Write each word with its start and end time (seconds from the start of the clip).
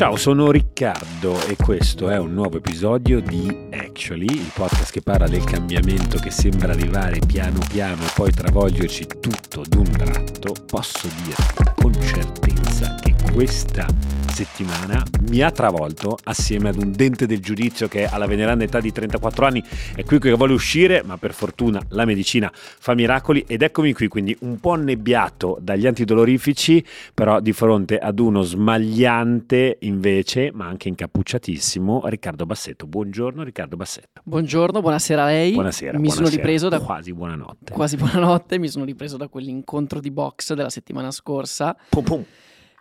Ciao, 0.00 0.16
sono 0.16 0.50
Riccardo 0.50 1.46
e 1.46 1.56
questo 1.56 2.08
è 2.08 2.16
un 2.16 2.32
nuovo 2.32 2.56
episodio 2.56 3.20
di 3.20 3.54
Actually, 3.70 4.32
il 4.32 4.50
podcast 4.54 4.92
che 4.92 5.02
parla 5.02 5.28
del 5.28 5.44
cambiamento 5.44 6.16
che 6.16 6.30
sembra 6.30 6.72
arrivare 6.72 7.18
piano 7.26 7.58
piano 7.68 8.00
e 8.00 8.10
poi 8.14 8.32
travolgerci 8.32 9.06
tutto 9.20 9.62
d'un 9.68 9.90
tratto. 9.90 10.54
Posso 10.64 11.06
dire 11.22 11.74
con 11.74 11.92
certezza 12.00 12.94
che 12.94 13.14
questa 13.30 13.86
settimana 14.44 15.04
mi 15.28 15.42
ha 15.42 15.50
travolto 15.50 16.16
assieme 16.24 16.70
ad 16.70 16.78
un 16.78 16.92
dente 16.92 17.26
del 17.26 17.40
giudizio 17.40 17.88
che 17.88 18.06
alla 18.06 18.24
veneranda 18.24 18.64
età 18.64 18.80
di 18.80 18.90
34 18.90 19.44
anni 19.44 19.62
è 19.94 20.02
qui 20.02 20.18
che 20.18 20.32
vuole 20.32 20.54
uscire, 20.54 21.02
ma 21.04 21.18
per 21.18 21.34
fortuna 21.34 21.78
la 21.90 22.06
medicina 22.06 22.50
fa 22.54 22.94
miracoli 22.94 23.44
ed 23.46 23.60
eccomi 23.60 23.92
qui, 23.92 24.08
quindi 24.08 24.34
un 24.40 24.58
po' 24.58 24.70
annebbiato 24.70 25.58
dagli 25.60 25.86
antidolorifici, 25.86 26.82
però 27.12 27.40
di 27.40 27.52
fronte 27.52 27.98
ad 27.98 28.18
uno 28.18 28.40
smagliante 28.40 29.76
invece, 29.80 30.50
ma 30.54 30.66
anche 30.66 30.88
incappucciatissimo, 30.88 32.04
Riccardo 32.06 32.46
Bassetto. 32.46 32.86
Buongiorno 32.86 33.42
Riccardo 33.42 33.76
Bassetto. 33.76 34.22
Buongiorno, 34.24 34.80
buonasera 34.80 35.22
a 35.22 35.26
lei. 35.26 35.52
Buonasera. 35.52 35.98
Mi 35.98 36.04
buonasera. 36.04 36.24
sono 36.24 36.34
ripreso 36.34 36.68
da 36.70 36.80
quasi 36.80 37.12
buonanotte. 37.12 37.72
Quasi 37.72 37.96
buonanotte, 37.98 38.58
mi 38.58 38.68
sono 38.68 38.86
ripreso 38.86 39.18
da 39.18 39.28
quell'incontro 39.28 40.00
di 40.00 40.10
box 40.10 40.54
della 40.54 40.70
settimana 40.70 41.10
scorsa. 41.10 41.76
Pum 41.90 42.04
pum 42.04 42.24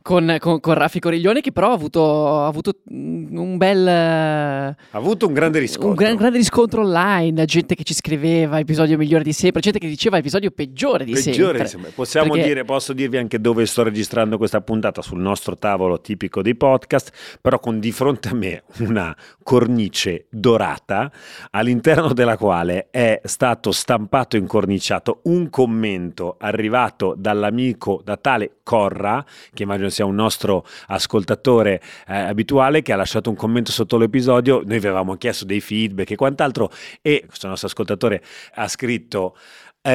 con, 0.01 0.37
con, 0.39 0.59
con, 0.59 0.73
Raffi 0.73 0.99
Coriglione 0.99 1.41
che 1.41 1.51
però 1.51 1.71
ha 1.71 1.73
avuto, 1.73 2.39
ha 2.39 2.47
avuto 2.47 2.73
un 2.89 3.57
bel... 3.57 3.87
Ha 3.87 4.75
avuto 4.91 5.27
un 5.27 5.33
grande 5.33 5.59
riscontro. 5.59 5.89
Un 5.89 5.95
gran, 5.95 6.15
grande 6.15 6.37
riscontro 6.37 6.81
online, 6.81 7.45
gente 7.45 7.75
che 7.75 7.83
ci 7.83 7.93
scriveva 7.93 8.59
episodio 8.59 8.97
migliore 8.97 9.23
di 9.23 9.33
sempre, 9.33 9.61
gente 9.61 9.79
che 9.79 9.87
diceva 9.87 10.17
episodio 10.17 10.51
peggiore 10.51 11.05
di 11.05 11.13
peggiore 11.13 11.35
sempre. 11.35 11.63
Di 11.63 11.69
sempre. 11.69 11.91
Possiamo 11.91 12.33
perché... 12.33 12.47
dire, 12.47 12.65
posso 12.65 12.93
dirvi 12.93 13.17
anche 13.17 13.39
dove 13.39 13.65
sto 13.65 13.83
registrando 13.83 14.37
questa 14.37 14.61
puntata, 14.61 15.01
sul 15.01 15.19
nostro 15.19 15.57
tavolo 15.57 15.99
tipico 16.01 16.41
dei 16.41 16.55
podcast, 16.55 17.11
però 17.41 17.59
con 17.59 17.79
di 17.79 17.91
fronte 17.91 18.29
a 18.29 18.33
me 18.33 18.63
una 18.79 19.15
cornice 19.43 20.27
dorata 20.29 21.11
all'interno 21.51 22.13
della 22.13 22.37
quale 22.37 22.87
è 22.91 23.21
stato 23.23 23.71
stampato 23.71 24.35
e 24.35 24.39
incorniciato 24.39 25.21
un 25.23 25.49
commento 25.49 26.35
arrivato 26.39 27.15
dall'amico 27.17 28.01
da 28.03 28.17
tale 28.17 28.57
Corra, 28.63 29.25
che 29.53 29.63
immagino 29.63 29.88
sia 29.89 30.05
un 30.05 30.15
nostro 30.15 30.65
ascoltatore 30.87 31.81
eh, 32.07 32.15
abituale, 32.15 32.81
che 32.81 32.93
ha 32.93 32.95
lasciato 32.95 33.29
un 33.29 33.35
commento 33.35 33.71
sotto 33.71 33.97
l'episodio. 33.97 34.61
Noi 34.65 34.77
avevamo 34.77 35.15
chiesto 35.15 35.45
dei 35.45 35.61
feedback 35.61 36.11
e 36.11 36.15
quant'altro, 36.15 36.71
e 37.01 37.23
questo 37.27 37.47
nostro 37.47 37.67
ascoltatore 37.67 38.21
ha 38.55 38.67
scritto. 38.67 39.35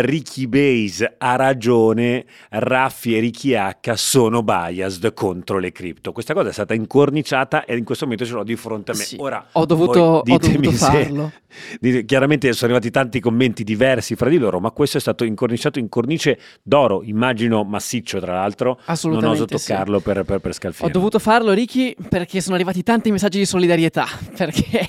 Ricky 0.00 0.46
Base 0.46 1.14
ha 1.18 1.36
ragione, 1.36 2.24
Raffi 2.50 3.16
e 3.16 3.20
Ricky 3.20 3.54
H 3.54 3.92
sono 3.94 4.42
biased 4.42 5.12
contro 5.14 5.58
le 5.58 5.72
cripto. 5.72 6.12
Questa 6.12 6.34
cosa 6.34 6.48
è 6.48 6.52
stata 6.52 6.74
incorniciata 6.74 7.64
e 7.64 7.76
in 7.76 7.84
questo 7.84 8.04
momento 8.04 8.24
ce 8.24 8.32
l'ho 8.32 8.44
di 8.44 8.56
fronte 8.56 8.92
a 8.92 8.94
me. 8.94 9.02
Sì, 9.02 9.16
Ora 9.18 9.46
ho 9.52 9.64
dovuto, 9.66 10.00
ho 10.00 10.22
dovuto 10.22 10.70
farlo. 10.72 11.32
Se, 11.80 12.04
chiaramente 12.04 12.52
sono 12.52 12.72
arrivati 12.72 12.90
tanti 12.90 13.20
commenti 13.20 13.62
diversi 13.62 14.16
fra 14.16 14.28
di 14.28 14.38
loro, 14.38 14.58
ma 14.58 14.70
questo 14.72 14.98
è 14.98 15.00
stato 15.00 15.24
incorniciato 15.24 15.78
in 15.78 15.88
cornice 15.88 16.38
d'oro, 16.62 17.02
immagino 17.04 17.62
massiccio 17.62 18.18
tra 18.20 18.34
l'altro. 18.34 18.80
Non 19.04 19.24
oso 19.24 19.44
toccarlo 19.44 19.98
sì. 19.98 20.04
per, 20.04 20.24
per, 20.24 20.38
per 20.40 20.52
scalfire. 20.52 20.88
Ho 20.88 20.90
dovuto 20.90 21.18
farlo, 21.18 21.52
Ricky, 21.52 21.94
perché 22.08 22.40
sono 22.40 22.54
arrivati 22.54 22.82
tanti 22.82 23.10
messaggi 23.10 23.38
di 23.38 23.46
solidarietà. 23.46 24.06
Perché 24.34 24.88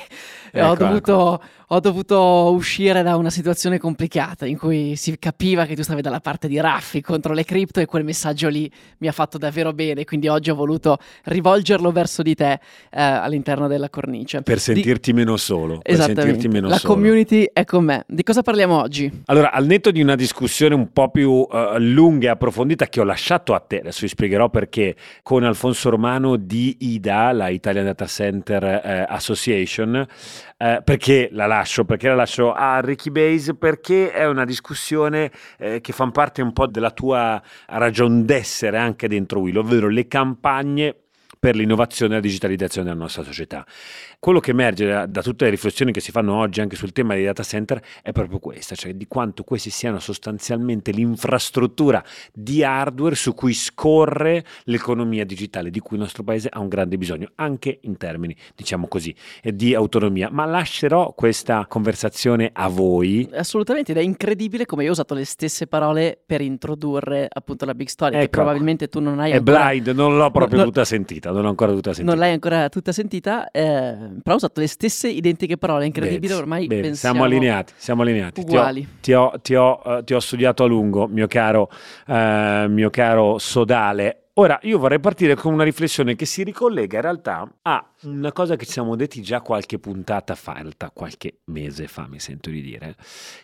Ecco, 0.55 0.67
ho, 0.67 0.75
dovuto, 0.75 1.33
ecco. 1.33 1.45
Ho, 1.67 1.79
dovuto, 1.79 2.51
uscire 2.53 3.01
da 3.01 3.15
una 3.15 3.29
situazione 3.29 3.79
complicata 3.79 4.45
in 4.45 4.57
cui 4.57 4.95
si 4.95 5.17
capiva 5.17 5.65
che 5.65 5.75
tu 5.75 5.81
stavi 5.81 6.01
dalla 6.01 6.19
parte 6.19 6.47
di 6.47 6.59
Raffi 6.59 7.01
contro 7.01 7.33
le 7.33 7.43
cripto 7.43 7.79
e 7.79 7.85
quel 7.85 8.03
messaggio 8.03 8.49
lì 8.49 8.69
mi 8.99 9.07
ha 9.07 9.11
fatto 9.11 9.37
davvero 9.37 9.73
bene, 9.73 10.03
quindi 10.03 10.27
oggi 10.27 10.51
ho 10.51 10.55
voluto 10.55 10.97
rivolgerlo 11.23 11.91
verso 11.91 12.21
di 12.21 12.35
te 12.35 12.51
eh, 12.53 13.01
all'interno 13.01 13.67
della 13.67 13.89
cornice. 13.89 14.41
Per 14.41 14.59
sentirti 14.59 15.11
di... 15.11 15.17
meno 15.17 15.37
solo. 15.37 15.79
Esattamente, 15.83 16.47
meno 16.47 16.67
la 16.67 16.77
solo. 16.77 16.93
community 16.93 17.49
è 17.51 17.63
con 17.63 17.83
me. 17.83 18.03
Di 18.07 18.23
cosa 18.23 18.41
parliamo 18.41 18.79
oggi? 18.79 19.23
Allora, 19.25 19.51
al 19.51 19.65
netto 19.65 19.91
di 19.91 20.01
una 20.01 20.15
discussione 20.15 20.75
un 20.75 20.91
po' 20.91 21.09
più 21.09 21.29
uh, 21.31 21.77
lunga 21.77 22.27
e 22.27 22.31
approfondita 22.31 22.87
che 22.87 22.99
ho 22.99 23.03
lasciato 23.03 23.53
a 23.53 23.59
te, 23.59 23.79
adesso 23.79 24.01
vi 24.01 24.07
spiegherò 24.07 24.49
perché, 24.49 24.95
con 25.23 25.43
Alfonso 25.43 25.89
Romano 25.89 26.35
di 26.35 26.77
IDA, 26.79 27.31
la 27.31 27.49
Italian 27.49 27.85
Data 27.85 28.05
Center 28.05 29.07
uh, 29.09 29.13
Association, 29.13 30.07
eh, 30.57 30.81
perché 30.83 31.29
la 31.31 31.47
lascio? 31.47 31.83
Perché 31.83 32.07
la 32.07 32.15
lascio 32.15 32.53
a 32.53 32.79
Ricky 32.79 33.09
Base? 33.09 33.55
Perché 33.55 34.11
è 34.11 34.25
una 34.25 34.45
discussione 34.45 35.31
eh, 35.57 35.81
che 35.81 35.91
fa 35.91 36.09
parte 36.11 36.41
un 36.41 36.53
po' 36.53 36.67
della 36.67 36.91
tua 36.91 37.41
ragion 37.67 38.25
d'essere 38.25 38.77
anche 38.77 39.07
dentro 39.07 39.41
Will, 39.41 39.57
ovvero 39.57 39.89
le 39.89 40.07
campagne 40.07 41.04
per 41.45 41.55
l'innovazione 41.55 42.13
e 42.13 42.15
la 42.15 42.21
digitalizzazione 42.23 42.87
della 42.87 42.99
nostra 42.99 43.21
società. 43.21 43.63
Quello 44.17 44.39
che 44.39 44.49
emerge 44.49 44.87
da, 44.87 45.05
da, 45.05 45.21
tutte 45.21 45.43
le 45.43 45.51
riflessioni 45.51 45.91
che 45.91 45.99
si 45.99 46.09
fanno 46.09 46.33
oggi 46.33 46.59
anche 46.59 46.75
sul 46.75 46.91
tema 46.91 47.13
dei 47.13 47.23
data 47.23 47.43
center 47.43 47.79
è 48.01 48.11
proprio 48.13 48.39
questa, 48.39 48.73
cioè 48.73 48.95
di 48.95 49.05
quanto 49.05 49.43
questi 49.43 49.69
siano 49.69 49.99
sostanzialmente 49.99 50.89
l'infrastruttura 50.89 52.03
di 52.33 52.63
hardware 52.63 53.13
su 53.13 53.35
cui 53.35 53.53
scorre 53.53 54.43
l'economia 54.63 55.23
digitale, 55.23 55.69
di 55.69 55.79
cui 55.81 55.97
il 55.97 56.01
nostro 56.01 56.23
paese 56.23 56.49
ha 56.51 56.59
un 56.59 56.67
grande 56.67 56.97
bisogno, 56.97 57.29
anche 57.35 57.77
in 57.83 57.95
termini, 57.97 58.35
diciamo 58.55 58.87
così, 58.87 59.13
di 59.43 59.75
autonomia. 59.75 60.29
Ma 60.31 60.45
lascerò 60.45 61.13
questa 61.13 61.67
conversazione 61.69 62.49
a 62.53 62.67
voi. 62.69 63.29
Assolutamente, 63.33 63.91
ed 63.91 63.99
è 63.99 64.01
incredibile 64.01 64.65
come 64.65 64.81
io 64.81 64.89
ho 64.89 64.93
usato 64.93 65.13
le 65.13 65.25
stesse 65.25 65.67
parole 65.67 66.19
per 66.25 66.41
introdurre 66.41 67.27
appunto 67.31 67.65
la 67.65 67.75
Big 67.75 67.89
Story, 67.89 68.15
ecco, 68.15 68.23
che 68.23 68.29
probabilmente 68.29 68.87
tu 68.87 68.99
non 68.99 69.19
hai 69.19 69.29
è 69.29 69.35
ancora... 69.35 69.67
blind, 69.67 69.89
non 69.89 70.17
l'ho 70.17 70.31
proprio 70.31 70.57
no, 70.57 70.65
tutta 70.65 70.83
sentita, 70.83 71.33
non 71.35 71.43
l'ho 71.43 71.49
ancora 71.49 71.71
tutta 71.73 71.93
sentita. 71.93 72.11
Non 72.11 72.19
l'hai 72.19 72.33
ancora 72.33 72.69
tutta 72.69 72.91
sentita, 72.91 73.51
eh, 73.51 73.95
però 74.23 74.33
ho 74.33 74.37
usato 74.37 74.59
le 74.59 74.67
stesse 74.67 75.09
identiche 75.09 75.57
parole, 75.57 75.85
incredibile, 75.85 76.27
Bene, 76.33 76.39
ormai 76.39 76.67
bene, 76.67 76.95
siamo 76.95 77.23
allineati, 77.23 77.73
siamo 77.75 78.01
allineati. 78.01 78.41
Uguali. 78.41 78.87
Ti 79.01 79.13
ho, 79.13 79.33
ti, 79.41 79.53
ho, 79.55 79.79
ti, 79.81 79.85
ho, 79.85 79.97
uh, 79.97 80.03
ti 80.03 80.13
ho, 80.13 80.19
studiato 80.19 80.63
a 80.63 80.67
lungo, 80.67 81.07
mio 81.07 81.27
caro, 81.27 81.69
uh, 82.07 82.67
mio 82.69 82.89
caro 82.89 83.37
Sodale. 83.37 84.21
Ora, 84.37 84.59
io 84.63 84.77
vorrei 84.77 84.99
partire 84.99 85.35
con 85.35 85.53
una 85.53 85.63
riflessione 85.63 86.15
che 86.15 86.25
si 86.25 86.43
ricollega 86.43 86.97
in 86.97 87.03
realtà 87.03 87.49
a 87.61 87.89
una 88.03 88.33
cosa 88.33 88.57
che 88.57 88.65
ci 88.65 88.73
siamo 88.73 88.97
detti 88.97 89.21
già 89.21 89.39
qualche 89.39 89.79
puntata 89.79 90.35
fa, 90.35 90.55
in 90.57 90.63
realtà 90.63 90.91
qualche 90.93 91.39
mese 91.45 91.87
fa, 91.87 92.05
mi 92.09 92.19
sento 92.19 92.49
di 92.49 92.61
dire, 92.61 92.95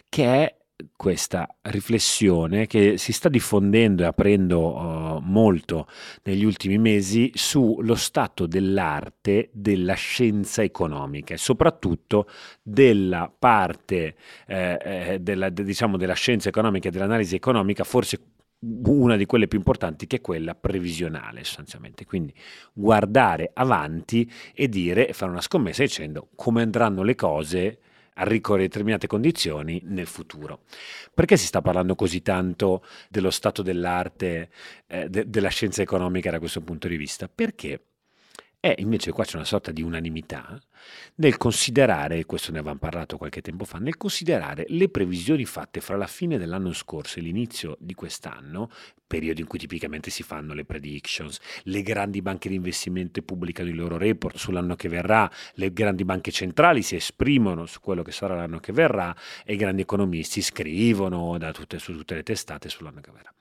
che 0.10 0.26
è 0.26 0.56
questa 0.96 1.58
riflessione 1.62 2.68
che 2.68 2.98
si 2.98 3.14
sta 3.14 3.30
diffondendo 3.30 4.04
e 4.04 4.06
aprendo 4.06 4.76
uh, 4.76 5.20
molto 5.22 5.88
negli 6.24 6.44
ultimi 6.44 6.78
mesi 6.78 7.32
sullo 7.34 7.96
stato 7.96 8.46
dell'arte 8.46 9.50
della 9.54 9.94
scienza 9.94 10.64
economica 10.64 11.34
e 11.34 11.38
soprattutto 11.38 12.28
della 12.62 13.34
parte 13.38 14.16
eh, 14.48 14.80
eh, 14.82 15.20
della, 15.20 15.50
de, 15.50 15.64
diciamo, 15.64 15.98
della 15.98 16.14
scienza 16.14 16.50
economica 16.50 16.88
e 16.88 16.92
dell'analisi 16.92 17.36
economica 17.36 17.84
forse 17.84 18.20
una 18.64 19.16
di 19.16 19.26
quelle 19.26 19.48
più 19.48 19.58
importanti 19.58 20.06
che 20.06 20.18
è 20.18 20.22
quella 20.22 20.54
previsionale 20.54 21.44
sostanzialmente, 21.44 22.06
quindi 22.06 22.34
guardare 22.74 23.50
avanti 23.54 24.30
e 24.54 24.70
dire, 24.70 25.14
fare 25.14 25.32
una 25.32 25.42
scommessa 25.42 25.82
dicendo 25.82 26.30
come 26.36 26.62
andranno 26.62 27.02
le 27.02 27.16
cose 27.16 27.80
a 28.16 28.24
ricorrere 28.24 28.68
determinate 28.68 29.08
condizioni 29.08 29.82
nel 29.86 30.08
futuro. 30.08 30.64
Perché 31.14 31.38
si 31.38 31.46
sta 31.46 31.62
parlando 31.62 31.96
così 31.96 32.22
tanto 32.22 32.84
dello 33.10 33.30
stato 33.32 33.62
dell'arte, 33.62 34.50
eh, 34.88 35.10
de- 35.10 35.30
della 35.30 35.50
scienza 35.50 35.82
economica 35.82 36.32
da 36.32 36.40
questo 36.40 36.62
punto 36.62 36.88
di 36.88 36.98
vista? 36.98 37.30
Perché 37.34 37.91
è 38.62 38.76
invece 38.78 39.12
qua 39.12 39.26
c'è 39.26 39.38
una 39.38 39.46
sorta 39.46 39.72
di 39.72 39.82
unanimità 39.82 40.62
nel 41.16 41.38
considerare, 41.38 42.26
questo 42.26 42.52
ne 42.52 42.60
avevamo 42.60 42.78
parlato 42.78 43.18
qualche 43.18 43.42
tempo 43.42 43.66
fa, 43.66 43.80
nel 43.80 43.98
considerare 43.98 44.66
le 44.68 44.88
previsioni 44.88 45.46
fatte 45.46 45.82
fra 45.82 45.98
la 45.98 46.06
fine 46.06 46.38
dell'anno 46.38 46.72
scorso 46.72 47.18
e 47.18 47.24
l'inizio 47.24 47.76
di 47.80 47.96
quest'anno, 47.96 48.70
periodo 49.08 49.42
in 49.42 49.48
cui 49.48 49.58
tipicamente 49.58 50.12
si 50.12 50.22
fanno 50.22 50.54
le 50.54 50.64
predictions, 50.64 51.40
le 51.64 51.82
grandi 51.82 52.22
banche 52.22 52.50
di 52.50 52.56
investimento 52.56 53.20
pubblicano 53.24 53.68
i 53.68 53.74
loro 53.74 53.98
report 53.98 54.38
sull'anno 54.38 54.76
che 54.76 54.90
verrà, 54.90 55.30
le 55.56 55.74
grandi 55.74 56.06
banche 56.06 56.30
centrali 56.30 56.84
si 56.84 56.96
esprimono 56.96 57.66
su 57.66 57.80
quello 57.80 58.04
che 58.04 58.12
sarà 58.12 58.36
l'anno 58.36 58.60
che 58.60 58.74
verrà 58.74 59.16
e 59.44 59.54
i 59.54 59.58
grandi 59.58 59.82
economisti 59.82 60.40
scrivono 60.44 61.36
tutte, 61.52 61.80
su 61.80 61.94
tutte 61.94 62.14
le 62.14 62.24
testate 62.24 62.70
sull'anno 62.70 63.02
che 63.02 63.12
verrà. 63.12 63.34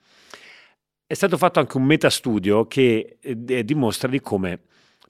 È 1.05 1.13
stato 1.13 1.37
fatto 1.37 1.59
anche 1.59 1.77
un 1.77 1.83
metastudio 1.83 2.65
che 2.65 3.17
eh, 3.21 3.63
dimostra 3.63 4.07
di 4.07 4.19
come 4.19 4.61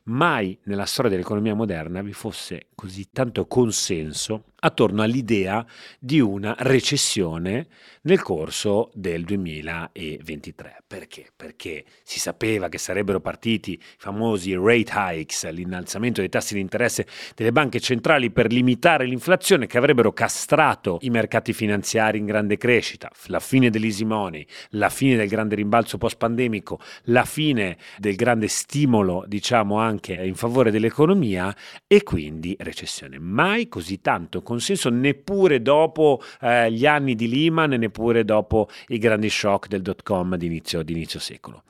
mai 0.04 0.58
nella 0.64 0.86
storia 0.86 1.12
dell'economia 1.12 1.54
moderna 1.54 2.02
vi 2.02 2.14
fosse 2.14 2.68
così 2.76 3.10
tanto 3.12 3.46
consenso 3.48 4.46
attorno 4.64 5.02
all'idea 5.02 5.66
di 6.00 6.20
una 6.20 6.56
recessione 6.60 7.68
nel 8.04 8.22
corso 8.22 8.92
del 8.94 9.24
2023. 9.24 10.84
Perché? 10.88 11.28
Perché 11.36 11.84
si 12.04 12.20
sapeva 12.20 12.70
che 12.70 12.78
sarebbero 12.78 13.20
partiti 13.20 13.74
i 13.74 13.80
famosi 13.98 14.54
rate 14.56 14.92
hikes, 14.94 15.50
l'innalzamento 15.52 16.20
dei 16.22 16.30
tassi 16.30 16.54
di 16.54 16.60
interesse 16.60 17.06
delle 17.36 17.52
banche 17.52 17.80
centrali 17.80 18.32
per 18.32 18.52
limitare 18.52 19.06
l'inflazione, 19.06 19.68
che 19.68 19.78
avrebbero 19.78 20.14
castrato 20.14 20.98
i 21.02 21.10
mercati 21.10 21.54
finanziari 21.54 22.18
in 22.18 22.26
grande 22.26 22.58
crescita, 22.58 23.12
la 23.28 23.40
fine 23.40 23.70
dell'easy 23.70 24.04
money, 24.04 24.46
la 24.72 24.90
fine 24.90 25.16
del 25.16 25.28
grande 25.28 25.56
rimbalzo 25.56 25.98
post-pandemico, 25.98 26.80
la 27.06 27.26
fine 27.26 27.78
del 27.98 28.16
grande 28.16 28.48
stimolo, 28.48 29.24
diciamo 29.28 29.78
anche 29.78 30.14
in 30.14 30.36
favore 30.36 30.72
dell'economia 30.72 31.56
e 31.88 32.04
quindi 32.04 32.56
recessione. 32.60 33.20
Mai 33.20 33.68
così 33.68 34.02
tanto 34.02 34.42
consenso 34.52 34.90
neppure 34.90 35.62
dopo 35.62 36.22
eh, 36.42 36.72
gli 36.72 36.86
anni 36.86 37.16
di 37.16 37.28
Lehman, 37.28 37.72
neppure 37.72 38.24
dopo 38.26 38.68
i 38.90 38.98
grandi 38.98 39.30
shock 39.30 39.68
del 39.68 39.82
dot 39.82 40.04
com 40.04 40.36
di 40.36 40.46
inizio 40.46 41.20
secolo. 41.20 41.64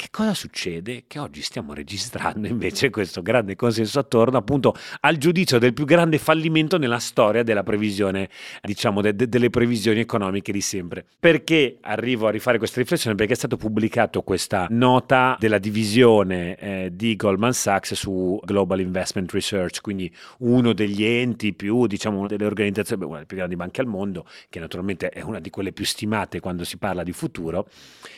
Che 0.00 0.08
cosa 0.10 0.32
succede? 0.32 1.04
Che 1.06 1.18
oggi 1.18 1.42
stiamo 1.42 1.74
registrando 1.74 2.46
invece 2.48 2.88
questo 2.88 3.20
grande 3.20 3.54
consenso 3.54 3.98
attorno 3.98 4.38
appunto 4.38 4.74
al 5.00 5.18
giudizio 5.18 5.58
del 5.58 5.74
più 5.74 5.84
grande 5.84 6.16
fallimento 6.16 6.78
nella 6.78 6.98
storia 6.98 7.42
della 7.42 7.62
previsione, 7.62 8.30
diciamo, 8.62 9.02
de- 9.02 9.14
de- 9.14 9.28
delle 9.28 9.50
previsioni 9.50 10.00
economiche 10.00 10.52
di 10.52 10.62
sempre. 10.62 11.04
Perché 11.20 11.76
arrivo 11.82 12.28
a 12.28 12.30
rifare 12.30 12.56
questa 12.56 12.80
riflessione? 12.80 13.14
Perché 13.14 13.34
è 13.34 13.36
stata 13.36 13.58
pubblicata 13.58 14.18
questa 14.20 14.68
nota 14.70 15.36
della 15.38 15.58
divisione 15.58 16.56
eh, 16.56 16.90
di 16.94 17.14
Goldman 17.14 17.52
Sachs 17.52 17.92
su 17.92 18.40
Global 18.42 18.80
Investment 18.80 19.30
Research, 19.32 19.82
quindi 19.82 20.10
uno 20.38 20.72
degli 20.72 21.04
enti 21.04 21.52
più, 21.52 21.86
diciamo, 21.86 22.26
delle 22.26 22.46
organizzazioni, 22.46 23.04
una 23.04 23.16
delle 23.16 23.26
più 23.26 23.36
grandi 23.36 23.56
banche 23.56 23.82
al 23.82 23.86
mondo, 23.86 24.24
che 24.48 24.60
naturalmente 24.60 25.10
è 25.10 25.20
una 25.20 25.40
di 25.40 25.50
quelle 25.50 25.72
più 25.72 25.84
stimate 25.84 26.40
quando 26.40 26.64
si 26.64 26.78
parla 26.78 27.02
di 27.02 27.12
futuro, 27.12 27.68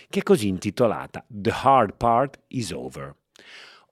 che 0.09 0.21
è 0.21 0.23
così 0.23 0.47
intitolata 0.47 1.25
The 1.27 1.51
Hard 1.73 1.97
Part 1.97 2.39
is 2.49 2.71
Over. 2.71 3.15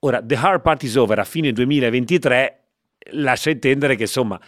Ora, 0.01 0.21
The 0.21 0.35
Hard 0.35 0.61
Part 0.61 0.83
is 0.83 0.95
Over 0.95 1.19
a 1.19 1.23
fine 1.23 1.51
2023 1.51 2.59
lascia 3.13 3.49
intendere 3.49 3.95
che 3.95 4.03
insomma 4.03 4.39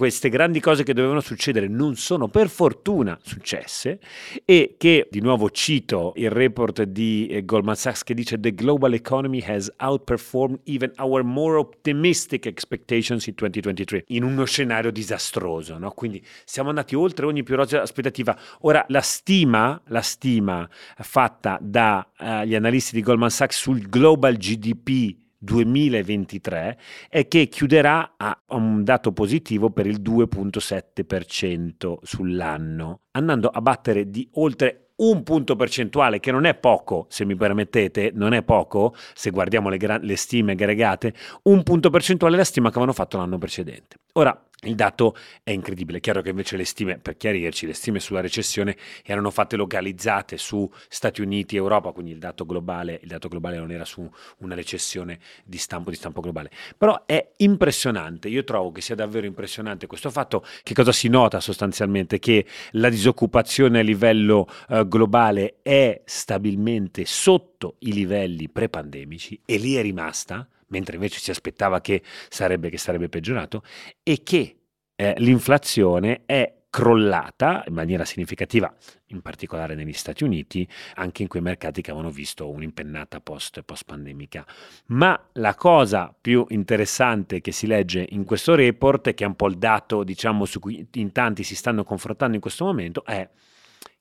queste 0.00 0.30
grandi 0.30 0.60
cose 0.60 0.82
che 0.82 0.94
dovevano 0.94 1.20
succedere 1.20 1.68
non 1.68 1.94
sono 1.94 2.28
per 2.28 2.48
fortuna 2.48 3.18
successe 3.22 4.00
e 4.46 4.76
che, 4.78 5.06
di 5.10 5.20
nuovo 5.20 5.50
cito 5.50 6.14
il 6.16 6.30
report 6.30 6.84
di 6.84 7.26
eh, 7.26 7.44
Goldman 7.44 7.76
Sachs 7.76 8.02
che 8.02 8.14
dice 8.14 8.40
The 8.40 8.54
global 8.54 8.94
economy 8.94 9.44
has 9.46 9.70
outperformed 9.76 10.60
even 10.64 10.90
our 10.96 11.22
more 11.22 11.58
optimistic 11.58 12.46
expectations 12.46 13.26
in 13.26 13.34
2023 13.36 14.04
in 14.06 14.24
uno 14.24 14.46
scenario 14.46 14.90
disastroso, 14.90 15.76
no? 15.76 15.90
quindi 15.90 16.24
siamo 16.46 16.70
andati 16.70 16.94
oltre 16.94 17.26
ogni 17.26 17.42
più 17.42 17.56
rosea 17.56 17.82
aspettativa. 17.82 18.34
Ora 18.60 18.82
la 18.88 19.02
stima, 19.02 19.82
la 19.88 20.00
stima 20.00 20.66
fatta 20.96 21.58
dagli 21.60 22.54
uh, 22.54 22.56
analisti 22.56 22.94
di 22.94 23.02
Goldman 23.02 23.28
Sachs 23.28 23.58
sul 23.58 23.86
global 23.86 24.38
GDP 24.38 25.28
2023 25.42 26.78
è 27.08 27.26
che 27.26 27.48
chiuderà 27.48 28.14
a 28.16 28.38
un 28.48 28.84
dato 28.84 29.12
positivo 29.12 29.70
per 29.70 29.86
il 29.86 30.00
2.7% 30.02 31.96
sull'anno, 32.02 33.00
andando 33.12 33.48
a 33.48 33.60
battere 33.62 34.10
di 34.10 34.28
oltre 34.34 34.90
un 35.00 35.22
punto 35.22 35.56
percentuale, 35.56 36.20
che 36.20 36.30
non 36.30 36.44
è 36.44 36.54
poco, 36.54 37.06
se 37.08 37.24
mi 37.24 37.34
permettete, 37.34 38.10
non 38.14 38.34
è 38.34 38.42
poco, 38.42 38.94
se 39.14 39.30
guardiamo 39.30 39.70
le, 39.70 39.78
gra- 39.78 39.98
le 39.98 40.16
stime 40.16 40.52
aggregate, 40.52 41.14
un 41.44 41.62
punto 41.62 41.88
percentuale 41.88 42.34
è 42.34 42.38
la 42.38 42.44
stima 42.44 42.66
che 42.66 42.74
avevano 42.74 42.92
fatto 42.92 43.16
l'anno 43.16 43.38
precedente. 43.38 43.96
Ora, 44.14 44.38
il 44.62 44.74
dato 44.74 45.16
è 45.42 45.52
incredibile, 45.52 45.98
è 45.98 46.00
chiaro 46.00 46.20
che 46.20 46.30
invece 46.30 46.56
le 46.56 46.64
stime, 46.64 46.98
per 46.98 47.16
chiarirci, 47.16 47.66
le 47.66 47.72
stime 47.72 47.98
sulla 47.98 48.20
recessione 48.20 48.76
erano 49.02 49.30
fatte 49.30 49.56
localizzate 49.56 50.36
su 50.36 50.70
Stati 50.88 51.22
Uniti 51.22 51.54
e 51.54 51.58
Europa, 51.58 51.92
quindi 51.92 52.12
il 52.12 52.18
dato 52.18 52.44
globale, 52.44 53.00
il 53.02 53.08
dato 53.08 53.28
globale 53.28 53.56
non 53.56 53.70
era 53.70 53.86
su 53.86 54.08
una 54.38 54.54
recessione 54.54 55.18
di 55.44 55.56
stampo, 55.56 55.88
di 55.88 55.96
stampo 55.96 56.20
globale. 56.20 56.50
Però 56.76 57.04
è 57.06 57.32
impressionante, 57.38 58.28
io 58.28 58.44
trovo 58.44 58.70
che 58.70 58.82
sia 58.82 58.94
davvero 58.94 59.26
impressionante 59.26 59.86
questo 59.86 60.10
fatto, 60.10 60.44
che 60.62 60.74
cosa 60.74 60.92
si 60.92 61.08
nota 61.08 61.40
sostanzialmente? 61.40 62.18
Che 62.18 62.44
la 62.72 62.90
disoccupazione 62.90 63.78
a 63.78 63.82
livello 63.82 64.46
eh, 64.68 64.86
globale 64.86 65.56
è 65.62 66.02
stabilmente 66.04 67.06
sotto 67.06 67.76
i 67.80 67.92
livelli 67.92 68.50
pre-pandemici 68.50 69.40
e 69.46 69.56
lì 69.56 69.74
è 69.76 69.82
rimasta, 69.82 70.46
mentre 70.70 70.96
invece 70.96 71.20
si 71.20 71.30
aspettava 71.30 71.80
che 71.80 72.02
sarebbe, 72.28 72.70
che 72.70 72.78
sarebbe 72.78 73.08
peggiorato, 73.08 73.62
e 74.02 74.22
che 74.22 74.56
eh, 74.96 75.14
l'inflazione 75.18 76.22
è 76.26 76.60
crollata 76.70 77.64
in 77.66 77.74
maniera 77.74 78.04
significativa, 78.04 78.72
in 79.06 79.20
particolare 79.20 79.74
negli 79.74 79.92
Stati 79.92 80.22
Uniti, 80.22 80.66
anche 80.94 81.22
in 81.22 81.28
quei 81.28 81.42
mercati 81.42 81.82
che 81.82 81.90
avevano 81.90 82.12
visto 82.12 82.48
un'impennata 82.48 83.20
post, 83.20 83.62
pandemica. 83.84 84.46
Ma 84.86 85.20
la 85.32 85.54
cosa 85.56 86.14
più 86.18 86.46
interessante 86.50 87.40
che 87.40 87.50
si 87.50 87.66
legge 87.66 88.06
in 88.10 88.24
questo 88.24 88.54
report, 88.54 89.12
che 89.14 89.24
è 89.24 89.26
un 89.26 89.34
po' 89.34 89.48
il 89.48 89.58
dato 89.58 90.04
diciamo, 90.04 90.44
su 90.44 90.60
cui 90.60 90.86
in 90.92 91.10
tanti 91.10 91.42
si 91.42 91.56
stanno 91.56 91.82
confrontando 91.82 92.36
in 92.36 92.40
questo 92.40 92.64
momento, 92.64 93.04
è 93.04 93.28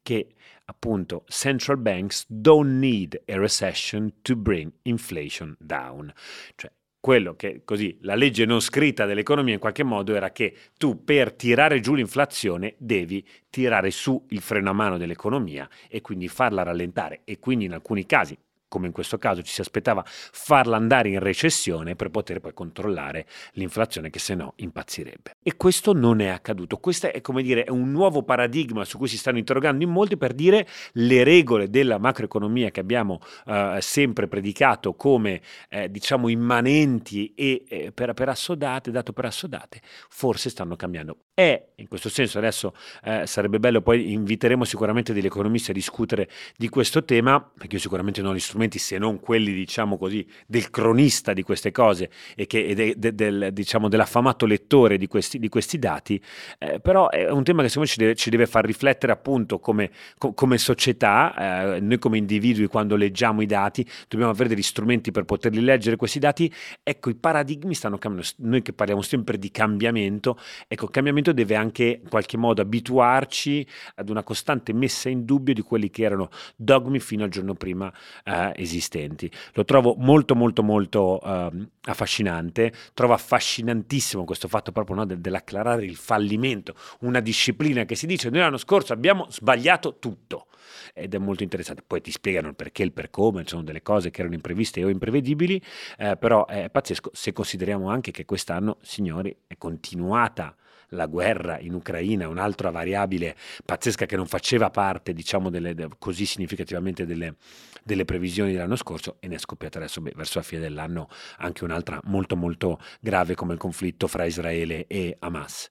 che 0.03 0.35
appunto 0.69 1.23
central 1.27 1.77
banks 1.77 2.25
don't 2.27 2.77
need 2.77 3.19
a 3.27 3.37
recession 3.37 4.13
to 4.21 4.35
bring 4.35 4.71
inflation 4.83 5.55
down. 5.59 6.13
Cioè 6.55 6.71
quello 6.99 7.35
che 7.35 7.61
così 7.63 7.97
la 8.01 8.15
legge 8.15 8.45
non 8.45 8.59
scritta 8.59 9.05
dell'economia 9.05 9.53
in 9.53 9.59
qualche 9.59 9.83
modo 9.83 10.13
era 10.13 10.31
che 10.31 10.55
tu 10.77 11.03
per 11.03 11.33
tirare 11.33 11.79
giù 11.79 11.95
l'inflazione 11.95 12.75
devi 12.77 13.25
tirare 13.49 13.89
su 13.89 14.25
il 14.29 14.41
freno 14.41 14.69
a 14.69 14.73
mano 14.73 14.97
dell'economia 14.97 15.67
e 15.87 16.01
quindi 16.01 16.27
farla 16.27 16.61
rallentare 16.61 17.21
e 17.23 17.39
quindi 17.39 17.65
in 17.65 17.73
alcuni 17.73 18.05
casi 18.05 18.37
come 18.69 18.85
in 18.85 18.93
questo 18.93 19.17
caso 19.17 19.41
ci 19.41 19.51
si 19.51 19.61
aspettava, 19.61 20.03
farla 20.05 20.77
andare 20.77 21.09
in 21.09 21.19
recessione 21.19 21.95
per 21.95 22.09
poter 22.09 22.39
poi 22.39 22.53
controllare 22.53 23.25
l'inflazione 23.53 24.11
che 24.11 24.19
se 24.19 24.35
no 24.35 24.53
impazzirebbe. 24.57 25.37
E 25.41 25.55
questo 25.55 25.93
non 25.93 26.19
è 26.19 26.27
accaduto. 26.27 26.77
Questo 26.77 27.13
è 27.13 27.21
come 27.21 27.41
dire 27.41 27.65
un 27.69 27.91
nuovo 27.91 28.23
paradigma 28.23 28.83
su 28.83 28.97
cui 28.97 29.07
si 29.07 29.17
stanno 29.17 29.37
interrogando 29.37 29.85
in 29.85 29.89
molti 29.89 30.17
per 30.17 30.33
dire 30.33 30.67
le 30.93 31.23
regole 31.23 31.69
della 31.69 31.97
macroeconomia 31.97 32.71
che 32.71 32.81
abbiamo 32.81 33.21
eh, 33.45 33.77
sempre 33.79 34.27
predicato 34.27 34.95
come 34.95 35.41
eh, 35.69 35.89
diciamo 35.89 36.27
immanenti 36.27 37.33
e 37.35 37.63
eh, 37.69 37.91
per, 37.93 38.13
per, 38.13 38.27
assodate, 38.27 38.91
dato 38.91 39.13
per 39.13 39.25
assodate, 39.25 39.79
forse 40.09 40.49
stanno 40.49 40.75
cambiando. 40.75 41.17
E 41.33 41.69
in 41.75 41.87
questo 41.87 42.09
senso 42.09 42.37
adesso 42.37 42.73
eh, 43.01 43.25
sarebbe 43.25 43.59
bello, 43.59 43.81
poi 43.81 44.11
inviteremo 44.11 44.65
sicuramente 44.65 45.13
degli 45.13 45.25
economisti 45.25 45.71
a 45.71 45.73
discutere 45.73 46.29
di 46.57 46.67
questo 46.67 47.05
tema, 47.05 47.39
perché 47.39 47.75
io 47.75 47.81
sicuramente 47.81 48.21
non 48.21 48.31
ho 48.31 48.35
gli 48.35 48.39
strumenti 48.39 48.77
se 48.77 48.97
non 48.97 49.21
quelli, 49.21 49.53
diciamo 49.53 49.97
così, 49.97 50.27
del 50.45 50.69
cronista 50.69 51.31
di 51.31 51.43
queste 51.43 51.71
cose 51.71 52.09
e, 52.35 52.45
che, 52.45 52.75
de, 52.75 52.95
de, 52.97 53.15
del, 53.15 53.49
diciamo, 53.53 53.87
dell'affamato 53.87 54.45
lettore 54.45 54.97
di 54.97 55.07
questi, 55.29 55.39
di 55.39 55.49
questi 55.49 55.77
dati, 55.77 56.21
eh, 56.57 56.79
però 56.79 57.09
è 57.09 57.29
un 57.29 57.43
tema 57.43 57.61
che 57.61 57.69
secondo 57.69 57.87
me 57.87 57.93
ci 57.93 57.99
deve, 57.99 58.15
ci 58.15 58.29
deve 58.29 58.47
far 58.47 58.65
riflettere 58.65 59.11
appunto 59.11 59.59
come, 59.59 59.91
co, 60.17 60.33
come 60.33 60.57
società, 60.57 61.75
eh, 61.75 61.79
noi 61.79 61.99
come 61.99 62.17
individui 62.17 62.67
quando 62.67 62.95
leggiamo 62.95 63.41
i 63.41 63.45
dati 63.45 63.87
dobbiamo 64.07 64.31
avere 64.31 64.49
degli 64.49 64.63
strumenti 64.63 65.11
per 65.11 65.25
poterli 65.25 65.61
leggere 65.61 65.95
questi 65.95 66.19
dati, 66.19 66.51
ecco 66.81 67.09
i 67.09 67.15
paradigmi 67.15 67.73
stanno 67.75 67.97
cambiando, 67.97 68.27
noi 68.37 68.61
che 68.61 68.73
parliamo 68.73 69.01
sempre 69.01 69.37
di 69.37 69.51
cambiamento, 69.51 70.37
ecco 70.67 70.85
il 70.85 70.91
cambiamento 70.91 71.31
deve 71.31 71.55
anche 71.55 71.99
in 72.03 72.09
qualche 72.09 72.37
modo 72.37 72.61
abituarci 72.61 73.65
ad 73.95 74.09
una 74.09 74.23
costante 74.23 74.73
messa 74.73 75.09
in 75.09 75.25
dubbio 75.25 75.53
di 75.53 75.61
quelli 75.61 75.89
che 75.89 76.03
erano 76.03 76.29
dogmi 76.55 76.99
fino 76.99 77.23
al 77.23 77.29
giorno 77.29 77.53
prima 77.53 77.91
eh, 78.23 78.53
esistenti. 78.55 79.29
Lo 79.53 79.65
trovo 79.65 79.95
molto 79.97 80.35
molto 80.35 80.63
molto 80.63 81.19
uh, 81.21 81.67
affascinante, 81.83 82.71
trovo 82.93 83.13
affascinantissimo 83.13 84.23
questo 84.23 84.47
fatto 84.47 84.71
proprio 84.71 84.95
no, 84.95 85.05
de- 85.05 85.18
dell'acclarare 85.19 85.85
il 85.85 85.95
fallimento, 85.95 86.75
una 87.01 87.19
disciplina 87.19 87.85
che 87.85 87.95
si 87.95 88.05
dice 88.05 88.29
noi 88.29 88.41
l'anno 88.41 88.57
scorso 88.57 88.93
abbiamo 88.93 89.27
sbagliato 89.29 89.97
tutto 89.99 90.47
ed 90.93 91.13
è 91.13 91.17
molto 91.17 91.43
interessante. 91.43 91.83
Poi 91.85 92.01
ti 92.01 92.11
spiegano 92.11 92.49
il 92.49 92.55
perché, 92.55 92.83
il 92.83 92.91
per 92.91 93.09
come, 93.09 93.43
sono 93.45 93.63
delle 93.63 93.81
cose 93.81 94.11
che 94.11 94.21
erano 94.21 94.35
impreviste 94.35 94.83
o 94.83 94.89
imprevedibili, 94.89 95.61
eh, 95.97 96.17
però 96.17 96.45
è 96.45 96.69
pazzesco 96.69 97.11
se 97.13 97.33
consideriamo 97.33 97.89
anche 97.89 98.11
che 98.11 98.25
quest'anno, 98.25 98.77
signori, 98.81 99.35
è 99.47 99.55
continuata 99.57 100.55
la 100.89 101.05
guerra 101.05 101.59
in 101.59 101.73
Ucraina, 101.73 102.27
un'altra 102.27 102.69
variabile 102.71 103.35
pazzesca 103.63 104.05
che 104.05 104.15
non 104.15 104.25
faceva 104.25 104.69
parte, 104.69 105.13
diciamo, 105.13 105.49
delle, 105.49 105.73
de, 105.73 105.87
così 105.97 106.25
significativamente 106.25 107.05
delle, 107.05 107.35
delle, 107.83 108.05
previsioni 108.05 108.51
dell'anno 108.51 108.75
scorso 108.75 109.17
e 109.19 109.27
ne 109.27 109.35
è 109.35 109.39
scoppiata 109.39 109.77
adesso 109.77 110.01
beh, 110.01 110.13
verso 110.15 110.39
la 110.39 110.43
fine 110.43 110.61
dell'anno 110.61 111.09
anche 111.37 111.63
un'altra 111.63 111.99
molto 112.05 112.35
molto 112.35 112.79
grave 112.99 113.35
come 113.35 113.53
il 113.53 113.59
conflitto 113.59 114.07
fra 114.07 114.25
Israele 114.25 114.87
e 114.87 115.15
Hamas. 115.19 115.69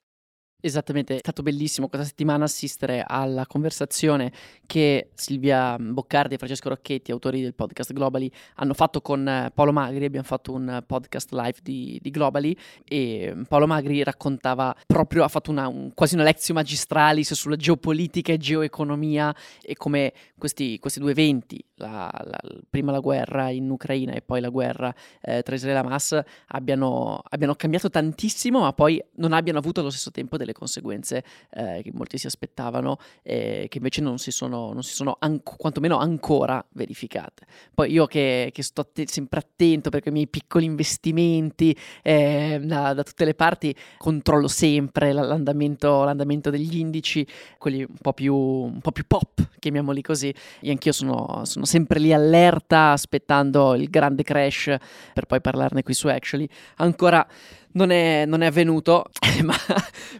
Esattamente, 0.60 1.14
è 1.14 1.18
stato 1.18 1.42
bellissimo 1.44 1.86
questa 1.86 2.04
settimana 2.04 2.42
assistere 2.42 3.04
alla 3.06 3.46
conversazione 3.46 4.32
che 4.66 5.10
Silvia 5.14 5.76
Boccardi 5.78 6.34
e 6.34 6.36
Francesco 6.36 6.68
Rocchetti, 6.68 7.12
autori 7.12 7.42
del 7.42 7.54
podcast 7.54 7.92
Globally, 7.92 8.28
hanno 8.56 8.74
fatto 8.74 9.00
con 9.00 9.28
eh, 9.28 9.52
Paolo 9.54 9.70
Magri. 9.70 10.04
Abbiamo 10.04 10.26
fatto 10.26 10.52
un 10.52 10.82
podcast 10.84 11.30
live 11.30 11.58
di, 11.62 12.00
di 12.02 12.10
Globally 12.10 12.56
e 12.84 13.36
Paolo 13.46 13.68
Magri 13.68 14.02
raccontava 14.02 14.74
proprio, 14.84 15.22
ha 15.22 15.28
fatto 15.28 15.52
una, 15.52 15.68
un, 15.68 15.92
quasi 15.94 16.16
una 16.16 16.24
lezione 16.24 16.58
magistralis 16.58 17.34
sulla 17.34 17.54
geopolitica 17.54 18.32
e 18.32 18.38
geoeconomia 18.38 19.32
e 19.62 19.76
come 19.76 20.12
questi, 20.36 20.80
questi 20.80 20.98
due 20.98 21.12
eventi, 21.12 21.64
la, 21.76 22.10
la, 22.24 22.38
prima 22.68 22.90
la 22.90 22.98
guerra 22.98 23.50
in 23.50 23.70
Ucraina 23.70 24.12
e 24.12 24.22
poi 24.22 24.40
la 24.40 24.48
guerra 24.48 24.92
eh, 25.20 25.42
tra 25.42 25.54
Israele 25.54 25.78
e 25.78 25.82
Hamas, 25.82 26.20
abbiano, 26.48 27.22
abbiano 27.28 27.54
cambiato 27.54 27.90
tantissimo, 27.90 28.58
ma 28.58 28.72
poi 28.72 29.00
non 29.18 29.32
abbiano 29.32 29.60
avuto 29.60 29.78
allo 29.78 29.90
stesso 29.90 30.10
tempo 30.10 30.36
delle 30.36 30.47
delle 30.48 30.52
conseguenze 30.52 31.22
eh, 31.50 31.80
che 31.82 31.90
molti 31.92 32.16
si 32.18 32.26
aspettavano 32.26 32.98
e 33.22 33.66
che 33.68 33.76
invece 33.76 34.00
non 34.00 34.18
si 34.18 34.30
sono, 34.30 34.72
non 34.72 34.82
si 34.82 34.94
sono 34.94 35.16
an- 35.20 35.42
quantomeno 35.42 35.98
ancora 35.98 36.64
verificate. 36.72 37.46
Poi 37.74 37.92
io 37.92 38.06
che, 38.06 38.50
che 38.52 38.62
sto 38.62 38.86
te- 38.86 39.06
sempre 39.06 39.40
attento 39.40 39.90
perché 39.90 40.08
i 40.08 40.12
miei 40.12 40.28
piccoli 40.28 40.64
investimenti 40.64 41.76
eh, 42.02 42.60
da, 42.62 42.94
da, 42.94 43.02
tutte 43.02 43.24
le 43.24 43.34
parti 43.34 43.74
controllo 43.98 44.48
sempre 44.48 45.12
l'andamento, 45.12 46.04
l'andamento, 46.04 46.50
degli 46.50 46.78
indici, 46.78 47.26
quelli 47.58 47.82
un 47.82 47.96
po' 48.00 48.12
più, 48.12 48.34
un 48.34 48.80
po 48.80 48.92
più 48.92 49.04
pop, 49.06 49.48
chiamiamoli 49.58 50.02
così. 50.02 50.32
Io 50.60 50.70
anch'io 50.70 50.92
sono, 50.92 51.44
sono 51.44 51.64
sempre 51.64 52.00
lì 52.00 52.12
allerta 52.12 52.92
aspettando 52.92 53.74
il 53.74 53.88
grande 53.90 54.22
crash 54.22 54.74
per 55.12 55.26
poi 55.26 55.40
parlarne 55.40 55.82
qui 55.82 55.94
su 55.94 56.08
Actually. 56.08 56.48
Ancora 56.76 57.26
non 57.72 57.90
è, 57.90 58.24
non 58.26 58.42
è 58.42 58.46
avvenuto, 58.46 59.06
ma, 59.42 59.54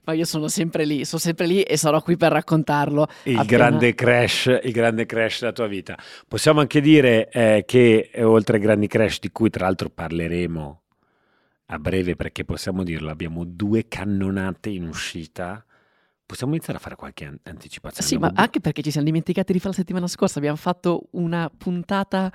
ma, 0.05 0.13
io 0.13 0.25
sono 0.25 0.49
sempre 0.49 0.85
lì, 0.85 1.05
sono 1.05 1.21
sempre 1.21 1.47
lì 1.47 1.63
e 1.63 1.77
sarò 1.77 2.03
qui 2.03 2.17
per 2.17 2.33
raccontarlo. 2.33 3.07
Il, 3.25 3.45
grande, 3.45 3.95
crash, 3.95 4.61
il 4.63 4.73
grande 4.73 5.07
crash 5.07 5.41
della 5.41 5.53
tua 5.53 5.67
vita. 5.67 5.97
Possiamo 6.27 6.61
anche 6.61 6.81
dire 6.81 7.29
eh, 7.31 7.65
che 7.67 8.11
eh, 8.13 8.23
oltre 8.23 8.57
ai 8.57 8.63
grandi 8.63 8.87
crash 8.87 9.21
di 9.21 9.31
cui 9.31 9.51
tra 9.51 9.65
l'altro 9.65 9.89
parleremo 9.91 10.83
a 11.71 11.79
breve 11.79 12.17
perché 12.17 12.45
possiamo 12.45 12.83
dirlo, 12.83 13.11
abbiamo 13.11 13.45
due 13.45 13.89
cannonate 13.89 14.71
in 14.71 14.87
uscita. 14.87 15.63
Possiamo 16.25 16.53
iniziare 16.53 16.79
a 16.79 16.83
fare 16.83 16.95
qualche 16.95 17.25
an- 17.25 17.39
anticipazione? 17.45 18.07
Sì, 18.07 18.19
ma 18.19 18.31
anche 18.35 18.61
perché 18.61 18.83
ci 18.83 18.91
siamo 18.91 19.07
dimenticati 19.07 19.53
di 19.53 19.59
fare 19.59 19.71
la 19.71 19.79
settimana 19.79 20.07
scorsa. 20.07 20.39
Abbiamo 20.39 20.59
fatto 20.59 21.09
una 21.13 21.51
puntata 21.57 22.31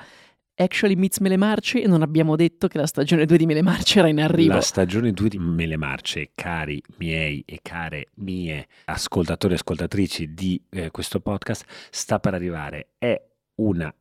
Actually 0.63 0.95
Meets 0.95 1.19
Mele 1.19 1.37
Marce 1.37 1.81
e 1.81 1.87
non 1.87 2.01
abbiamo 2.01 2.35
detto 2.35 2.67
che 2.67 2.77
la 2.77 2.87
stagione 2.87 3.25
2 3.25 3.37
di 3.37 3.45
Mele 3.45 3.61
Marce 3.61 3.99
era 3.99 4.07
in 4.07 4.19
arrivo. 4.19 4.53
La 4.53 4.61
stagione 4.61 5.11
2 5.11 5.29
di 5.29 5.37
Mele 5.37 5.77
Marce, 5.77 6.31
cari 6.33 6.81
miei 6.97 7.43
e 7.45 7.59
care 7.61 8.07
mie 8.15 8.67
ascoltatori 8.85 9.53
e 9.53 9.57
ascoltatrici 9.57 10.33
di 10.33 10.61
eh, 10.69 10.91
questo 10.91 11.19
podcast, 11.19 11.65
sta 11.89 12.19
per 12.19 12.33
arrivare. 12.33 12.93
È 12.97 13.21
una 13.55 13.93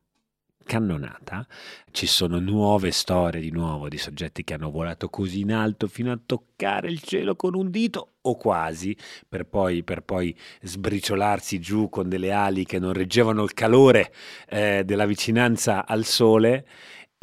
cannonata, 0.63 1.45
ci 1.91 2.07
sono 2.07 2.39
nuove 2.39 2.91
storie 2.91 3.41
di 3.41 3.51
nuovo 3.51 3.89
di 3.89 3.97
soggetti 3.97 4.43
che 4.43 4.53
hanno 4.53 4.71
volato 4.71 5.09
così 5.09 5.41
in 5.41 5.53
alto 5.53 5.87
fino 5.87 6.11
a 6.11 6.19
toccare 6.23 6.89
il 6.89 7.01
cielo 7.01 7.35
con 7.35 7.55
un 7.55 7.69
dito 7.69 8.13
o 8.21 8.35
quasi, 8.35 8.95
per 9.27 9.45
poi, 9.45 9.83
per 9.83 10.01
poi 10.01 10.35
sbriciolarsi 10.61 11.59
giù 11.59 11.89
con 11.89 12.09
delle 12.09 12.31
ali 12.31 12.65
che 12.65 12.79
non 12.79 12.93
reggevano 12.93 13.43
il 13.43 13.53
calore 13.53 14.13
eh, 14.49 14.83
della 14.85 15.05
vicinanza 15.05 15.85
al 15.85 16.05
sole 16.05 16.65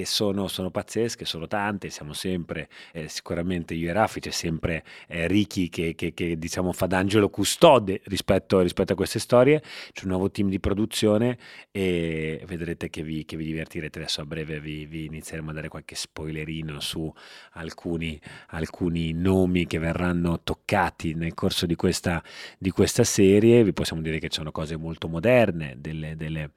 e 0.00 0.06
sono, 0.06 0.48
sono, 0.48 0.70
pazzesche, 0.70 1.24
sono 1.24 1.46
tante, 1.46 1.90
siamo 1.90 2.12
sempre, 2.12 2.68
eh, 2.92 3.08
sicuramente 3.08 3.74
io 3.74 3.90
e 3.90 3.92
Raffi, 3.92 4.20
c'è 4.20 4.30
sempre 4.30 4.84
eh, 5.08 5.26
Ricky 5.26 5.68
che, 5.68 5.94
che, 5.94 6.12
che, 6.14 6.38
diciamo 6.38 6.72
fa 6.72 6.86
d'angelo 6.86 7.28
custode 7.28 8.00
rispetto, 8.04 8.60
rispetto, 8.60 8.92
a 8.92 8.96
queste 8.96 9.18
storie, 9.18 9.62
c'è 9.92 10.04
un 10.04 10.10
nuovo 10.10 10.30
team 10.30 10.48
di 10.48 10.60
produzione 10.60 11.38
e 11.70 12.42
vedrete 12.46 12.90
che 12.90 13.02
vi, 13.02 13.24
che 13.24 13.36
vi 13.36 13.44
divertirete, 13.44 13.98
adesso 13.98 14.20
a 14.22 14.26
breve 14.26 14.60
vi, 14.60 14.86
vi, 14.86 15.04
inizieremo 15.06 15.50
a 15.50 15.54
dare 15.54 15.68
qualche 15.68 15.94
spoilerino 15.94 16.80
su 16.80 17.12
alcuni, 17.52 18.20
alcuni, 18.48 19.12
nomi 19.12 19.66
che 19.66 19.78
verranno 19.78 20.40
toccati 20.42 21.14
nel 21.14 21.34
corso 21.34 21.66
di 21.66 21.76
questa, 21.76 22.22
di 22.58 22.70
questa 22.70 23.04
serie, 23.04 23.64
vi 23.64 23.72
possiamo 23.72 24.02
dire 24.02 24.18
che 24.18 24.28
ci 24.28 24.38
sono 24.38 24.50
cose 24.50 24.76
molto 24.76 25.08
moderne, 25.08 25.76
delle, 25.78 26.16
delle, 26.16 26.52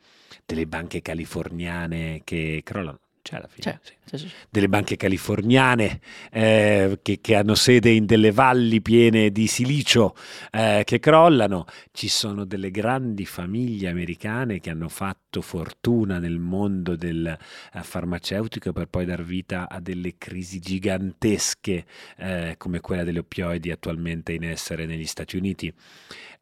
delle 0.45 0.67
banche 0.67 1.01
californiane 1.01 2.21
che 2.23 2.61
crollano 2.63 2.99
c'è 3.23 3.37
alla 3.37 3.47
fine, 3.47 3.79
c'è, 3.81 4.17
sì. 4.17 4.27
c'è, 4.27 4.31
delle 4.49 4.67
banche 4.67 4.97
californiane 4.97 6.01
eh, 6.29 6.99
che, 7.01 7.19
che, 7.21 7.35
hanno 7.35 7.55
sede 7.55 7.89
in 7.89 8.05
delle 8.05 8.31
valli 8.31 8.81
piene 8.81 9.31
di 9.31 9.47
silicio 9.47 10.13
eh, 10.51 10.83
che 10.83 10.99
crollano, 10.99 11.65
ci 11.93 12.09
sono 12.09 12.43
delle 12.43 12.69
grandi 12.69 13.25
famiglie 13.25 13.89
americane 13.89 14.59
che 14.59 14.69
hanno 14.69 14.89
fatto 14.89 15.41
fortuna 15.41 16.19
nel 16.19 16.37
mondo 16.37 16.97
del 16.97 17.35
uh, 17.73 17.79
farmaceutico 17.81 18.73
per 18.73 18.87
poi 18.87 19.05
dar 19.05 19.23
vita 19.23 19.69
a 19.69 19.79
delle 19.79 20.15
crisi 20.17 20.59
gigantesche 20.59 21.85
eh, 22.17 22.55
come 22.57 22.81
quella 22.81 23.05
delle 23.05 23.19
oppioidi 23.19 23.71
attualmente 23.71 24.33
in 24.33 24.43
essere 24.43 24.85
negli 24.85 25.05
Stati 25.05 25.37
Uniti. 25.37 25.73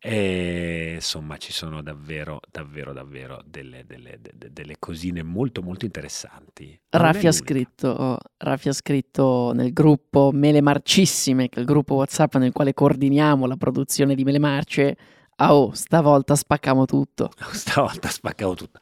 E, 0.04 0.94
insomma, 0.96 1.38
ci 1.38 1.52
sono 1.52 1.84
davvero, 1.84 2.40
davvero, 2.50 2.92
davvero 2.92 3.40
delle, 3.46 3.86
delle, 3.86 4.18
delle, 4.20 4.52
delle 4.52 4.76
cosine 4.80 5.22
molto, 5.22 5.62
molto 5.62 5.86
interessanti. 5.86 6.80
Raffi 6.90 7.28
ha, 7.28 7.32
scritto, 7.32 8.18
Raffi 8.38 8.70
ha 8.70 8.74
scritto 8.74 9.52
nel 9.54 9.72
gruppo 9.72 10.32
Mele 10.34 10.60
Marcissime, 10.62 11.50
che 11.50 11.58
è 11.58 11.60
il 11.60 11.68
gruppo 11.68 11.96
WhatsApp 11.96 12.36
nel 12.38 12.52
quale 12.52 12.74
coordiniamo 12.74 13.46
la 13.46 13.58
produzione 13.58 14.16
di 14.16 14.24
Mele 14.24 14.40
Marce. 14.40 14.98
Oh, 15.38 15.72
stavolta 15.74 16.36
spaccamo 16.36 16.86
tutto. 16.86 17.30
Stavolta 17.54 18.10
spaccamo 18.10 18.56
tutto. 18.56 18.80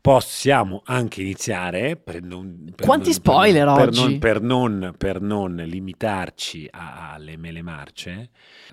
Possiamo 0.00 0.80
anche 0.86 1.20
iniziare 1.20 1.96
per 1.96 2.22
non, 2.22 2.72
per 2.74 2.86
Quanti 2.86 3.10
non, 3.10 3.14
spoiler 3.14 3.66
per, 3.66 3.88
oggi? 3.88 4.18
Per 4.18 4.40
non, 4.40 4.94
per 4.96 5.20
non 5.20 5.56
limitarci 5.56 6.68
alle 6.70 7.36
mele 7.36 7.60
marce, 7.60 8.30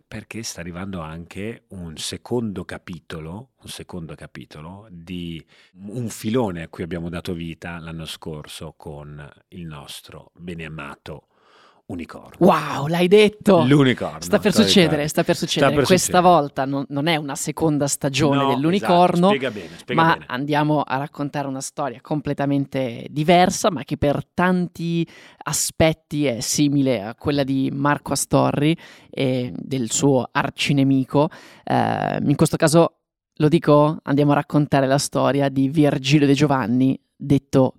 perché 0.08 0.42
sta 0.44 0.62
arrivando 0.62 1.02
anche 1.02 1.66
un 1.70 1.98
secondo 1.98 2.64
capitolo, 2.64 3.52
un 3.62 3.70
secondo 3.70 4.16
capitolo 4.16 4.88
di 4.90 5.46
un 5.88 6.08
filone 6.08 6.64
a 6.64 6.70
cui 6.70 6.84
abbiamo 6.84 7.10
dato 7.10 7.34
vita 7.34 7.78
l'anno 7.78 8.06
scorso 8.06 8.74
con 8.78 9.30
il 9.50 9.66
nostro 9.66 10.32
beneamato 10.34 11.28
unicorno. 11.88 12.36
Wow, 12.39 12.88
l'hai 12.88 13.08
detto! 13.08 13.63
L'unicorno. 13.65 14.20
Sta 14.20 14.39
per 14.39 14.53
succedere, 14.53 15.08
sta 15.08 15.24
per 15.24 15.36
succedere. 15.36 15.72
Sta 15.72 15.79
per 15.79 15.88
Questa 15.88 16.17
succedere. 16.17 16.34
volta 16.34 16.65
non, 16.65 16.86
non, 16.89 17.08
è 17.08 17.15
una 17.15 17.36
seconda 17.36 17.88
stagione 17.88 18.44
no, 18.44 18.50
dell'unicorno, 18.50 19.32
esatto. 19.32 19.36
spiega 19.36 19.51
bene, 19.51 19.77
spiega 19.77 20.01
ma 20.01 20.13
bene. 20.13 20.25
andiamo 20.27 20.82
a 20.82 20.98
raccontare 20.98 21.48
una 21.48 21.62
storia 21.62 22.00
completamente 22.01 23.08
diversa, 23.10 23.72
ma 23.72 23.84
che 23.84 23.98
per 23.98 24.22
tanti 24.34 25.08
aspetti 25.44 26.25
è 26.25 26.39
simile 26.41 27.01
a 27.01 27.15
quella 27.15 27.44
di 27.44 27.72
Marco 27.74 28.13
Astorri 28.13 28.75
e 29.10 29.53
del 29.56 29.89
suo 29.91 30.27
arcinemico. 30.29 31.29
Eh, 31.63 32.17
in 32.22 32.36
questo 32.36 32.58
caso, 32.58 32.96
lo 33.34 33.48
dico, 33.48 34.00
andiamo 34.03 34.32
a 34.32 34.36
raccontare 34.36 34.88
la 34.88 34.98
storia 34.98 35.48
di 35.48 35.70
Virgilio 35.70 36.27
De 36.27 36.34
Giovanni, 36.34 37.00
detto 37.15 37.75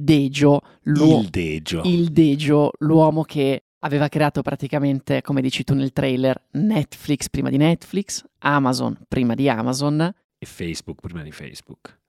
Dejo, 0.00 0.60
il 0.84 1.28
Dejo. 1.30 1.82
il 1.84 2.10
Dejo, 2.10 2.72
l'uomo 2.78 3.22
che 3.22 3.64
aveva 3.80 4.08
creato 4.08 4.42
praticamente, 4.42 5.22
come 5.22 5.40
dici 5.40 5.64
tu 5.64 5.74
nel 5.74 5.92
trailer, 5.92 6.46
Netflix 6.52 7.28
prima 7.28 7.50
di 7.50 7.56
Netflix, 7.56 8.24
Amazon 8.38 8.98
prima 9.08 9.34
di 9.34 9.48
Amazon 9.48 10.00
e 10.38 10.46
Facebook 10.46 11.00
prima 11.00 11.22
di 11.22 11.32
Facebook. 11.32 11.99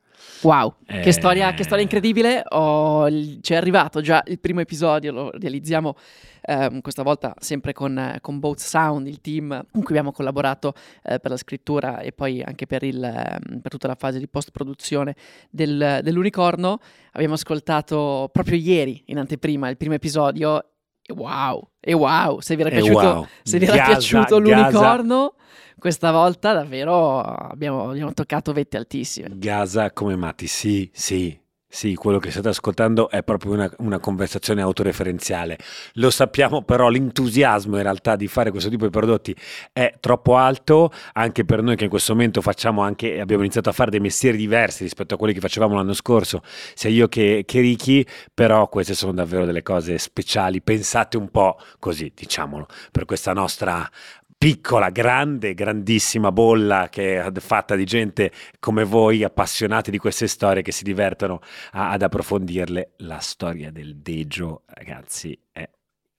Wow, 0.41 0.75
eh... 0.87 1.01
che, 1.01 1.11
storia, 1.11 1.53
che, 1.53 1.63
storia, 1.63 1.83
incredibile. 1.83 2.43
Oh, 2.49 3.09
ci 3.09 3.53
è 3.53 3.55
arrivato 3.55 4.01
già 4.01 4.23
il 4.27 4.39
primo 4.39 4.59
episodio, 4.59 5.11
lo 5.11 5.31
realizziamo 5.31 5.95
eh, 6.41 6.79
questa 6.81 7.03
volta 7.03 7.35
sempre 7.39 7.73
con, 7.73 8.17
con, 8.21 8.39
Both 8.39 8.59
Sound, 8.59 9.07
il 9.07 9.21
team 9.21 9.49
con 9.71 9.81
cui 9.83 9.95
abbiamo 9.95 10.11
collaborato 10.11 10.73
eh, 11.03 11.19
per 11.19 11.31
la 11.31 11.37
scrittura 11.37 11.99
e 11.99 12.11
poi 12.11 12.41
anche 12.41 12.65
per, 12.65 12.83
il, 12.83 13.03
ehm, 13.03 13.59
per 13.59 13.71
tutta 13.71 13.87
la 13.87 13.95
fase 13.95 14.17
di 14.17 14.27
post-produzione 14.27 15.15
del, 15.49 15.99
dell'Unicorno. 16.01 16.79
Abbiamo 17.11 17.35
ascoltato 17.35 18.29
proprio 18.31 18.57
ieri 18.57 19.03
in 19.07 19.19
anteprima 19.19 19.69
il 19.69 19.77
primo 19.77 19.93
episodio 19.93 20.70
wow, 21.11 21.69
e 21.79 21.93
wow, 21.93 22.39
se 22.39 22.55
vi 22.55 22.61
era 22.61 22.69
piaciuto, 22.69 22.99
wow. 22.99 23.27
se 23.43 23.57
vi 23.57 23.65
era 23.65 23.75
Gaza, 23.75 23.91
piaciuto 23.91 24.39
l'unicorno, 24.39 25.35
questa 25.77 26.11
volta 26.11 26.53
davvero 26.53 27.19
abbiamo, 27.19 27.89
abbiamo, 27.89 28.13
toccato 28.13 28.53
vette 28.53 28.77
altissime. 28.77 29.29
Gaza 29.33 29.91
come 29.91 30.15
matti, 30.15 30.47
sì, 30.47 30.89
sì, 30.93 31.39
sì, 31.73 31.95
quello 31.95 32.19
che 32.19 32.31
state 32.31 32.49
ascoltando 32.49 33.09
è 33.09 33.23
proprio 33.23 33.53
una, 33.53 33.71
una, 33.77 33.97
conversazione 33.97 34.61
autoreferenziale. 34.61 35.57
Lo 35.93 36.09
sappiamo, 36.09 36.63
però 36.63 36.89
l'entusiasmo 36.89 37.77
in 37.77 37.83
realtà 37.83 38.17
di 38.17 38.27
fare 38.27 38.51
questo 38.51 38.69
tipo 38.69 38.83
di 38.83 38.91
prodotti 38.91 39.33
è 39.71 39.93
troppo 40.01 40.35
alto, 40.35 40.91
anche 41.13 41.45
per 41.45 41.61
noi 41.61 41.77
che 41.77 41.85
in 41.85 41.89
questo 41.89 42.11
momento 42.11 42.41
facciamo 42.41 42.81
anche, 42.81 43.21
abbiamo 43.21 43.43
iniziato 43.43 43.69
a 43.69 43.71
fare 43.71 43.89
dei 43.89 44.01
mestieri 44.01 44.35
diversi 44.35 44.83
rispetto 44.83 45.13
a 45.13 45.17
quelli 45.17 45.33
che 45.33 45.39
facevamo 45.39 45.75
l'anno 45.75 45.93
scorso, 45.93 46.41
sia 46.73 46.89
io 46.89 47.07
che, 47.07 47.43
che 47.45 47.61
Ricky, 47.61 48.05
però 48.33 48.67
queste 48.67 48.93
sono 48.93 49.13
davvero 49.13 49.45
delle 49.45 49.63
cose 49.63 49.97
speciali, 49.97 50.61
pensate 50.61 51.15
un 51.15 51.29
po' 51.29 51.57
così, 51.79 52.11
diciamolo, 52.13 52.67
per 52.91 53.05
questa 53.05 53.31
nostra 53.31 53.89
piccola, 54.41 54.89
grande, 54.89 55.53
grandissima 55.53 56.31
bolla 56.31 56.89
che 56.89 57.21
è 57.23 57.31
fatta 57.39 57.75
di 57.75 57.85
gente 57.85 58.31
come 58.59 58.83
voi, 58.83 59.23
appassionati 59.23 59.91
di 59.91 59.99
queste 59.99 60.25
storie 60.25 60.63
che 60.63 60.71
si 60.71 60.83
divertono 60.83 61.41
a, 61.73 61.91
ad 61.91 62.01
approfondirle. 62.01 62.93
La 62.97 63.19
storia 63.19 63.69
del 63.69 63.97
Dejo, 63.97 64.63
ragazzi, 64.65 65.39
è 65.51 65.69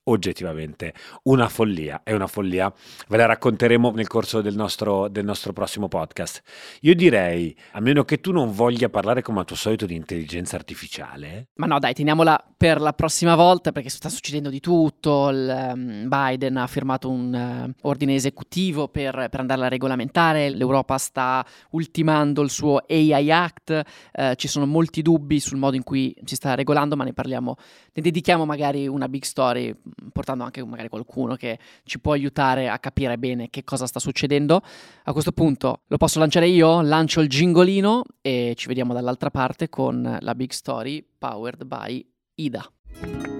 oggettivamente 0.05 0.93
una 1.23 1.47
follia, 1.47 2.01
è 2.03 2.13
una 2.13 2.27
follia, 2.27 2.71
ve 3.07 3.17
la 3.17 3.25
racconteremo 3.25 3.91
nel 3.91 4.07
corso 4.07 4.41
del 4.41 4.55
nostro, 4.55 5.07
del 5.07 5.23
nostro, 5.23 5.53
prossimo 5.53 5.87
podcast. 5.87 6.41
Io 6.81 6.95
direi, 6.95 7.55
a 7.71 7.79
meno 7.79 8.03
che 8.03 8.19
tu 8.19 8.31
non 8.31 8.51
voglia 8.51 8.89
parlare 8.89 9.21
come 9.21 9.39
al 9.39 9.45
tuo 9.45 9.55
solito 9.55 9.85
di 9.85 9.95
intelligenza 9.95 10.55
artificiale. 10.55 11.49
Ma 11.55 11.67
no, 11.67 11.79
dai, 11.79 11.93
teniamola 11.93 12.43
per 12.57 12.81
la 12.81 12.93
prossima 12.93 13.35
volta 13.35 13.71
perché 13.71 13.89
sta 13.89 14.09
succedendo 14.09 14.49
di 14.49 14.59
tutto. 14.59 15.29
Il, 15.29 15.71
um, 15.73 16.07
Biden 16.07 16.57
ha 16.57 16.67
firmato 16.67 17.09
un 17.09 17.33
uh, 17.73 17.87
ordine 17.87 18.15
esecutivo 18.15 18.87
per, 18.87 19.27
per 19.29 19.39
andarla 19.39 19.65
a 19.65 19.69
regolamentare, 19.69 20.49
l'Europa 20.49 20.97
sta 20.97 21.45
ultimando 21.71 22.41
il 22.41 22.49
suo 22.49 22.83
AI 22.87 23.31
Act, 23.31 23.81
uh, 24.13 24.33
ci 24.35 24.47
sono 24.47 24.65
molti 24.65 25.01
dubbi 25.01 25.39
sul 25.39 25.57
modo 25.57 25.75
in 25.75 25.83
cui 25.83 26.15
si 26.23 26.35
sta 26.35 26.55
regolando, 26.55 26.95
ma 26.95 27.03
ne 27.03 27.13
parliamo, 27.13 27.55
ne 27.93 28.01
dedichiamo 28.01 28.45
magari 28.45 28.87
una 28.87 29.07
big 29.07 29.23
story 29.23 29.75
portando 30.11 30.43
anche 30.43 30.63
magari 30.63 30.89
qualcuno 30.89 31.35
che 31.35 31.59
ci 31.83 31.99
può 31.99 32.13
aiutare 32.13 32.69
a 32.69 32.79
capire 32.79 33.17
bene 33.17 33.49
che 33.49 33.63
cosa 33.63 33.87
sta 33.87 33.99
succedendo. 33.99 34.61
A 35.03 35.11
questo 35.11 35.31
punto 35.31 35.81
lo 35.87 35.97
posso 35.97 36.19
lanciare 36.19 36.47
io, 36.47 36.81
lancio 36.81 37.21
il 37.21 37.29
gingolino 37.29 38.03
e 38.21 38.53
ci 38.55 38.67
vediamo 38.67 38.93
dall'altra 38.93 39.29
parte 39.29 39.69
con 39.69 40.17
la 40.19 40.35
big 40.35 40.51
story 40.51 41.05
powered 41.17 41.63
by 41.65 42.05
Ida. 42.35 43.32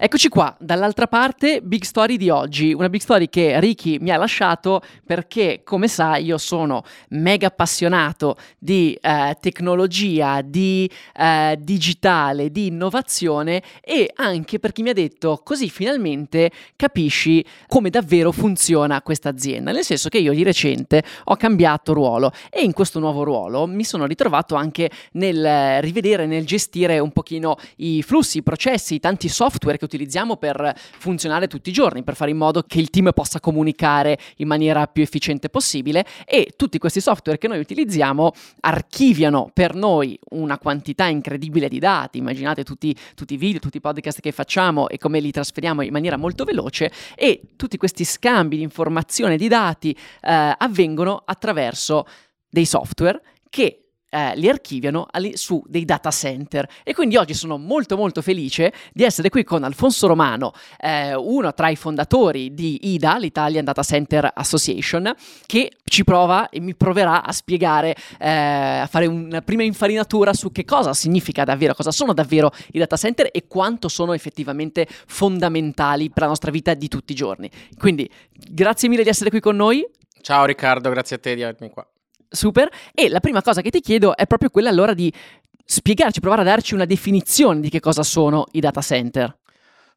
Eccoci 0.00 0.28
qua, 0.28 0.56
dall'altra 0.60 1.08
parte, 1.08 1.60
big 1.60 1.82
story 1.82 2.16
di 2.16 2.30
oggi, 2.30 2.72
una 2.72 2.88
big 2.88 3.00
story 3.00 3.28
che 3.28 3.58
Ricky 3.58 3.98
mi 3.98 4.12
ha 4.12 4.16
lasciato 4.16 4.80
perché, 5.04 5.62
come 5.64 5.88
sai, 5.88 6.26
io 6.26 6.38
sono 6.38 6.84
mega 7.08 7.48
appassionato 7.48 8.36
di 8.60 8.96
eh, 9.00 9.36
tecnologia, 9.40 10.40
di 10.40 10.88
eh, 11.16 11.58
digitale, 11.60 12.52
di 12.52 12.66
innovazione 12.66 13.60
e 13.80 14.08
anche 14.14 14.60
perché 14.60 14.82
mi 14.82 14.90
ha 14.90 14.92
detto 14.92 15.40
così 15.42 15.68
finalmente 15.68 16.52
capisci 16.76 17.44
come 17.66 17.90
davvero 17.90 18.30
funziona 18.30 19.02
questa 19.02 19.30
azienda, 19.30 19.72
nel 19.72 19.82
senso 19.82 20.08
che 20.08 20.18
io 20.18 20.32
di 20.32 20.44
recente 20.44 21.02
ho 21.24 21.34
cambiato 21.34 21.92
ruolo 21.92 22.30
e 22.50 22.62
in 22.62 22.72
questo 22.72 23.00
nuovo 23.00 23.24
ruolo 23.24 23.66
mi 23.66 23.82
sono 23.82 24.06
ritrovato 24.06 24.54
anche 24.54 24.92
nel 25.14 25.82
rivedere, 25.82 26.26
nel 26.26 26.46
gestire 26.46 27.00
un 27.00 27.10
pochino 27.10 27.56
i 27.78 28.00
flussi, 28.04 28.38
i 28.38 28.42
processi, 28.44 28.94
i 28.94 29.00
tanti 29.00 29.28
software 29.28 29.76
che 29.76 29.86
utilizziamo 29.88 30.36
per 30.36 30.74
funzionare 30.76 31.48
tutti 31.48 31.70
i 31.70 31.72
giorni, 31.72 32.04
per 32.04 32.14
fare 32.14 32.30
in 32.30 32.36
modo 32.36 32.62
che 32.62 32.78
il 32.78 32.90
team 32.90 33.10
possa 33.14 33.40
comunicare 33.40 34.18
in 34.36 34.46
maniera 34.46 34.86
più 34.86 35.02
efficiente 35.02 35.48
possibile 35.48 36.04
e 36.24 36.52
tutti 36.56 36.78
questi 36.78 37.00
software 37.00 37.38
che 37.38 37.48
noi 37.48 37.58
utilizziamo 37.58 38.32
archiviano 38.60 39.50
per 39.52 39.74
noi 39.74 40.18
una 40.30 40.58
quantità 40.58 41.06
incredibile 41.06 41.68
di 41.68 41.78
dati, 41.78 42.18
immaginate 42.18 42.62
tutti, 42.62 42.94
tutti 43.14 43.34
i 43.34 43.36
video, 43.36 43.58
tutti 43.58 43.78
i 43.78 43.80
podcast 43.80 44.20
che 44.20 44.32
facciamo 44.32 44.88
e 44.88 44.98
come 44.98 45.20
li 45.20 45.30
trasferiamo 45.30 45.82
in 45.82 45.92
maniera 45.92 46.16
molto 46.16 46.44
veloce 46.44 46.92
e 47.14 47.40
tutti 47.56 47.76
questi 47.76 48.04
scambi 48.04 48.56
di 48.56 48.62
informazione, 48.62 49.36
di 49.36 49.48
dati 49.48 49.90
eh, 49.90 50.54
avvengono 50.56 51.22
attraverso 51.24 52.06
dei 52.50 52.66
software 52.66 53.20
che 53.48 53.87
eh, 54.10 54.36
li 54.36 54.48
archiviano 54.48 55.06
su 55.34 55.62
dei 55.66 55.84
data 55.84 56.10
center 56.10 56.68
e 56.82 56.94
quindi 56.94 57.16
oggi 57.16 57.34
sono 57.34 57.58
molto 57.58 57.96
molto 57.96 58.22
felice 58.22 58.72
di 58.92 59.04
essere 59.04 59.28
qui 59.28 59.44
con 59.44 59.64
Alfonso 59.64 60.06
Romano, 60.06 60.52
eh, 60.78 61.14
uno 61.14 61.52
tra 61.54 61.68
i 61.68 61.76
fondatori 61.76 62.54
di 62.54 62.94
IDA, 62.94 63.18
l'Italian 63.18 63.64
Data 63.64 63.82
Center 63.82 64.30
Association, 64.34 65.14
che 65.46 65.72
ci 65.84 66.04
prova 66.04 66.48
e 66.48 66.60
mi 66.60 66.74
proverà 66.74 67.24
a 67.24 67.32
spiegare, 67.32 67.94
eh, 68.18 68.28
a 68.28 68.86
fare 68.86 69.06
una 69.06 69.42
prima 69.42 69.62
infarinatura 69.62 70.32
su 70.32 70.52
che 70.52 70.64
cosa 70.64 70.94
significa 70.94 71.44
davvero, 71.44 71.74
cosa 71.74 71.90
sono 71.90 72.12
davvero 72.12 72.50
i 72.72 72.78
data 72.78 72.96
center 72.96 73.28
e 73.32 73.46
quanto 73.46 73.88
sono 73.88 74.12
effettivamente 74.12 74.86
fondamentali 74.88 76.10
per 76.10 76.22
la 76.22 76.28
nostra 76.28 76.50
vita 76.50 76.74
di 76.74 76.88
tutti 76.88 77.12
i 77.12 77.14
giorni. 77.14 77.50
Quindi 77.76 78.08
grazie 78.32 78.88
mille 78.88 79.02
di 79.02 79.08
essere 79.08 79.30
qui 79.30 79.40
con 79.40 79.56
noi. 79.56 79.86
Ciao 80.20 80.44
Riccardo, 80.44 80.90
grazie 80.90 81.16
a 81.16 81.18
te 81.18 81.34
di 81.34 81.42
avermi 81.42 81.70
qua 81.70 81.86
super. 82.28 82.68
E 82.94 83.08
la 83.08 83.20
prima 83.20 83.42
cosa 83.42 83.60
che 83.60 83.70
ti 83.70 83.80
chiedo 83.80 84.16
è 84.16 84.26
proprio 84.26 84.50
quella 84.50 84.68
allora 84.68 84.94
di 84.94 85.12
spiegarci, 85.64 86.20
provare 86.20 86.42
a 86.42 86.44
darci 86.44 86.74
una 86.74 86.86
definizione 86.86 87.60
di 87.60 87.68
che 87.68 87.80
cosa 87.80 88.02
sono 88.02 88.46
i 88.52 88.60
data 88.60 88.80
center. 88.80 89.36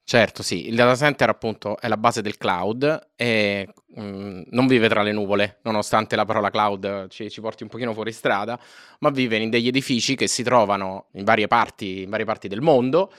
Certo, 0.04 0.44
sì, 0.44 0.68
il 0.68 0.76
data 0.76 0.96
center 0.96 1.30
appunto 1.30 1.80
è 1.80 1.88
la 1.88 1.96
base 1.96 2.22
del 2.22 2.36
cloud 2.36 3.12
e 3.16 3.70
mh, 3.96 4.02
mm, 4.02 4.42
non 4.48 4.68
vive 4.68 4.90
tra 4.90 5.04
le 5.04 5.12
nuvole, 5.14 5.60
nonostante 5.62 6.16
la 6.16 6.26
parola 6.26 6.50
cloud 6.50 7.08
ci, 7.08 7.30
ci, 7.30 7.40
porti 7.40 7.64
un 7.64 7.70
pochino 7.70 7.94
fuori 7.94 8.12
strada, 8.12 8.60
ma 9.00 9.10
vive 9.10 9.38
in 9.38 9.50
degli 9.50 9.68
edifici 9.68 10.16
che 10.16 10.28
si 10.28 10.44
trovano 10.44 11.06
in 11.14 11.24
varie 11.24 11.48
parti, 11.48 12.02
in 12.02 12.10
varie 12.10 12.26
parti 12.26 12.48
del 12.48 12.62
mondo 12.62 13.12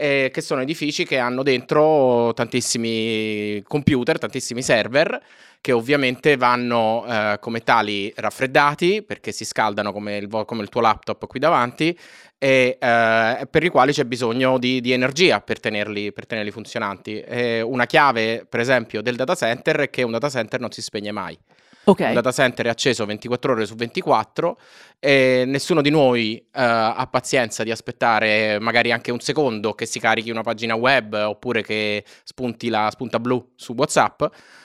eh, 0.00 0.30
che 0.32 0.40
sono 0.40 0.62
edifici 0.62 1.04
che 1.04 1.18
hanno 1.18 1.42
dentro 1.42 2.32
tantissimi 2.32 3.62
computer, 3.66 4.18
tantissimi 4.18 4.62
server 4.62 5.20
che 5.60 5.72
ovviamente 5.72 6.38
vanno 6.38 7.04
eh, 7.06 7.36
come 7.38 7.60
tali 7.60 8.10
raffreddati 8.16 9.02
perché 9.02 9.30
si 9.30 9.44
scaldano 9.44 9.92
come 9.92 10.16
il, 10.16 10.44
come 10.46 10.62
il 10.62 10.70
tuo 10.70 10.80
laptop 10.80 11.26
qui 11.26 11.38
davanti 11.38 11.96
e 12.38 12.78
eh, 12.80 13.46
per 13.50 13.62
i 13.62 13.68
quali 13.68 13.92
c'è 13.92 14.04
bisogno 14.04 14.58
di, 14.58 14.80
di 14.80 14.92
energia 14.92 15.42
per 15.42 15.60
tenerli, 15.60 16.12
per 16.12 16.24
tenerli 16.24 16.50
funzionanti. 16.50 17.20
E 17.20 17.60
una 17.60 17.84
chiave, 17.84 18.46
per 18.48 18.60
esempio, 18.60 19.02
del 19.02 19.16
data 19.16 19.34
center 19.34 19.80
è 19.80 19.90
che 19.90 20.02
un 20.02 20.12
data 20.12 20.30
center 20.30 20.58
non 20.58 20.72
si 20.72 20.80
spegne 20.80 21.12
mai. 21.12 21.38
Okay. 21.84 22.08
Il 22.08 22.14
data 22.14 22.30
center 22.30 22.66
è 22.66 22.68
acceso 22.68 23.06
24 23.06 23.52
ore 23.52 23.64
su 23.64 23.74
24 23.74 24.58
e 24.98 25.44
nessuno 25.46 25.80
di 25.80 25.88
noi 25.88 26.38
uh, 26.38 26.48
ha 26.52 27.08
pazienza 27.10 27.62
di 27.62 27.70
aspettare 27.70 28.58
magari 28.60 28.92
anche 28.92 29.10
un 29.10 29.20
secondo 29.20 29.72
che 29.72 29.86
si 29.86 29.98
carichi 29.98 30.30
una 30.30 30.42
pagina 30.42 30.74
web 30.74 31.14
oppure 31.14 31.62
che 31.62 32.04
spunti 32.22 32.68
la 32.68 32.90
spunta 32.92 33.18
blu 33.18 33.52
su 33.56 33.72
WhatsApp, 33.72 34.24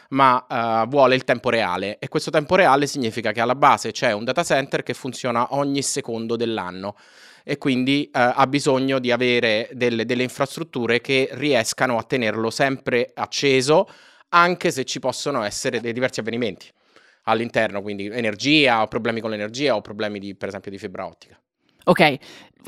ma 0.10 0.46
uh, 0.84 0.88
vuole 0.90 1.16
il 1.16 1.24
tempo 1.24 1.50
reale 1.50 2.00
e 2.00 2.10
questo 2.10 2.32
tempo 2.32 2.56
reale 2.56 2.86
significa 2.86 3.32
che 3.32 3.40
alla 3.40 3.56
base 3.56 3.92
c'è 3.92 4.12
un 4.12 4.26
data 4.26 4.44
center 4.44 4.84
che 4.84 4.94
funziona 4.94 5.56
ogni 5.56 5.82
secondo 5.82 6.36
dell'anno 6.36 6.96
e 7.46 7.58
quindi 7.58 8.10
uh, 8.14 8.20
ha 8.36 8.46
bisogno 8.48 9.00
di 9.00 9.12
avere 9.12 9.70
delle, 9.72 10.04
delle 10.04 10.24
infrastrutture 10.24 11.00
che 11.00 11.30
riescano 11.32 11.98
a 11.98 12.04
tenerlo 12.04 12.50
sempre 12.50 13.12
acceso 13.14 13.88
anche 14.30 14.70
se 14.70 14.84
ci 14.84 15.00
possono 15.00 15.44
essere 15.44 15.80
dei 15.80 15.94
diversi 15.94 16.20
avvenimenti 16.20 16.74
all'interno, 17.26 17.82
quindi 17.82 18.08
energia, 18.08 18.82
o 18.82 18.88
problemi 18.88 19.22
con 19.22 19.30
l'energia 19.30 19.76
o 19.76 19.82
problemi 19.82 20.20
di, 20.20 20.36
per 20.36 20.50
esempio 20.50 20.72
di 20.72 20.78
fibra 20.78 21.06
ottica. 21.06 21.40
Ok, 21.88 22.18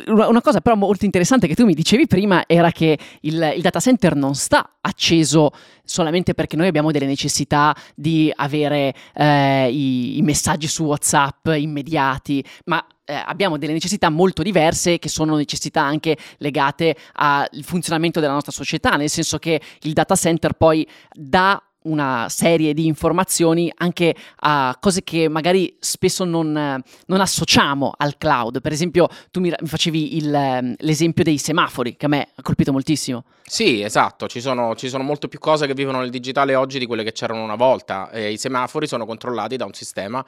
una 0.05 0.41
cosa 0.41 0.61
però 0.61 0.75
molto 0.75 1.05
interessante 1.05 1.47
che 1.47 1.55
tu 1.55 1.65
mi 1.65 1.73
dicevi 1.73 2.05
prima 2.05 2.43
era 2.45 2.71
che 2.71 2.97
il, 3.21 3.53
il, 3.55 3.61
data 3.61 3.79
center 3.79 4.15
non 4.15 4.35
sta 4.35 4.77
acceso 4.79 5.51
solamente 5.83 6.35
perché 6.35 6.55
noi 6.55 6.67
abbiamo 6.67 6.91
delle 6.91 7.07
necessità 7.07 7.75
di 7.95 8.31
avere 8.35 8.93
eh, 9.15 9.71
i, 9.71 10.17
i, 10.19 10.21
messaggi 10.21 10.67
su 10.67 10.83
WhatsApp 10.83 11.47
immediati, 11.47 12.43
ma 12.65 12.85
eh, 13.05 13.13
abbiamo 13.13 13.57
delle 13.57 13.73
necessità 13.73 14.09
molto 14.09 14.43
diverse 14.43 14.99
che 14.99 15.09
sono 15.09 15.35
necessità 15.35 15.81
anche 15.81 16.15
legate 16.37 16.95
al 17.13 17.49
funzionamento 17.63 18.19
della 18.19 18.33
nostra 18.33 18.51
società, 18.51 18.97
nel 18.97 19.09
senso 19.09 19.39
che 19.39 19.59
il 19.81 19.93
data 19.93 20.15
center 20.15 20.53
poi 20.53 20.87
dà 21.11 21.59
una 21.87 22.27
serie 22.29 22.73
di 22.73 22.85
informazioni 22.85 23.71
anche 23.75 24.15
a 24.41 24.75
cose 24.79 25.03
che 25.03 25.27
magari 25.29 25.75
spesso 25.79 26.23
non, 26.23 26.51
non 26.51 27.21
associamo 27.21 27.93
al 27.95 28.17
cloud. 28.17 28.61
Per 28.61 28.71
esempio, 28.71 29.07
tu 29.31 29.39
mi, 29.39 29.51
facevi 29.63 30.17
il, 30.17 30.75
l'esempio 30.77 31.23
dei 31.23 31.37
semafori, 31.37 31.95
che 31.95 32.05
a 32.05 32.09
me 32.09 32.27
ha 32.35 32.41
colpito 32.41 32.71
moltissimo. 32.71 33.23
Sì, 33.43 33.81
esatto, 33.81 34.27
ci 34.27 34.41
sono, 34.41 34.75
ci 34.75 34.89
sono 34.89 35.03
molte 35.03 35.27
più 35.27 35.39
cose 35.39 35.67
che 35.67 35.73
vivono 35.73 35.99
nel 35.99 36.09
digitale 36.09 36.55
oggi 36.55 36.79
di 36.79 36.85
quelle 36.85 37.03
che 37.03 37.13
c'erano 37.13 37.43
una 37.43 37.55
volta. 37.55 38.09
E 38.11 38.31
I 38.31 38.37
semafori 38.37 38.87
sono 38.87 39.05
controllati 39.05 39.55
da 39.55 39.65
un 39.65 39.73
sistema 39.73 40.25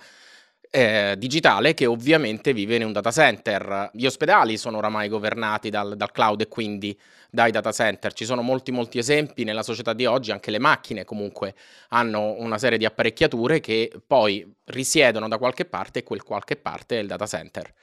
eh, 0.71 1.15
digitale 1.17 1.73
che 1.73 1.85
ovviamente 1.85 2.53
vive 2.53 2.75
in 2.75 2.85
un 2.85 2.91
data 2.91 3.11
center. 3.11 3.89
Gli 3.93 4.05
ospedali 4.05 4.57
sono 4.57 4.77
oramai 4.77 5.09
governati 5.09 5.69
dal, 5.69 5.95
dal, 5.95 6.11
cloud 6.11 6.41
e 6.41 6.47
quindi 6.47 6.97
dai 7.29 7.51
data 7.51 7.71
center. 7.71 8.13
Ci 8.13 8.25
sono 8.25 8.41
molti 8.41 8.71
molti 8.71 8.97
esempi 8.97 9.43
nella 9.43 9.63
società 9.63 9.93
di 9.93 10.05
oggi, 10.05 10.31
anche 10.31 10.51
le 10.51 10.59
macchine 10.59 11.05
comunque 11.05 11.55
hanno 11.89 12.35
una 12.37 12.57
serie 12.57 12.77
di 12.77 12.85
apparecchiature 12.85 13.59
che 13.59 13.91
poi 14.05 14.45
risiedono 14.65 15.27
da 15.27 15.37
qualche 15.37 15.65
parte 15.65 15.99
e 15.99 16.03
quel 16.03 16.23
qualche 16.23 16.55
parte 16.55 16.97
è 16.97 17.01
il 17.01 17.07
data 17.07 17.25
center. 17.25 17.73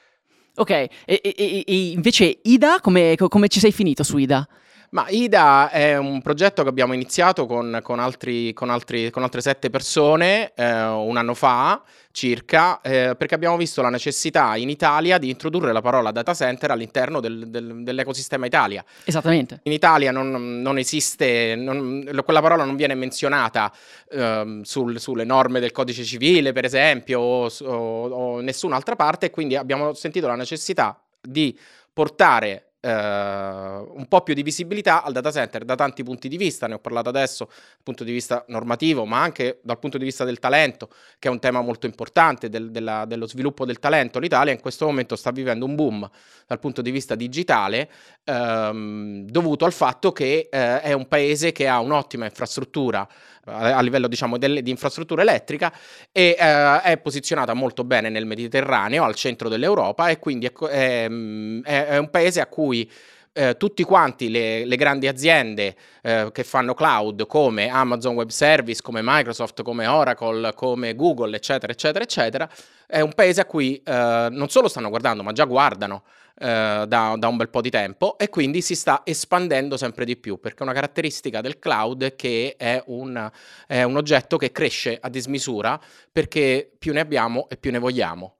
Ok, 0.59 0.71
e, 0.71 0.91
e, 1.05 1.65
e 1.67 1.91
invece 1.91 2.39
IDA, 2.43 2.81
come, 2.81 3.15
come 3.17 3.49
ci 3.49 3.61
sei 3.61 3.73
finito 3.73 4.03
su 4.03 4.17
IDA? 4.17 4.49
Ma 4.97 5.05
IDA 5.11 5.69
è 5.69 5.99
un 5.99 6.23
progetto 6.23 6.63
che 6.63 6.71
abbiamo 6.71 6.95
iniziato 6.95 7.45
con, 7.45 7.81
con, 7.83 7.99
altri, 7.99 8.55
con, 8.55 8.71
altri, 8.71 9.11
con 9.11 9.23
altre 9.23 9.43
sette 9.43 9.69
persone 9.69 10.55
eh, 10.55 10.85
un 10.85 11.19
anno 11.19 11.35
fa 11.35 11.83
circa, 12.11 12.81
eh, 12.81 13.15
perché 13.15 13.35
abbiamo 13.35 13.59
visto 13.59 13.83
la 13.83 13.91
necessità 13.91 14.57
in 14.57 14.71
Italia 14.71 15.19
di 15.19 15.29
introdurre 15.29 15.71
la 15.75 15.83
parola 15.83 16.13
data 16.13 16.33
center 16.33 16.71
all'interno 16.71 17.21
del, 17.21 17.49
del, 17.49 17.83
dell'ecosistema 17.83 18.47
Italia. 18.47 18.83
Esattamente. 19.05 19.61
In 19.65 19.73
Italia 19.73 20.13
non, 20.13 20.63
non 20.63 20.79
esiste, 20.79 21.55
non, 21.57 22.23
quella 22.25 22.41
parola 22.41 22.65
non 22.65 22.77
viene 22.77 22.95
menzionata 22.95 23.71
eh, 24.09 24.61
sul, 24.63 24.99
sulle 24.99 25.25
norme 25.25 25.61
del 25.61 25.73
codice 25.73 26.05
civile, 26.05 26.53
per 26.53 26.65
esempio, 26.65 27.21
o, 27.21 27.51
o, 27.65 28.07
o 28.07 28.41
nessun'altra 28.41 28.97
parte, 28.97 29.29
quindi 29.29 29.57
abbiamo 29.57 29.93
sentito 29.93 30.27
la 30.27 30.37
necessità 30.37 30.99
di 31.21 31.55
portare 31.93 32.71
eh, 32.87 33.85
un 33.95 34.07
po' 34.09 34.21
più 34.21 34.33
di 34.33 34.45
visibilità 34.45 35.03
al 35.03 35.13
data 35.13 35.33
center 35.33 35.65
da 35.65 35.75
tanti 35.75 36.05
punti 36.05 36.29
di 36.29 36.37
vista, 36.37 36.69
ne 36.69 36.75
ho 36.75 36.79
parlato 36.79 37.09
adesso 37.09 37.47
dal 37.47 37.83
punto 37.83 38.05
di 38.05 38.13
vista 38.13 38.45
normativo, 38.47 39.05
ma 39.05 39.21
anche 39.21 39.59
dal 39.63 39.81
punto 39.81 39.99
di 39.99 40.05
vista 40.05 40.23
del 40.23 40.39
talento, 40.39 40.89
che 41.19 41.27
è 41.27 41.31
un 41.31 41.41
tema 41.41 41.61
molto 41.63 41.87
importante 41.87 42.49
del, 42.49 42.71
della, 42.71 43.05
dello 43.05 43.27
sviluppo 43.27 43.65
del 43.65 43.81
talento. 43.81 44.21
L'Italia 44.21 44.53
in 44.53 44.61
questo 44.61 44.87
momento 44.87 45.17
sta 45.17 45.33
vivendo 45.33 45.65
un 45.65 45.75
boom 45.75 46.09
dal 46.47 46.61
punto 46.61 46.81
di 46.81 46.93
vista 46.93 47.17
digitale 47.17 47.91
ehm, 48.23 49.27
dovuto 49.27 49.65
al 49.65 49.73
fatto 49.73 50.13
che 50.13 50.49
eh, 50.49 50.81
è 50.81 50.93
un 50.93 51.09
paese 51.09 51.51
che 51.51 51.67
ha 51.67 51.81
un'ottima 51.81 52.25
infrastruttura 52.27 53.07
a 53.47 53.81
livello 53.81 54.09
diciamo 54.09 54.39
del, 54.39 54.63
di 54.63 54.71
infrastruttura 54.71 55.23
elettrica 55.23 55.73
e 56.13 56.37
eh, 56.39 56.81
è 56.83 56.99
posizionata 56.99 57.55
molto 57.55 57.85
bene 57.85 58.09
nel 58.09 58.27
Mediterraneo, 58.27 59.05
al 59.05 59.15
centro 59.15 59.49
dell'Europa 59.49 60.09
e 60.09 60.19
quindi 60.19 60.47
è, 60.47 60.53
è, 60.53 61.07
è 61.09 61.97
un 61.97 62.11
paese 62.11 62.41
a 62.41 62.47
cui 62.47 62.91
eh, 63.37 63.57
tutti 63.59 63.83
quanti 63.83 64.31
le, 64.31 64.65
le 64.65 64.77
grandi 64.77 65.07
aziende 65.07 65.77
eh, 66.03 66.31
che 66.33 66.43
fanno 66.43 66.73
cloud 66.73 67.27
come 67.27 67.69
Amazon 67.69 68.15
Web 68.15 68.31
Service, 68.31 68.81
come 68.81 69.01
Microsoft, 69.03 69.63
come 69.63 69.87
Oracle, 69.87 70.55
come 70.55 70.95
Google, 70.95 71.37
eccetera, 71.37 71.71
eccetera, 71.71 72.03
eccetera, 72.03 72.49
è 72.87 73.01
un 73.01 73.13
paese 73.13 73.43
a 73.43 73.45
cui 73.45 73.81
eh, 73.85 74.29
non 74.31 74.49
solo 74.49 74.69
stanno 74.69 74.89
guardando, 74.89 75.23
ma 75.23 75.33
già 75.33 75.45
guardano 75.45 76.05
eh, 76.39 76.85
da, 76.87 77.15
da, 77.17 77.29
un 77.29 77.37
bel 77.37 77.49
po' 77.49 77.61
di 77.61 77.71
tempo 77.71 78.19
e 78.19 78.29
quindi 78.29 78.61
si 78.61 78.75
sta 78.75 79.03
espandendo 79.05 79.77
sempre 79.77 80.05
di 80.05 80.17
più 80.17 80.39
perché 80.39 80.63
una 80.63 80.73
caratteristica 80.73 81.41
del 81.41 81.59
cloud 81.59 82.05
è 82.05 82.17
che 82.17 82.55
è 82.59 82.83
un, 82.87 83.31
è 83.67 83.83
un 83.83 83.97
oggetto 83.97 84.37
che 84.37 84.53
cresce 84.53 84.99
a 85.01 85.09
dismisura 85.09 85.81
perché 86.13 86.71
più 86.79 86.93
ne 86.93 87.01
abbiamo 87.01 87.49
e 87.49 87.57
più 87.57 87.71
ne 87.71 87.79
vogliamo. 87.79 88.37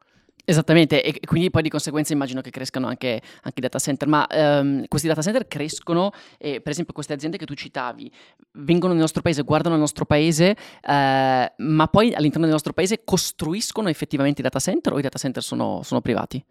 Esattamente, 0.49 1.03
e 1.03 1.19
quindi 1.27 1.51
poi 1.51 1.63
di 1.63 1.69
conseguenza 1.69 2.13
immagino 2.13 2.41
che 2.41 2.51
crescano 2.51 2.87
anche, 2.87 3.21
anche 3.43 3.59
i 3.59 3.61
data 3.61 3.81
center, 3.81 4.07
ma 4.07 4.25
um, 4.31 4.85
questi 4.87 5.09
data 5.09 5.21
center 5.21 5.49
crescono 5.49 6.13
e 6.39 6.61
per 6.61 6.71
esempio 6.71 6.95
queste 6.95 7.15
aziende 7.15 7.37
che 7.37 7.47
tu 7.47 7.55
citavi 7.55 8.09
vengono 8.53 8.93
nel 8.93 9.01
nostro 9.01 9.23
paese, 9.23 9.43
guardano 9.43 9.75
il 9.75 9.81
nostro 9.81 10.05
paese, 10.05 10.55
uh, 10.83 10.91
ma 10.93 11.89
poi 11.91 12.15
all'interno 12.15 12.45
del 12.45 12.53
nostro 12.53 12.73
paese 12.73 13.03
costruiscono 13.03 13.89
effettivamente 13.89 14.41
i 14.41 14.45
data 14.45 14.61
center 14.61 14.93
o 14.93 15.01
i 15.01 15.03
data 15.03 15.19
center 15.19 15.43
sono, 15.43 15.81
sono 15.83 16.01
privati? 16.01 16.45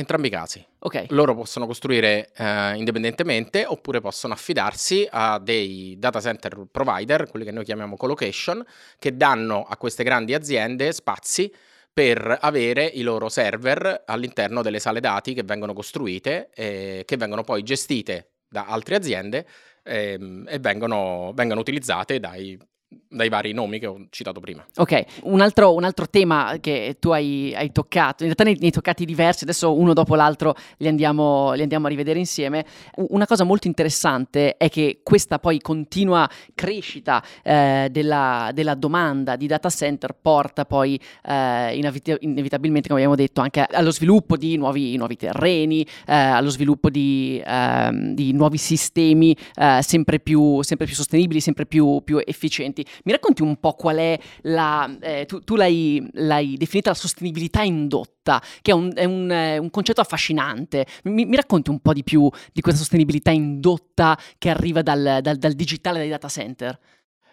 Entrambi 0.00 0.28
i 0.28 0.30
casi. 0.30 0.64
Ok. 0.78 1.06
Loro 1.08 1.34
possono 1.34 1.66
costruire 1.66 2.30
eh, 2.36 2.76
indipendentemente 2.76 3.64
oppure 3.66 4.00
possono 4.00 4.32
affidarsi 4.32 5.04
a 5.10 5.40
dei 5.40 5.96
data 5.98 6.20
center 6.20 6.68
provider, 6.70 7.28
quelli 7.28 7.44
che 7.44 7.50
noi 7.50 7.64
chiamiamo 7.64 7.96
colocation, 7.96 8.64
che 8.96 9.16
danno 9.16 9.64
a 9.68 9.76
queste 9.76 10.04
grandi 10.04 10.34
aziende 10.34 10.92
spazi 10.92 11.52
per 11.92 12.38
avere 12.40 12.84
i 12.84 13.02
loro 13.02 13.28
server 13.28 14.04
all'interno 14.06 14.62
delle 14.62 14.78
sale 14.78 15.00
dati 15.00 15.34
che 15.34 15.42
vengono 15.42 15.72
costruite 15.72 16.50
e 16.54 17.02
che 17.04 17.16
vengono 17.16 17.42
poi 17.42 17.64
gestite 17.64 18.34
da 18.48 18.66
altre 18.66 18.94
aziende 18.94 19.48
ehm, 19.82 20.46
e 20.48 20.60
vengono, 20.60 21.32
vengono 21.34 21.58
utilizzate 21.58 22.20
dai 22.20 22.56
dai 23.08 23.28
vari 23.28 23.52
nomi 23.52 23.78
che 23.78 23.86
ho 23.86 24.06
citato 24.10 24.38
prima. 24.38 24.64
Ok, 24.76 25.04
un 25.22 25.40
altro, 25.40 25.74
un 25.74 25.84
altro 25.84 26.08
tema 26.08 26.56
che 26.60 26.96
tu 27.00 27.10
hai, 27.10 27.54
hai, 27.56 27.72
toccato, 27.72 28.24
in 28.24 28.34
realtà 28.34 28.44
ne, 28.44 28.56
hai 28.60 28.70
toccati 28.70 29.04
diversi, 29.04 29.44
adesso 29.44 29.74
uno 29.76 29.94
dopo 29.94 30.14
l'altro 30.14 30.54
li 30.78 30.88
andiamo, 30.88 31.52
li 31.54 31.62
andiamo, 31.62 31.86
a 31.86 31.88
rivedere 31.88 32.18
insieme. 32.18 32.66
Una 32.96 33.26
cosa 33.26 33.44
molto 33.44 33.66
interessante 33.66 34.56
è 34.56 34.68
che 34.68 35.00
questa 35.02 35.38
poi 35.38 35.60
continua 35.60 36.28
crescita 36.54 37.22
eh, 37.42 37.88
della, 37.90 38.50
della, 38.52 38.74
domanda 38.74 39.36
di 39.36 39.46
data 39.46 39.70
center 39.70 40.14
porta 40.20 40.66
poi 40.66 41.00
eh, 41.24 41.76
inevit- 41.76 42.18
inevitabilmente, 42.20 42.88
come 42.88 43.00
abbiamo 43.00 43.16
detto, 43.16 43.40
anche 43.40 43.66
allo 43.70 43.90
sviluppo 43.90 44.36
di 44.36 44.56
nuovi, 44.56 44.96
nuovi 44.96 45.16
terreni, 45.16 45.82
eh, 46.06 46.14
allo 46.14 46.50
sviluppo 46.50 46.90
di, 46.90 47.42
ehm, 47.44 48.14
di 48.14 48.32
nuovi 48.32 48.58
sistemi 48.58 49.34
eh, 49.54 49.80
sempre 49.82 50.20
più, 50.20 50.62
sempre, 50.62 50.86
più, 50.86 50.94
sostenibili, 50.94 51.40
sempre 51.40 51.64
più, 51.64 52.02
più 52.04 52.20
efficienti 52.24 52.84
mi 53.04 53.12
racconti 53.12 53.42
un 53.42 53.56
po' 53.58 53.72
qual 53.74 53.96
è 53.96 54.18
la... 54.42 54.96
Eh, 55.00 55.26
tu, 55.26 55.40
tu 55.40 55.56
l'hai, 55.56 56.08
l'hai, 56.12 56.56
definita 56.56 56.90
la 56.90 56.96
sostenibilità 56.96 57.62
indotta, 57.62 58.42
che 58.62 58.70
è 58.70 58.74
un, 58.74 58.92
è 58.94 59.04
un, 59.04 59.28
è 59.28 59.58
un 59.58 59.70
concetto 59.70 60.00
affascinante. 60.00 60.86
Mi, 61.04 61.24
mi, 61.24 61.36
racconti 61.36 61.70
un 61.70 61.80
po' 61.80 61.92
di 61.92 62.02
più 62.02 62.28
di 62.52 62.60
questa 62.60 62.80
sostenibilità 62.80 63.30
indotta 63.30 64.18
che 64.38 64.50
arriva 64.50 64.82
dal, 64.82 65.18
dal, 65.22 65.36
dal 65.36 65.52
digitale 65.52 65.98
dai 65.98 66.08
data 66.08 66.28
center? 66.28 66.78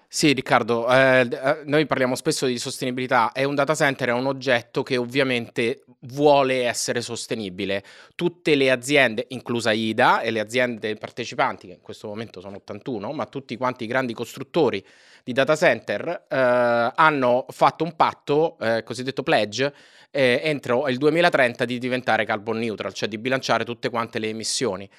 Sì, 0.08 0.32
Riccardo, 0.32 0.88
eh, 0.90 1.28
eh, 1.30 1.62
noi 1.66 1.86
parliamo 1.86 2.16
spesso 2.16 2.46
di 2.46 2.58
sostenibilità 2.58 3.32
e 3.34 3.44
un 3.44 3.56
data 3.56 3.76
center 3.76 4.10
è 4.10 4.14
un 4.14 4.28
oggetto 4.28 4.82
che 4.82 4.96
ovviamente 4.96 5.84
vuole 6.08 6.66
essere 6.66 7.02
sostenibile. 7.02 7.84
Tutte 8.16 8.56
le 8.56 8.72
aziende, 8.72 9.26
inclusa 9.30 9.72
IDA 9.72 10.22
e 10.22 10.32
le 10.32 10.40
aziende 10.40 10.96
partecipanti, 10.96 11.68
che 11.68 11.74
in 11.74 11.82
questo 11.82 12.08
momento 12.08 12.42
sono 12.42 12.58
81, 12.58 13.12
ma 13.12 13.26
tutti 13.26 13.58
quanti 13.58 13.84
i 13.84 13.88
grandi 13.88 14.14
costruttori 14.14 14.84
di 15.24 15.34
data 15.34 15.56
center 15.56 16.26
eh, 16.30 16.92
hanno 16.96 17.46
fatto 17.50 17.84
un 17.84 17.96
patto, 17.96 18.58
eh, 18.60 18.84
cosiddetto 18.84 19.24
pledge, 19.24 19.74
eh, 20.12 20.40
entro 20.44 20.88
il 20.88 20.98
2030 20.98 21.66
di 21.66 21.78
diventare 21.78 22.26
carbon 22.26 22.60
neutral, 22.60 22.94
cioè 22.94 23.10
di 23.10 23.18
bilanciare 23.18 23.66
tutte 23.66 23.90
quante 23.90 24.20
le 24.20 24.30
emissioni. 24.30 24.90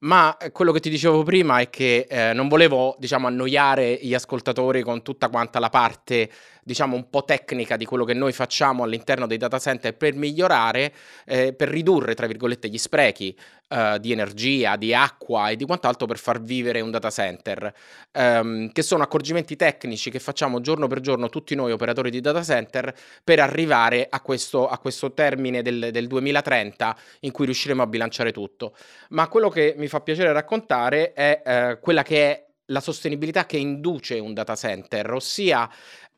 Ma 0.00 0.36
eh, 0.38 0.50
quello 0.50 0.72
che 0.72 0.80
ti 0.80 0.88
dicevo 0.88 1.22
prima 1.24 1.60
è 1.60 1.68
che 1.68 2.06
eh, 2.08 2.32
non 2.32 2.48
volevo, 2.48 2.96
diciamo, 2.98 3.26
annoiare 3.26 3.98
gli 4.00 4.14
ascoltatori 4.14 4.82
con 4.82 5.02
tutta 5.02 5.28
quanta 5.28 5.58
la 5.58 5.68
parte, 5.68 6.30
diciamo, 6.70 6.94
un 6.94 7.10
po' 7.10 7.24
tecnica 7.24 7.76
di 7.76 7.84
quello 7.84 8.04
che 8.04 8.14
noi 8.14 8.32
facciamo 8.32 8.84
all'interno 8.84 9.26
dei 9.26 9.38
data 9.38 9.58
center 9.58 9.96
per 9.96 10.14
migliorare, 10.14 10.92
eh, 11.26 11.52
per 11.52 11.68
ridurre, 11.68 12.14
tra 12.14 12.28
virgolette, 12.28 12.68
gli 12.68 12.78
sprechi 12.78 13.36
uh, 13.70 13.98
di 13.98 14.12
energia, 14.12 14.76
di 14.76 14.94
acqua 14.94 15.50
e 15.50 15.56
di 15.56 15.64
quant'altro 15.64 16.06
per 16.06 16.18
far 16.18 16.40
vivere 16.40 16.80
un 16.80 16.92
data 16.92 17.10
center, 17.10 17.74
um, 18.12 18.70
che 18.70 18.82
sono 18.82 19.02
accorgimenti 19.02 19.56
tecnici 19.56 20.10
che 20.10 20.20
facciamo 20.20 20.60
giorno 20.60 20.86
per 20.86 21.00
giorno 21.00 21.28
tutti 21.28 21.56
noi 21.56 21.72
operatori 21.72 22.08
di 22.08 22.20
data 22.20 22.44
center 22.44 22.94
per 23.24 23.40
arrivare 23.40 24.06
a 24.08 24.20
questo, 24.20 24.68
a 24.68 24.78
questo 24.78 25.12
termine 25.12 25.62
del, 25.62 25.88
del 25.90 26.06
2030 26.06 26.96
in 27.20 27.32
cui 27.32 27.46
riusciremo 27.46 27.82
a 27.82 27.86
bilanciare 27.88 28.30
tutto. 28.30 28.76
Ma 29.08 29.26
quello 29.26 29.48
che 29.48 29.74
mi 29.76 29.88
fa 29.88 30.00
piacere 30.02 30.32
raccontare 30.32 31.14
è 31.14 31.42
uh, 31.44 31.80
quella 31.80 32.04
che 32.04 32.30
è 32.30 32.44
la 32.70 32.80
sostenibilità 32.80 33.46
che 33.46 33.56
induce 33.56 34.18
un 34.18 34.32
data 34.32 34.54
center, 34.54 35.12
ossia 35.12 35.68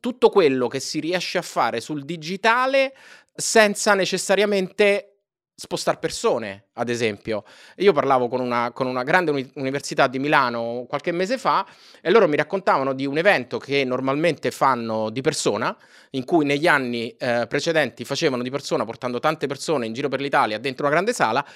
tutto 0.03 0.31
quello 0.31 0.67
che 0.67 0.81
si 0.81 0.99
riesce 0.99 1.38
a 1.38 1.43
fare 1.43 1.81
sul 1.81 2.05
digitale 2.05 2.93
senza 3.33 3.95
necessariamente 3.95 5.19
spostare 5.55 5.99
persone, 5.99 6.71
ad 6.73 6.88
esempio. 6.88 7.45
Io 7.77 7.93
parlavo 7.93 8.27
con 8.27 8.41
una, 8.41 8.73
con 8.73 8.88
una 8.88 9.05
grande 9.05 9.31
uni- 9.31 9.49
università 9.55 10.09
di 10.09 10.19
Milano 10.19 10.87
qualche 10.88 11.12
mese 11.12 11.38
fa 11.38 11.65
e 12.01 12.11
loro 12.11 12.27
mi 12.27 12.35
raccontavano 12.35 12.95
di 12.95 13.07
un 13.07 13.17
evento 13.17 13.59
che 13.59 13.85
normalmente 13.85 14.51
fanno 14.51 15.09
di 15.09 15.21
persona, 15.21 15.77
in 16.11 16.25
cui 16.25 16.45
negli 16.45 16.67
anni 16.67 17.15
eh, 17.17 17.47
precedenti 17.49 18.05
facevano 18.05 18.43
di 18.43 18.51
persona 18.51 18.85
portando 18.85 19.21
tante 19.21 19.47
persone 19.47 19.87
in 19.87 19.93
giro 19.93 20.09
per 20.09 20.21
l'Italia 20.21 20.59
dentro 20.59 20.85
una 20.85 20.95
grande 20.95 21.12
sala, 21.12 21.47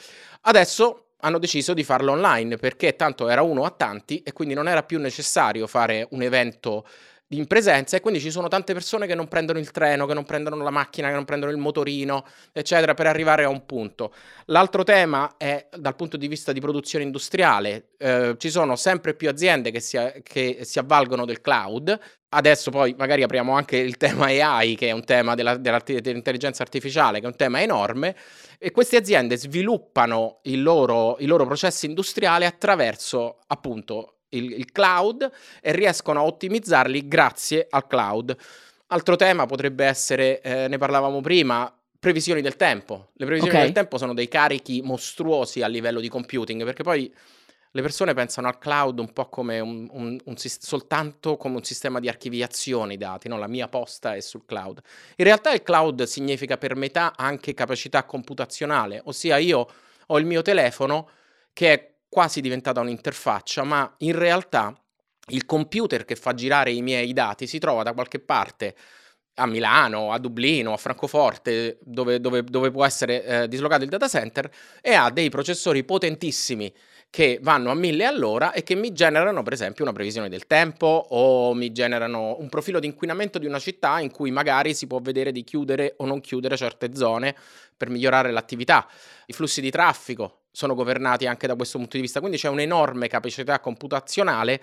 adesso 0.42 1.06
hanno 1.22 1.38
deciso 1.40 1.74
di 1.74 1.82
farlo 1.82 2.12
online 2.12 2.58
perché 2.58 2.94
tanto 2.94 3.28
era 3.28 3.42
uno 3.42 3.64
a 3.64 3.70
tanti 3.70 4.22
e 4.22 4.32
quindi 4.32 4.54
non 4.54 4.68
era 4.68 4.84
più 4.84 5.00
necessario 5.00 5.66
fare 5.66 6.06
un 6.10 6.22
evento 6.22 6.86
in 7.30 7.46
presenza 7.46 7.96
e 7.96 8.00
quindi 8.00 8.20
ci 8.20 8.30
sono 8.30 8.46
tante 8.46 8.72
persone 8.72 9.06
che 9.06 9.16
non 9.16 9.26
prendono 9.26 9.58
il 9.58 9.70
treno, 9.72 10.06
che 10.06 10.14
non 10.14 10.24
prendono 10.24 10.62
la 10.62 10.70
macchina, 10.70 11.08
che 11.08 11.14
non 11.14 11.24
prendono 11.24 11.50
il 11.50 11.58
motorino, 11.58 12.24
eccetera, 12.52 12.94
per 12.94 13.06
arrivare 13.06 13.44
a 13.44 13.48
un 13.48 13.66
punto. 13.66 14.12
L'altro 14.46 14.84
tema 14.84 15.34
è 15.36 15.66
dal 15.76 15.96
punto 15.96 16.16
di 16.16 16.28
vista 16.28 16.52
di 16.52 16.60
produzione 16.60 17.04
industriale, 17.04 17.88
eh, 17.98 18.36
ci 18.38 18.50
sono 18.50 18.76
sempre 18.76 19.14
più 19.14 19.28
aziende 19.28 19.72
che 19.72 19.80
si, 19.80 19.98
che 20.22 20.60
si, 20.62 20.78
avvalgono 20.78 21.24
del 21.24 21.40
cloud. 21.40 21.98
Adesso 22.28 22.70
poi 22.70 22.94
magari 22.98 23.22
apriamo 23.22 23.54
anche 23.54 23.76
il 23.76 23.96
tema 23.96 24.26
AI, 24.26 24.76
che 24.76 24.88
è 24.88 24.90
un 24.92 25.04
tema 25.04 25.34
della, 25.34 25.56
dell'intelligenza 25.56 26.62
artificiale, 26.62 27.18
che 27.18 27.24
è 27.24 27.28
un 27.28 27.36
tema 27.36 27.62
enorme, 27.62 28.14
e 28.58 28.70
queste 28.70 28.96
aziende 28.96 29.36
sviluppano 29.36 30.40
loro, 30.42 31.16
i 31.18 31.26
loro 31.26 31.46
processi 31.46 31.86
industriali 31.86 32.44
attraverso 32.44 33.38
appunto 33.46 34.15
il, 34.36 34.52
il 34.52 34.72
cloud 34.72 35.30
e 35.60 35.72
riescono 35.72 36.20
a 36.20 36.24
ottimizzarli 36.24 37.08
grazie 37.08 37.66
al 37.68 37.86
cloud. 37.86 38.36
Altro 38.88 39.16
tema 39.16 39.46
potrebbe 39.46 39.84
essere, 39.84 40.40
eh, 40.40 40.68
ne 40.68 40.78
parlavamo 40.78 41.20
prima, 41.20 41.72
previsioni 41.98 42.40
del 42.40 42.56
tempo. 42.56 43.08
Le 43.14 43.24
previsioni 43.24 43.54
okay. 43.54 43.66
del 43.66 43.74
tempo 43.74 43.98
sono 43.98 44.14
dei 44.14 44.28
carichi 44.28 44.80
mostruosi 44.82 45.62
a 45.62 45.66
livello 45.66 46.00
di 46.00 46.08
computing, 46.08 46.64
perché 46.64 46.82
poi 46.82 47.12
le 47.76 47.82
persone 47.82 48.14
pensano 48.14 48.48
al 48.48 48.58
cloud 48.58 48.98
un 48.98 49.12
po' 49.12 49.28
come 49.28 49.60
un, 49.60 49.86
un, 49.90 50.18
un, 50.24 50.34
soltanto 50.36 51.36
come 51.36 51.56
un 51.56 51.64
sistema 51.64 52.00
di 52.00 52.08
archiviazione 52.08 52.94
i 52.94 52.96
dati, 52.96 53.28
no? 53.28 53.36
la 53.36 53.48
mia 53.48 53.68
posta 53.68 54.14
è 54.14 54.20
sul 54.20 54.44
cloud. 54.46 54.80
In 55.16 55.24
realtà 55.24 55.52
il 55.52 55.62
cloud 55.62 56.04
significa 56.04 56.56
per 56.56 56.74
metà 56.74 57.12
anche 57.14 57.52
capacità 57.52 58.04
computazionale, 58.04 59.02
ossia 59.04 59.36
io 59.36 59.68
ho 60.06 60.18
il 60.18 60.24
mio 60.24 60.40
telefono 60.40 61.08
che 61.52 61.72
è 61.72 61.94
quasi 62.16 62.40
diventata 62.40 62.80
un'interfaccia, 62.80 63.62
ma 63.62 63.94
in 63.98 64.16
realtà 64.18 64.74
il 65.32 65.44
computer 65.44 66.06
che 66.06 66.16
fa 66.16 66.32
girare 66.32 66.72
i 66.72 66.80
miei 66.80 67.12
dati 67.12 67.46
si 67.46 67.58
trova 67.58 67.82
da 67.82 67.92
qualche 67.92 68.20
parte 68.20 68.74
a 69.34 69.46
Milano, 69.46 70.12
a 70.12 70.18
Dublino, 70.18 70.72
a 70.72 70.78
Francoforte, 70.78 71.76
dove, 71.82 72.18
dove, 72.18 72.42
dove 72.42 72.70
può 72.70 72.86
essere 72.86 73.22
eh, 73.22 73.48
dislocato 73.48 73.84
il 73.84 73.90
data 73.90 74.08
center, 74.08 74.50
e 74.80 74.94
ha 74.94 75.10
dei 75.10 75.28
processori 75.28 75.84
potentissimi 75.84 76.72
che 77.10 77.38
vanno 77.42 77.70
a 77.70 77.74
mille 77.74 78.06
all'ora 78.06 78.52
e 78.52 78.62
che 78.62 78.74
mi 78.74 78.92
generano 78.92 79.42
per 79.42 79.52
esempio 79.52 79.84
una 79.84 79.92
previsione 79.92 80.30
del 80.30 80.46
tempo 80.46 80.86
o 80.86 81.52
mi 81.52 81.70
generano 81.70 82.36
un 82.38 82.48
profilo 82.48 82.80
di 82.80 82.86
inquinamento 82.86 83.38
di 83.38 83.44
una 83.44 83.58
città 83.58 84.00
in 84.00 84.10
cui 84.10 84.30
magari 84.30 84.72
si 84.72 84.86
può 84.86 85.00
vedere 85.00 85.32
di 85.32 85.44
chiudere 85.44 85.92
o 85.98 86.06
non 86.06 86.22
chiudere 86.22 86.56
certe 86.56 86.94
zone 86.94 87.36
per 87.76 87.90
migliorare 87.90 88.30
l'attività. 88.30 88.88
I 89.26 89.34
flussi 89.34 89.60
di 89.60 89.70
traffico 89.70 90.45
sono 90.56 90.74
governati 90.74 91.26
anche 91.26 91.46
da 91.46 91.54
questo 91.54 91.78
punto 91.78 91.96
di 91.96 92.02
vista, 92.02 92.20
quindi 92.20 92.38
c'è 92.38 92.48
un'enorme 92.48 93.08
capacità 93.08 93.60
computazionale 93.60 94.62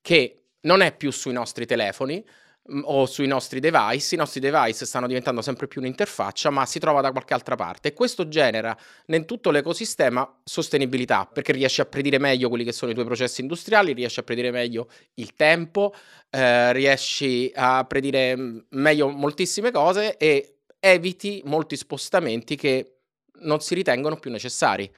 che 0.00 0.44
non 0.62 0.80
è 0.80 0.96
più 0.96 1.10
sui 1.10 1.32
nostri 1.32 1.66
telefoni, 1.66 2.24
Mm, 2.72 2.80
o 2.84 3.06
sui 3.06 3.28
nostri 3.28 3.60
device, 3.60 4.16
i 4.16 4.18
nostri 4.18 4.40
device 4.40 4.86
stanno 4.86 5.06
diventando 5.06 5.40
sempre 5.40 5.68
più 5.68 5.80
un'interfaccia, 5.80 6.50
ma 6.50 6.66
si 6.66 6.80
trova 6.80 7.00
da 7.00 7.12
qualche 7.12 7.32
altra 7.32 7.54
parte. 7.54 7.88
E 7.88 7.92
questo 7.92 8.26
genera 8.26 8.76
in 9.06 9.24
tutto 9.24 9.50
l'ecosistema 9.50 10.28
sostenibilità, 10.42 11.28
perché 11.32 11.52
riesci 11.52 11.80
a 11.80 11.86
predire 11.86 12.18
meglio 12.18 12.48
quelli 12.48 12.64
che 12.64 12.72
sono 12.72 12.90
i 12.90 12.94
tuoi 12.94 13.06
processi 13.06 13.40
industriali, 13.40 13.92
riesci 13.92 14.18
a 14.18 14.24
predire 14.24 14.50
meglio 14.50 14.88
il 15.14 15.34
tempo, 15.34 15.94
eh, 16.30 16.72
riesci 16.72 17.52
a 17.54 17.84
predire 17.84 18.36
mm, 18.36 18.58
meglio 18.70 19.08
moltissime 19.08 19.70
cose 19.70 20.16
e 20.16 20.56
eviti 20.80 21.42
molti 21.44 21.76
spostamenti 21.76 22.56
che 22.56 22.96
non 23.42 23.60
si 23.60 23.74
ritengono 23.74 24.16
più 24.16 24.30
necessari. 24.32 24.90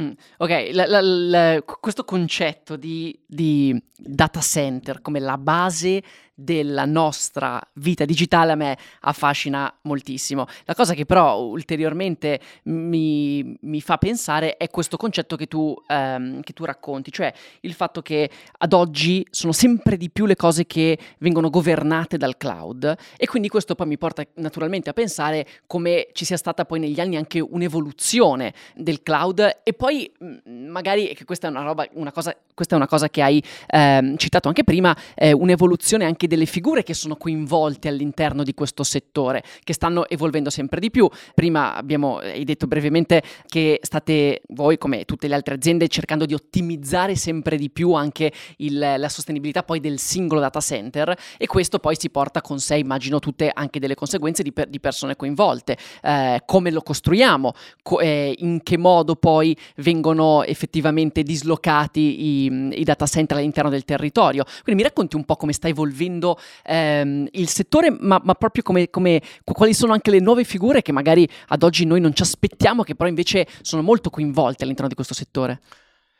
Mm, 0.00 0.10
ok, 0.38 0.70
la, 0.72 0.86
la, 0.86 1.00
la, 1.02 1.62
questo 1.62 2.04
concetto 2.04 2.76
di, 2.76 3.18
di, 3.26 3.78
data 3.94 4.40
center 4.40 5.02
come 5.02 5.20
la 5.20 5.36
base 5.36 6.02
della 6.34 6.84
nostra 6.84 7.60
vita 7.74 8.04
digitale 8.04 8.52
a 8.52 8.54
me 8.54 8.76
affascina 9.00 9.72
moltissimo. 9.82 10.46
La 10.64 10.74
cosa 10.74 10.94
che 10.94 11.04
però 11.04 11.40
ulteriormente 11.40 12.40
mi, 12.64 13.56
mi 13.60 13.80
fa 13.80 13.98
pensare 13.98 14.56
è 14.56 14.68
questo 14.70 14.96
concetto 14.96 15.36
che 15.36 15.46
tu, 15.46 15.74
ehm, 15.86 16.40
che 16.42 16.52
tu, 16.52 16.64
racconti, 16.64 17.12
cioè 17.12 17.32
il 17.60 17.74
fatto 17.74 18.02
che 18.02 18.30
ad 18.58 18.72
oggi 18.72 19.26
sono 19.30 19.52
sempre 19.52 19.96
di 19.96 20.10
più 20.10 20.26
le 20.26 20.36
cose 20.36 20.66
che 20.66 20.98
vengono 21.18 21.50
governate 21.50 22.16
dal 22.16 22.36
cloud 22.36 22.96
e 23.16 23.26
quindi 23.26 23.48
questo 23.48 23.74
poi 23.74 23.86
mi 23.86 23.98
porta 23.98 24.24
naturalmente 24.34 24.90
a 24.90 24.92
pensare 24.92 25.46
come 25.66 26.08
ci 26.12 26.24
sia 26.24 26.36
stata 26.36 26.64
poi 26.64 26.80
negli 26.80 27.00
anni 27.00 27.16
anche 27.16 27.40
un'evoluzione 27.40 28.52
del 28.74 29.02
cloud 29.02 29.60
e 29.62 29.72
poi 29.74 30.10
magari, 30.44 31.14
che 31.14 31.24
questa 31.24 31.48
è 31.48 31.50
una 31.50 31.62
roba, 31.62 31.86
una 31.92 32.12
cosa, 32.12 32.34
questa 32.54 32.74
è 32.74 32.78
una 32.78 32.88
cosa 32.88 33.08
che 33.08 33.22
hai 33.22 33.42
ehm, 33.68 34.16
citato 34.16 34.48
anche 34.48 34.64
prima, 34.64 34.96
eh, 35.14 35.32
un'evoluzione 35.32 36.04
anche 36.04 36.21
delle 36.26 36.46
figure 36.46 36.82
che 36.82 36.94
sono 36.94 37.16
coinvolte 37.16 37.88
all'interno 37.88 38.42
di 38.42 38.54
questo 38.54 38.82
settore, 38.82 39.42
che 39.62 39.72
stanno 39.72 40.08
evolvendo 40.08 40.50
sempre 40.50 40.80
di 40.80 40.90
più. 40.90 41.08
Prima 41.34 41.74
abbiamo 41.74 42.18
hai 42.18 42.44
detto 42.44 42.66
brevemente 42.66 43.22
che 43.46 43.78
state 43.82 44.42
voi, 44.48 44.78
come 44.78 45.04
tutte 45.04 45.28
le 45.28 45.34
altre 45.34 45.54
aziende, 45.54 45.88
cercando 45.88 46.26
di 46.26 46.34
ottimizzare 46.34 47.16
sempre 47.16 47.56
di 47.56 47.70
più 47.70 47.92
anche 47.92 48.32
il, 48.58 48.78
la 48.78 49.08
sostenibilità 49.08 49.62
poi 49.62 49.80
del 49.80 49.98
singolo 49.98 50.40
data 50.40 50.60
center 50.60 51.16
e 51.36 51.46
questo 51.46 51.78
poi 51.78 51.96
si 51.98 52.10
porta 52.10 52.40
con 52.40 52.58
sé, 52.58 52.76
immagino, 52.76 53.18
tutte 53.18 53.50
anche 53.52 53.78
delle 53.78 53.94
conseguenze 53.94 54.42
di, 54.42 54.52
per, 54.52 54.68
di 54.68 54.80
persone 54.80 55.16
coinvolte. 55.16 55.76
Eh, 56.02 56.42
come 56.46 56.70
lo 56.70 56.82
costruiamo, 56.82 57.52
co- 57.82 58.00
eh, 58.00 58.34
in 58.38 58.62
che 58.62 58.76
modo 58.76 59.16
poi 59.16 59.56
vengono 59.76 60.42
effettivamente 60.44 61.22
dislocati 61.22 62.44
i, 62.44 62.70
i 62.80 62.84
data 62.84 63.06
center 63.06 63.38
all'interno 63.38 63.70
del 63.70 63.84
territorio. 63.84 64.44
Quindi 64.62 64.82
mi 64.82 64.88
racconti 64.88 65.16
un 65.16 65.24
po' 65.24 65.36
come 65.36 65.52
sta 65.52 65.68
evolvendo 65.68 66.11
seguendo 66.12 66.38
ehm, 66.64 67.28
il 67.32 67.48
settore, 67.48 67.90
ma, 67.90 68.20
ma 68.22 68.34
proprio 68.34 68.62
come, 68.62 68.90
come, 68.90 69.22
quali 69.44 69.74
sono 69.74 69.92
anche 69.92 70.10
le 70.10 70.20
nuove 70.20 70.44
figure 70.44 70.82
che 70.82 70.92
magari 70.92 71.28
ad 71.48 71.62
oggi 71.62 71.84
noi 71.84 72.00
non 72.00 72.14
ci 72.14 72.22
aspettiamo, 72.22 72.82
che 72.82 72.94
però 72.94 73.08
invece 73.08 73.46
sono 73.62 73.82
molto 73.82 74.10
coinvolte 74.10 74.64
all'interno 74.64 74.88
di 74.88 74.94
questo 74.94 75.14
settore. 75.14 75.60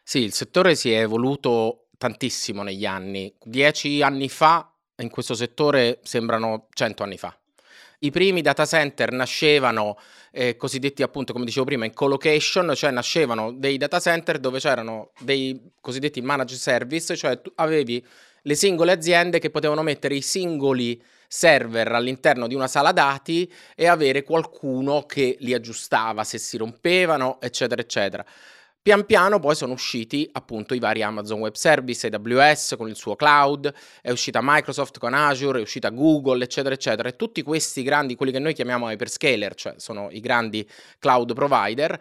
Sì, 0.03 0.21
il 0.21 0.33
settore 0.33 0.75
si 0.75 0.93
è 0.93 1.01
evoluto 1.01 1.89
tantissimo 1.99 2.63
negli 2.63 2.87
anni. 2.87 3.33
Dieci 3.43 4.03
anni 4.03 4.29
fa 4.29 4.73
in 4.97 5.11
questo 5.11 5.35
settore 5.35 6.01
sembrano 6.03 6.69
cento 6.73 7.03
anni 7.03 7.19
fa. 7.19 7.37
I 8.01 8.11
primi 8.11 8.43
data 8.43 8.67
center 8.67 9.13
nascevano 9.13 9.97
eh, 10.33 10.57
cosiddetti 10.57 11.05
appunto, 11.05 11.33
come 11.33 11.45
dicevo 11.45 11.67
prima, 11.67 11.85
in 11.85 11.93
colocation, 11.93 12.73
cioè 12.75 12.91
nascevano 12.91 13.53
dei 13.53 13.77
data 13.77 14.01
center 14.01 14.41
dove 14.41 14.59
c'erano 14.59 15.13
dei 15.21 15.71
cosiddetti 15.81 16.21
managed 16.21 16.59
service, 16.59 17.15
cioè 17.15 17.41
tu 17.41 17.53
avevi 17.55 18.05
le 18.43 18.55
singole 18.55 18.93
aziende 18.93 19.39
che 19.39 19.51
potevano 19.51 19.83
mettere 19.83 20.15
i 20.15 20.23
singoli 20.23 21.03
server 21.29 21.93
all'interno 21.93 22.47
di 22.47 22.55
una 22.55 22.69
sala 22.69 22.93
dati 22.93 23.51
e 23.75 23.87
avere 23.87 24.23
qualcuno 24.23 25.07
che 25.07 25.37
li 25.41 25.55
aggiustava 25.55 26.25
se 26.25 26.37
si 26.39 26.57
rompevano, 26.59 27.41
eccetera, 27.41 27.81
eccetera. 27.81 28.25
Pian 28.83 29.07
piano 29.07 29.39
poi 29.39 29.55
sono 29.55 29.75
usciti 29.75 30.29
appunto 30.33 30.75
i 30.75 30.81
vari 30.81 31.05
Amazon 31.05 31.39
Web 31.39 31.55
Service, 31.55 32.09
AWS 32.09 32.75
con 32.77 32.89
il 32.89 32.97
suo 32.97 33.15
cloud, 33.15 33.73
è 34.01 34.11
uscita 34.11 34.41
Microsoft 34.43 34.99
con 34.99 35.15
Azure, 35.15 35.61
è 35.61 35.63
uscita 35.63 35.91
Google, 35.91 36.43
eccetera, 36.43 36.75
eccetera. 36.75 37.09
E 37.09 37.15
tutti 37.15 37.43
questi 37.43 37.85
grandi, 37.85 38.17
quelli 38.17 38.33
che 38.33 38.41
noi 38.41 38.55
chiamiamo 38.55 38.91
hyperscaler, 38.91 39.55
cioè 39.55 39.75
sono 39.77 40.09
i 40.11 40.19
grandi 40.19 40.69
cloud 40.99 41.33
provider, 41.33 41.97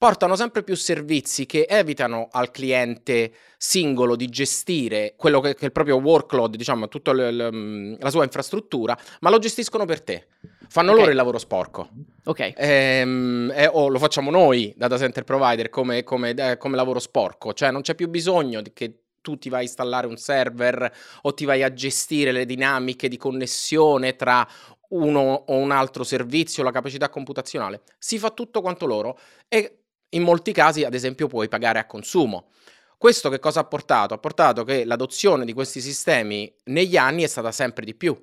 portano 0.00 0.34
sempre 0.34 0.62
più 0.62 0.76
servizi 0.76 1.44
che 1.44 1.66
evitano 1.68 2.28
al 2.32 2.50
cliente 2.50 3.32
singolo 3.58 4.16
di 4.16 4.30
gestire 4.30 5.12
quello 5.14 5.40
che, 5.40 5.52
che 5.52 5.60
è 5.60 5.64
il 5.66 5.72
proprio 5.72 5.96
workload, 5.96 6.56
diciamo, 6.56 6.88
tutta 6.88 7.12
la 7.12 8.08
sua 8.10 8.24
infrastruttura, 8.24 8.98
ma 9.20 9.28
lo 9.28 9.38
gestiscono 9.38 9.84
per 9.84 10.00
te. 10.00 10.28
Fanno 10.70 10.92
okay. 10.92 11.00
loro 11.00 11.10
il 11.10 11.18
lavoro 11.18 11.36
sporco. 11.36 11.90
Ok. 12.24 12.54
Ehm, 12.56 13.52
eh, 13.54 13.68
o 13.70 13.88
lo 13.88 13.98
facciamo 13.98 14.30
noi, 14.30 14.72
data 14.74 14.96
center 14.96 15.24
provider, 15.24 15.68
come, 15.68 16.02
come, 16.02 16.30
eh, 16.30 16.56
come 16.56 16.76
lavoro 16.76 16.98
sporco. 16.98 17.52
Cioè 17.52 17.70
non 17.70 17.82
c'è 17.82 17.94
più 17.94 18.08
bisogno 18.08 18.62
che 18.72 19.02
tu 19.20 19.36
ti 19.36 19.50
vai 19.50 19.60
a 19.60 19.64
installare 19.64 20.06
un 20.06 20.16
server 20.16 20.90
o 21.20 21.34
ti 21.34 21.44
vai 21.44 21.62
a 21.62 21.74
gestire 21.74 22.32
le 22.32 22.46
dinamiche 22.46 23.06
di 23.06 23.18
connessione 23.18 24.16
tra 24.16 24.48
uno 24.88 25.44
o 25.46 25.56
un 25.56 25.72
altro 25.72 26.04
servizio, 26.04 26.62
la 26.62 26.70
capacità 26.70 27.10
computazionale. 27.10 27.82
Si 27.98 28.18
fa 28.18 28.30
tutto 28.30 28.62
quanto 28.62 28.86
loro 28.86 29.18
e 29.46 29.79
in 30.10 30.22
molti 30.22 30.52
casi, 30.52 30.84
ad 30.84 30.94
esempio, 30.94 31.26
puoi 31.26 31.48
pagare 31.48 31.78
a 31.78 31.86
consumo. 31.86 32.50
Questo 32.96 33.30
che 33.30 33.38
cosa 33.38 33.60
ha 33.60 33.64
portato? 33.64 34.14
Ha 34.14 34.18
portato 34.18 34.64
che 34.64 34.84
l'adozione 34.84 35.44
di 35.44 35.52
questi 35.52 35.80
sistemi 35.80 36.52
negli 36.64 36.96
anni 36.96 37.22
è 37.22 37.26
stata 37.26 37.50
sempre 37.50 37.84
di 37.84 37.94
più. 37.94 38.18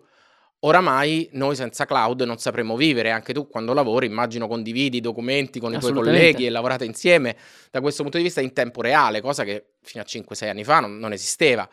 Oramai 0.61 1.29
noi 1.33 1.55
senza 1.55 1.85
cloud 1.85 2.21
non 2.21 2.39
sapremo 2.39 2.75
vivere, 2.75 3.11
anche 3.11 3.31
tu 3.31 3.47
quando 3.47 3.73
lavori 3.73 4.07
immagino 4.07 4.47
condividi 4.47 4.97
i 4.97 5.01
documenti 5.01 5.59
con 5.59 5.73
i 5.73 5.79
tuoi 5.79 5.93
colleghi 5.93 6.45
e 6.45 6.49
lavorate 6.49 6.83
insieme 6.83 7.37
da 7.69 7.79
questo 7.79 8.01
punto 8.01 8.17
di 8.17 8.23
vista 8.23 8.41
in 8.41 8.53
tempo 8.53 8.81
reale, 8.81 9.21
cosa 9.21 9.43
che 9.43 9.73
fino 9.81 10.03
a 10.03 10.05
5-6 10.07 10.49
anni 10.49 10.63
fa 10.63 10.79
non, 10.79 10.97
non 10.97 11.11
esisteva. 11.11 11.67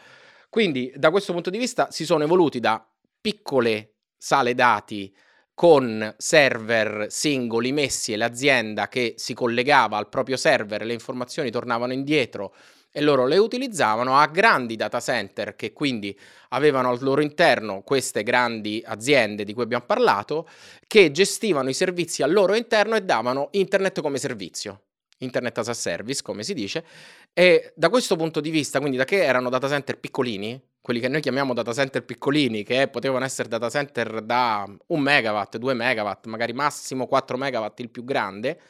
Quindi 0.51 0.93
da 0.97 1.11
questo 1.11 1.33
punto 1.33 1.51
di 1.51 1.59
vista 1.59 1.91
si 1.91 2.05
sono 2.05 2.25
evoluti 2.25 2.61
da 2.61 2.87
piccole 3.21 3.95
sale 4.17 4.55
dati 4.55 5.15
con 5.55 6.15
server 6.19 7.07
singoli 7.11 7.73
messi 7.73 8.13
e 8.13 8.17
l'azienda 8.17 8.89
che 8.89 9.15
si 9.17 9.35
collegava 9.35 9.97
al 9.97 10.09
proprio 10.09 10.37
server, 10.37 10.85
le 10.85 10.93
informazioni 10.93 11.51
tornavano 11.51 11.93
indietro 11.93 12.53
e 12.97 13.01
loro 13.01 13.27
le 13.27 13.39
utilizzavano 13.39 14.17
a 14.17 14.27
grandi 14.27 14.77
data 14.77 15.01
center 15.01 15.57
che 15.57 15.73
quindi 15.73 16.17
avevano 16.51 16.91
al 16.91 17.03
loro 17.03 17.23
interno 17.23 17.83
queste 17.83 18.23
grandi 18.23 18.83
aziende 18.87 19.43
di 19.43 19.53
cui 19.53 19.65
abbiamo 19.65 19.85
parlato 19.85 20.49
che 20.87 21.11
gestivano 21.11 21.69
i 21.71 21.75
servizi 21.75 22.23
al 22.23 22.33
loro 22.33 22.55
interno 22.55 22.95
e 22.95 23.03
davano 23.03 23.49
internet 23.53 24.01
come 24.01 24.19
servizio. 24.19 24.83
Internet 25.19 25.59
as 25.59 25.69
a 25.69 25.75
service, 25.75 26.23
come 26.23 26.43
si 26.43 26.55
dice, 26.55 26.85
e 27.33 27.73
da 27.75 27.89
questo 27.89 28.15
punto 28.15 28.41
di 28.41 28.51
vista, 28.51 28.79
quindi 28.79 28.97
da 28.97 29.05
che 29.05 29.25
erano 29.25 29.49
data 29.49 29.69
center 29.69 29.99
piccolini, 29.99 30.61
quelli 30.85 31.01
che 31.01 31.09
noi 31.09 31.23
chiamiamo 31.23 31.55
data 31.55 31.73
center 31.73 32.05
piccolini, 32.05 32.63
che 32.63 32.89
potevano 32.89 33.25
essere 33.25 33.49
data 33.49 33.71
center 33.71 34.21
da 34.21 34.67
1 34.69 35.03
megawatt, 35.03 35.57
2 35.57 35.73
megawatt, 35.73 36.27
magari 36.27 36.53
massimo 36.53 37.07
4 37.07 37.39
megawatt 37.39 37.81
il 37.81 37.89
più 37.89 38.05
grande, 38.05 38.61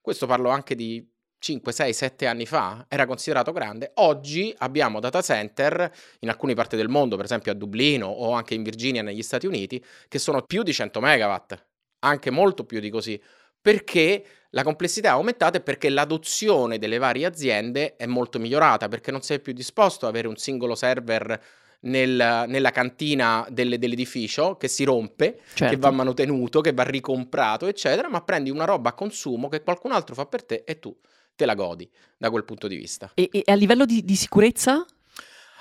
questo 0.00 0.24
parlo 0.24 0.48
anche 0.48 0.74
di 0.74 1.06
5, 1.38 1.70
6, 1.70 1.92
7 1.92 2.26
anni 2.26 2.46
fa, 2.46 2.86
era 2.88 3.04
considerato 3.04 3.52
grande. 3.52 3.90
Oggi 3.96 4.54
abbiamo 4.56 5.00
data 5.00 5.20
center 5.20 5.92
in 6.20 6.30
alcune 6.30 6.54
parti 6.54 6.76
del 6.76 6.88
mondo, 6.88 7.16
per 7.16 7.26
esempio 7.26 7.52
a 7.52 7.54
Dublino 7.54 8.06
o 8.06 8.32
anche 8.32 8.54
in 8.54 8.62
Virginia 8.62 9.02
negli 9.02 9.22
Stati 9.22 9.44
Uniti, 9.44 9.84
che 10.08 10.18
sono 10.18 10.40
più 10.40 10.62
di 10.62 10.72
100 10.72 10.98
megawatt, 10.98 11.62
anche 11.98 12.30
molto 12.30 12.64
più 12.64 12.80
di 12.80 12.88
così 12.88 13.22
perché 13.60 14.24
la 14.50 14.62
complessità 14.62 15.08
è 15.08 15.12
aumentata 15.12 15.58
e 15.58 15.60
perché 15.60 15.88
l'adozione 15.88 16.78
delle 16.78 16.98
varie 16.98 17.26
aziende 17.26 17.96
è 17.96 18.06
molto 18.06 18.38
migliorata, 18.38 18.88
perché 18.88 19.10
non 19.10 19.22
sei 19.22 19.40
più 19.40 19.52
disposto 19.52 20.06
ad 20.06 20.12
avere 20.12 20.28
un 20.28 20.36
singolo 20.36 20.74
server 20.74 21.40
nel, 21.80 22.44
nella 22.48 22.70
cantina 22.70 23.46
del, 23.48 23.78
dell'edificio 23.78 24.56
che 24.56 24.68
si 24.68 24.84
rompe, 24.84 25.40
certo. 25.54 25.74
che 25.74 25.80
va 25.80 25.90
manutenuto, 25.90 26.60
che 26.60 26.72
va 26.72 26.82
ricomprato, 26.82 27.66
eccetera, 27.66 28.08
ma 28.08 28.22
prendi 28.22 28.50
una 28.50 28.64
roba 28.64 28.90
a 28.90 28.94
consumo 28.94 29.48
che 29.48 29.62
qualcun 29.62 29.92
altro 29.92 30.14
fa 30.14 30.26
per 30.26 30.44
te 30.44 30.64
e 30.66 30.78
tu 30.78 30.94
te 31.36 31.46
la 31.46 31.54
godi 31.54 31.88
da 32.16 32.28
quel 32.28 32.44
punto 32.44 32.66
di 32.66 32.76
vista. 32.76 33.12
E, 33.14 33.28
e 33.30 33.42
a 33.46 33.54
livello 33.54 33.84
di, 33.84 34.04
di, 34.04 34.16
sicurezza? 34.16 34.84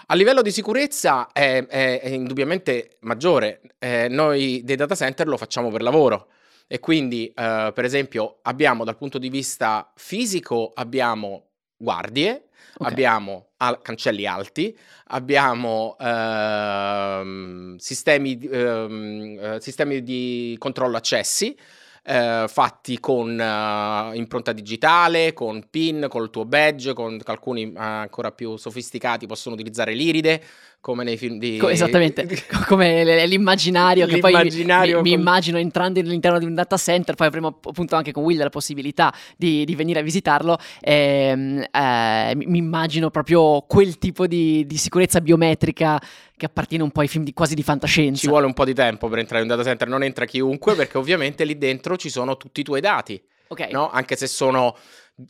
A 0.08 0.16
livello 0.16 0.42
di 0.42 0.52
sicurezza 0.52 1.32
è, 1.32 1.66
è, 1.68 2.02
è 2.02 2.10
indubbiamente 2.10 2.98
maggiore. 3.02 3.62
Eh, 3.78 4.08
noi 4.10 4.62
dei 4.64 4.76
data 4.76 4.96
center 4.96 5.28
lo 5.28 5.38
facciamo 5.38 5.70
per 5.70 5.84
lavoro 5.84 6.30
e 6.72 6.80
quindi, 6.80 7.26
eh, 7.30 7.72
per 7.74 7.84
esempio, 7.84 8.38
abbiamo 8.44 8.84
dal 8.84 8.96
punto 8.96 9.18
di 9.18 9.30
vista 9.30 9.92
fisico, 9.96 10.72
abbiamo 10.76 11.48
guardie, 11.76 12.50
okay. 12.76 12.92
abbiamo 12.92 13.48
al- 13.58 13.82
cancelli 13.82 14.28
alti, 14.28 14.78
abbiamo 15.08 15.98
ehm, 16.00 17.76
sistemi, 17.78 18.38
ehm, 18.40 19.40
eh, 19.42 19.58
sistemi 19.60 20.04
di 20.04 20.56
controllo 20.60 20.98
accessi, 20.98 21.58
eh, 22.04 22.46
fatti 22.48 23.00
con 23.00 23.30
uh, 23.38 24.14
impronta 24.16 24.52
digitale, 24.52 25.34
con 25.34 25.70
PIN, 25.70 26.06
con 26.08 26.24
il 26.24 26.30
tuo 26.30 26.46
badge, 26.46 26.94
con 26.94 27.20
alcuni 27.26 27.66
uh, 27.66 27.74
ancora 27.76 28.32
più 28.32 28.58
sofisticati 28.58 29.26
possono 29.28 29.56
utilizzare 29.56 29.94
l'iride, 29.94 30.42
come 30.82 31.04
nei 31.04 31.18
film 31.18 31.38
di... 31.38 31.60
Esattamente, 31.68 32.26
come 32.68 33.26
l'immaginario 33.26 34.08
che 34.08 34.20
poi 34.20 34.34
mi, 34.34 34.64
mi, 34.64 35.02
mi, 35.02 35.12
immagino 35.12 35.58
entrando 35.58 36.00
all'interno 36.00 36.40
di 36.40 36.46
un 36.46 36.56
data 36.56 36.78
center, 36.78 37.16
poi 37.16 37.28
avremo 37.28 37.60
appunto 37.62 37.96
anche 37.96 38.12
con 38.12 38.24
Will 38.24 38.38
la 38.38 38.50
possibilità 38.50 39.14
di, 39.36 39.66
di 39.66 39.76
venire 39.76 40.00
a 40.00 40.04
visitarlo, 40.04 40.58
ehm, 40.80 41.66
eh, 41.70 42.34
mi, 42.36 42.58
immagino 42.58 43.10
proprio 43.10 43.62
quel 43.68 43.98
tipo 43.98 44.26
di, 44.26 44.66
di, 44.66 44.78
sicurezza 44.78 45.20
biometrica 45.20 46.02
che 46.38 46.46
appartiene 46.46 46.84
un 46.84 46.92
po' 46.92 47.02
ai 47.02 47.10
film 47.10 47.26
di, 47.26 47.34
quasi 47.34 47.56
di 47.56 47.64
fantascienza. 47.64 48.22
Ci 48.22 48.28
vuole 48.28 48.46
un 48.46 48.54
po' 48.54 48.64
di 48.64 48.74
tempo 48.74 49.10
per 49.10 49.20
entrare 49.20 49.44
in 49.44 49.50
un 49.50 49.56
data 49.56 49.68
center, 49.68 49.88
non 49.90 50.04
entra 50.04 50.24
chiunque 50.24 50.76
perché 50.76 50.98
ovviamente 50.98 51.44
lì 51.44 51.58
dentro 51.58 51.98
ci 51.98 52.10
sono 52.10 52.38
tutti 52.38 52.62
i 52.62 52.64
tuoi 52.64 52.80
dati, 52.80 53.22
okay. 53.50 53.72
no? 53.72 53.90
anche 53.90 54.16
se 54.16 54.28
sono 54.28 54.76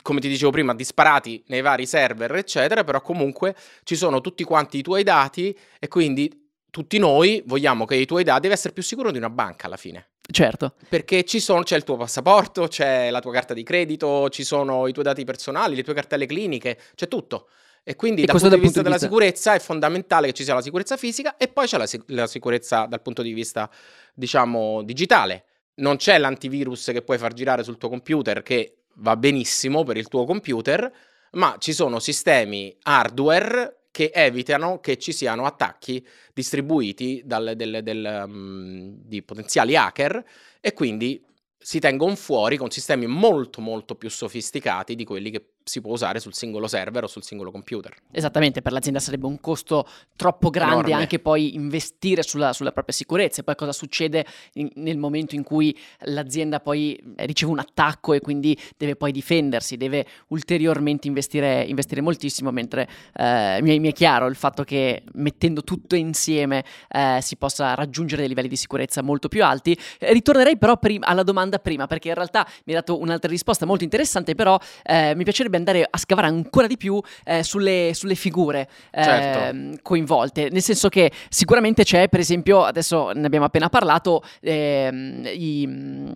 come 0.02 0.20
ti 0.20 0.28
dicevo 0.28 0.50
prima, 0.50 0.74
disparati 0.74 1.42
nei 1.46 1.60
vari 1.60 1.86
server, 1.86 2.34
eccetera, 2.36 2.84
però 2.84 3.00
comunque 3.00 3.54
ci 3.82 3.96
sono 3.96 4.20
tutti 4.20 4.44
quanti 4.44 4.78
i 4.78 4.82
tuoi 4.82 5.02
dati 5.02 5.56
e 5.78 5.88
quindi 5.88 6.48
tutti 6.70 6.98
noi 6.98 7.42
vogliamo 7.46 7.84
che 7.84 7.96
i 7.96 8.06
tuoi 8.06 8.22
dati 8.22 8.42
deve 8.42 8.54
essere 8.54 8.72
più 8.72 8.82
sicuro 8.82 9.10
di 9.10 9.18
una 9.18 9.30
banca 9.30 9.66
alla 9.66 9.76
fine. 9.76 10.10
Certo. 10.30 10.74
Perché 10.88 11.24
ci 11.24 11.40
sono, 11.40 11.62
c'è 11.62 11.76
il 11.76 11.82
tuo 11.82 11.96
passaporto, 11.96 12.68
c'è 12.68 13.10
la 13.10 13.20
tua 13.20 13.32
carta 13.32 13.52
di 13.52 13.64
credito, 13.64 14.28
ci 14.28 14.44
sono 14.44 14.86
i 14.86 14.92
tuoi 14.92 15.04
dati 15.04 15.24
personali, 15.24 15.74
le 15.74 15.82
tue 15.82 15.94
cartelle 15.94 16.26
cliniche, 16.26 16.78
c'è 16.94 17.08
tutto. 17.08 17.48
E 17.82 17.96
quindi 17.96 18.22
e 18.22 18.26
dal 18.26 18.38
punto 18.38 18.54
di 18.54 18.60
vista 18.60 18.82
della 18.82 18.94
vista... 18.94 19.08
sicurezza 19.08 19.54
è 19.54 19.58
fondamentale 19.58 20.28
che 20.28 20.32
ci 20.34 20.44
sia 20.44 20.54
la 20.54 20.62
sicurezza 20.62 20.96
fisica 20.96 21.36
e 21.36 21.48
poi 21.48 21.66
c'è 21.66 21.78
la, 21.78 21.88
la 22.08 22.26
sicurezza 22.26 22.86
dal 22.86 23.02
punto 23.02 23.22
di 23.22 23.32
vista, 23.32 23.68
diciamo, 24.14 24.82
digitale. 24.82 25.44
Non 25.76 25.96
c'è 25.96 26.18
l'antivirus 26.18 26.90
che 26.92 27.02
puoi 27.02 27.18
far 27.18 27.32
girare 27.32 27.64
sul 27.64 27.78
tuo 27.78 27.88
computer 27.88 28.42
che 28.42 28.79
va 28.96 29.16
benissimo 29.16 29.84
per 29.84 29.96
il 29.96 30.08
tuo 30.08 30.24
computer, 30.24 30.92
ma 31.32 31.56
ci 31.58 31.72
sono 31.72 31.98
sistemi 31.98 32.76
hardware 32.82 33.80
che 33.90 34.10
evitano 34.14 34.80
che 34.80 34.98
ci 34.98 35.12
siano 35.12 35.46
attacchi 35.46 36.04
distribuiti 36.32 37.22
dal, 37.24 37.54
del, 37.56 37.80
del, 37.82 38.22
um, 38.26 38.94
di 39.04 39.22
potenziali 39.22 39.76
hacker 39.76 40.24
e 40.60 40.72
quindi 40.72 41.24
si 41.58 41.78
tengono 41.78 42.14
fuori 42.14 42.56
con 42.56 42.70
sistemi 42.70 43.06
molto 43.06 43.60
molto 43.60 43.96
più 43.96 44.08
sofisticati 44.08 44.94
di 44.94 45.04
quelli 45.04 45.30
che 45.30 45.44
si 45.62 45.80
può 45.80 45.92
usare 45.92 46.20
sul 46.20 46.34
singolo 46.34 46.66
server 46.66 47.04
o 47.04 47.06
sul 47.06 47.22
singolo 47.22 47.50
computer. 47.50 47.94
Esattamente, 48.10 48.62
per 48.62 48.72
l'azienda 48.72 48.98
sarebbe 48.98 49.26
un 49.26 49.40
costo 49.40 49.86
troppo 50.16 50.50
grande 50.50 50.74
Enorme. 50.74 50.94
anche 50.94 51.18
poi 51.18 51.54
investire 51.54 52.22
sulla, 52.22 52.52
sulla, 52.52 52.72
propria 52.72 52.94
sicurezza. 52.94 53.40
E 53.40 53.44
poi 53.44 53.54
cosa 53.54 53.72
succede 53.72 54.24
in, 54.54 54.68
nel 54.74 54.98
momento 54.98 55.34
in 55.34 55.42
cui 55.42 55.76
l'azienda 56.00 56.60
poi 56.60 56.96
eh, 57.16 57.26
riceve 57.26 57.52
un 57.52 57.58
attacco 57.58 58.12
e 58.14 58.20
quindi 58.20 58.58
deve 58.76 58.96
poi 58.96 59.12
difendersi, 59.12 59.76
deve 59.76 60.06
ulteriormente 60.28 61.06
investire, 61.06 61.62
investire 61.62 62.00
moltissimo, 62.00 62.50
mentre 62.50 62.88
eh, 63.14 63.58
mi, 63.62 63.78
mi, 63.78 63.88
è 63.88 63.92
chiaro 63.92 64.26
il 64.26 64.36
fatto 64.36 64.64
che 64.64 65.04
mettendo 65.14 65.62
tutto 65.62 65.94
insieme 65.94 66.64
eh, 66.88 67.18
si 67.20 67.36
possa 67.36 67.74
raggiungere 67.74 68.20
dei 68.20 68.28
livelli 68.28 68.48
di 68.48 68.56
sicurezza 68.56 69.02
molto 69.02 69.28
più 69.28 69.44
alti. 69.44 69.78
Eh, 69.98 70.12
ritornerei 70.12 70.56
però 70.56 70.78
prim- 70.78 71.04
alla 71.06 71.22
domanda 71.22 71.58
prima, 71.58 71.86
perché 71.86 72.08
in 72.08 72.14
realtà 72.14 72.46
mi 72.64 72.72
ha 72.72 72.76
dato 72.76 72.98
un'altra 72.98 73.30
risposta 73.30 73.66
molto 73.66 73.84
interessante, 73.84 74.34
però 74.34 74.58
eh, 74.82 75.14
mi 75.14 75.24
piacerebbe 75.24 75.49
andare 75.58 75.86
a 75.88 75.98
scavare 75.98 76.26
ancora 76.26 76.66
di 76.66 76.76
più 76.76 77.00
eh, 77.24 77.42
sulle, 77.42 77.92
sulle, 77.94 78.14
figure 78.14 78.68
eh, 78.90 79.02
certo. 79.02 79.78
coinvolte. 79.82 80.48
Nel 80.50 80.62
senso 80.62 80.88
che 80.88 81.10
sicuramente 81.28 81.84
c'è, 81.84 82.08
per 82.08 82.20
esempio, 82.20 82.64
adesso 82.64 83.10
ne 83.12 83.26
abbiamo 83.26 83.46
appena 83.46 83.68
parlato, 83.68 84.22
ehm, 84.40 85.26
i, 85.26 86.12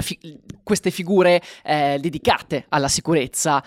fi- 0.00 0.40
queste 0.62 0.90
figure 0.90 1.42
eh, 1.64 1.98
dedicate 2.00 2.66
alla 2.68 2.88
sicurezza 2.88 3.62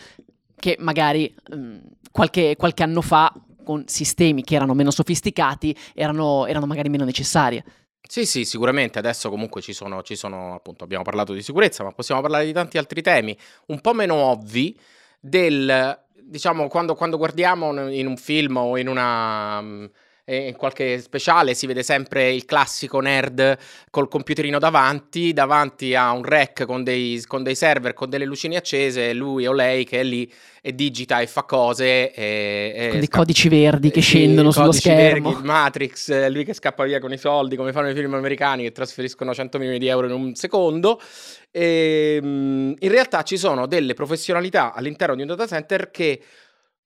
che 0.56 0.76
magari 0.80 1.34
mh, 1.50 1.56
mm, 1.56 1.78
qualche, 2.12 2.56
qualche 2.56 2.84
anno 2.84 3.02
fa 3.02 3.34
con 3.64 3.84
sistemi 3.88 4.44
che 4.44 4.56
erano 4.56 4.74
meno 4.74 4.92
sofisticati 4.92 5.76
erano, 5.94 6.46
erano 6.46 6.66
magari 6.66 6.90
meno 6.90 7.06
necessarie. 7.06 7.64
Sì, 8.08 8.26
sì, 8.26 8.44
sicuramente 8.44 9.00
adesso 9.00 9.30
comunque 9.30 9.62
ci 9.62 9.74
sono, 9.74 10.02
ci 10.02 10.16
sono, 10.16 10.56
appunto, 10.56 10.84
abbiamo 10.84 11.04
parlato 11.04 11.34
di 11.34 11.42
sicurezza, 11.42 11.84
ma 11.84 11.92
possiamo 11.94 12.20
parlare 12.20 12.46
di 12.46 12.52
tanti 12.52 12.78
altri 12.78 13.02
temi, 13.02 13.38
un 13.68 13.80
po' 13.80 13.94
meno 13.94 14.16
ovvi, 14.16 14.78
del, 15.22 16.00
diciamo, 16.24 16.68
quando, 16.68 16.96
quando 16.96 17.18
guardiamo 17.18 17.88
in 17.90 18.08
un 18.08 18.18
film 18.18 18.58
o 18.58 18.78
in 18.78 18.88
una 18.88 19.90
in 20.36 20.56
qualche 20.56 21.00
speciale 21.00 21.54
si 21.54 21.66
vede 21.68 21.84
sempre 21.84 22.32
il 22.32 22.46
classico 22.46 23.00
nerd 23.00 23.58
col 23.90 24.08
computerino 24.08 24.60
davanti, 24.60 25.34
davanti 25.34 25.96
a 25.96 26.12
un 26.12 26.24
rack 26.24 26.66
con 26.66 26.84
dei, 26.84 27.24
con 27.28 27.44
dei 27.44 27.56
server, 27.56 27.94
con 27.94 28.10
delle 28.10 28.26
lucine 28.26 28.58
accese, 28.58 29.14
lui 29.14 29.46
o 29.48 29.54
lei 29.54 29.86
che 29.86 30.00
è 30.00 30.04
lì 30.04 30.32
e 30.62 30.76
digita 30.76 31.20
e 31.20 31.28
fa 31.28 31.44
cose. 31.44 32.14
E, 32.14 32.74
e 32.76 32.88
con 32.90 33.00
dei 33.00 33.08
codici 33.08 33.50
verdi 33.50 33.90
che 33.90 34.02
scendono 34.02 34.52
sullo 34.52 34.72
schermo. 34.72 35.32
Verdi, 35.32 35.46
Matrix, 35.46 36.30
lui 36.30 36.46
che 36.46 36.54
scappa 36.54 36.84
via 36.84 37.00
con 37.00 37.12
i 37.12 37.18
soldi, 37.18 37.56
come 37.56 37.72
fanno 37.72 37.90
i 37.90 37.94
film 37.94 38.14
americani 38.14 38.64
che 38.64 38.72
trasferiscono 38.72 39.34
100 39.34 39.58
milioni 39.58 39.80
di 39.80 39.88
euro 39.88 40.08
in 40.08 40.14
un 40.14 40.36
secondo. 40.36 41.02
E, 41.50 42.20
ehm, 42.22 42.76
in 42.78 42.90
realtà 42.90 43.24
ci 43.24 43.38
sono 43.38 43.66
delle 43.66 43.94
professionalità 43.94 44.74
all'interno 44.74 45.16
di 45.16 45.22
un 45.22 45.28
data 45.28 45.48
center 45.48 45.90
che 45.92 46.22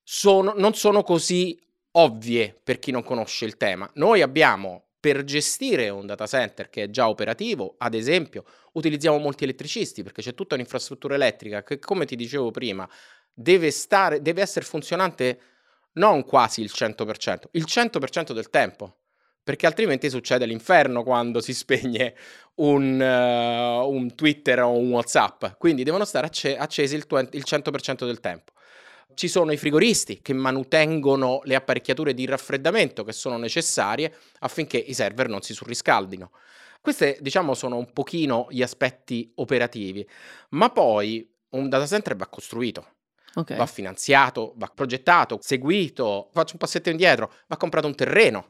sono, 0.01 0.53
non 0.55 0.73
sono 0.73 1.03
così 1.03 1.60
ovvie 1.97 2.58
per 2.63 2.79
chi 2.79 2.91
non 2.91 3.03
conosce 3.03 3.45
il 3.45 3.58
tema. 3.58 3.89
Noi 3.95 4.21
abbiamo 4.21 4.86
per 4.99 5.23
gestire 5.23 5.89
un 5.89 6.05
data 6.05 6.25
center 6.25 6.69
che 6.69 6.84
è 6.84 6.89
già 6.89 7.08
operativo, 7.08 7.75
ad 7.77 7.93
esempio, 7.93 8.43
utilizziamo 8.73 9.19
molti 9.19 9.43
elettricisti 9.43 10.01
perché 10.01 10.21
c'è 10.21 10.34
tutta 10.34 10.55
un'infrastruttura 10.55 11.15
elettrica 11.15 11.63
che, 11.63 11.77
come 11.77 12.05
ti 12.05 12.15
dicevo 12.15 12.49
prima, 12.49 12.89
deve, 13.31 13.69
stare, 13.69 14.21
deve 14.21 14.41
essere 14.41 14.65
funzionante 14.65 15.39
non 15.93 16.23
quasi 16.25 16.62
il 16.62 16.71
100%, 16.73 17.43
il 17.51 17.65
100% 17.67 18.31
del 18.34 18.49
tempo. 18.49 18.97
Perché 19.43 19.67
altrimenti 19.67 20.10
succede 20.10 20.47
l'inferno 20.47 21.03
quando 21.03 21.39
si 21.39 21.53
spegne 21.53 22.15
un, 22.55 22.99
uh, 22.99 23.88
un 23.88 24.15
Twitter 24.15 24.63
o 24.63 24.71
un 24.71 24.89
WhatsApp. 24.89 25.45
Quindi 25.60 25.84
devono 25.84 26.03
stare 26.03 26.25
acce- 26.25 26.58
accesi 26.58 26.95
il, 26.95 27.05
tu- 27.05 27.15
il 27.17 27.43
100% 27.45 28.05
del 28.05 28.19
tempo. 28.19 28.53
Ci 29.15 29.28
sono 29.28 29.51
i 29.51 29.58
frigoristi 29.58 30.21
che 30.21 30.34
manutengono 30.34 31.39
le 31.45 31.56
apparecchiature 31.56 32.13
di 32.13 32.25
raffreddamento 32.25 33.04
che 33.04 33.13
sono 33.13 33.38
necessarie 33.38 34.13
affinché 34.39 34.78
i 34.78 34.93
server 34.93 35.28
non 35.30 35.41
si 35.41 35.54
surriscaldino. 35.54 36.32
Questi, 36.82 37.17
diciamo, 37.19 37.56
sono 37.56 37.78
un 37.78 37.91
pochino 37.93 38.47
gli 38.51 38.62
aspetti 38.62 39.32
operativi, 39.36 40.08
ma 40.49 40.69
poi 40.69 41.28
un 41.51 41.67
data 41.69 41.88
center 41.88 42.15
va 42.15 42.28
costruito. 42.28 42.89
Okay. 43.34 43.58
Va 43.58 43.65
finanziato, 43.65 44.54
va 44.58 44.71
progettato, 44.73 45.39
seguito. 45.41 46.30
Faccio 46.32 46.54
un 46.54 46.60
passetto 46.60 46.89
indietro, 46.89 47.32
va 47.47 47.58
comprato 47.58 47.88
un 47.88 47.95
terreno. 47.95 48.47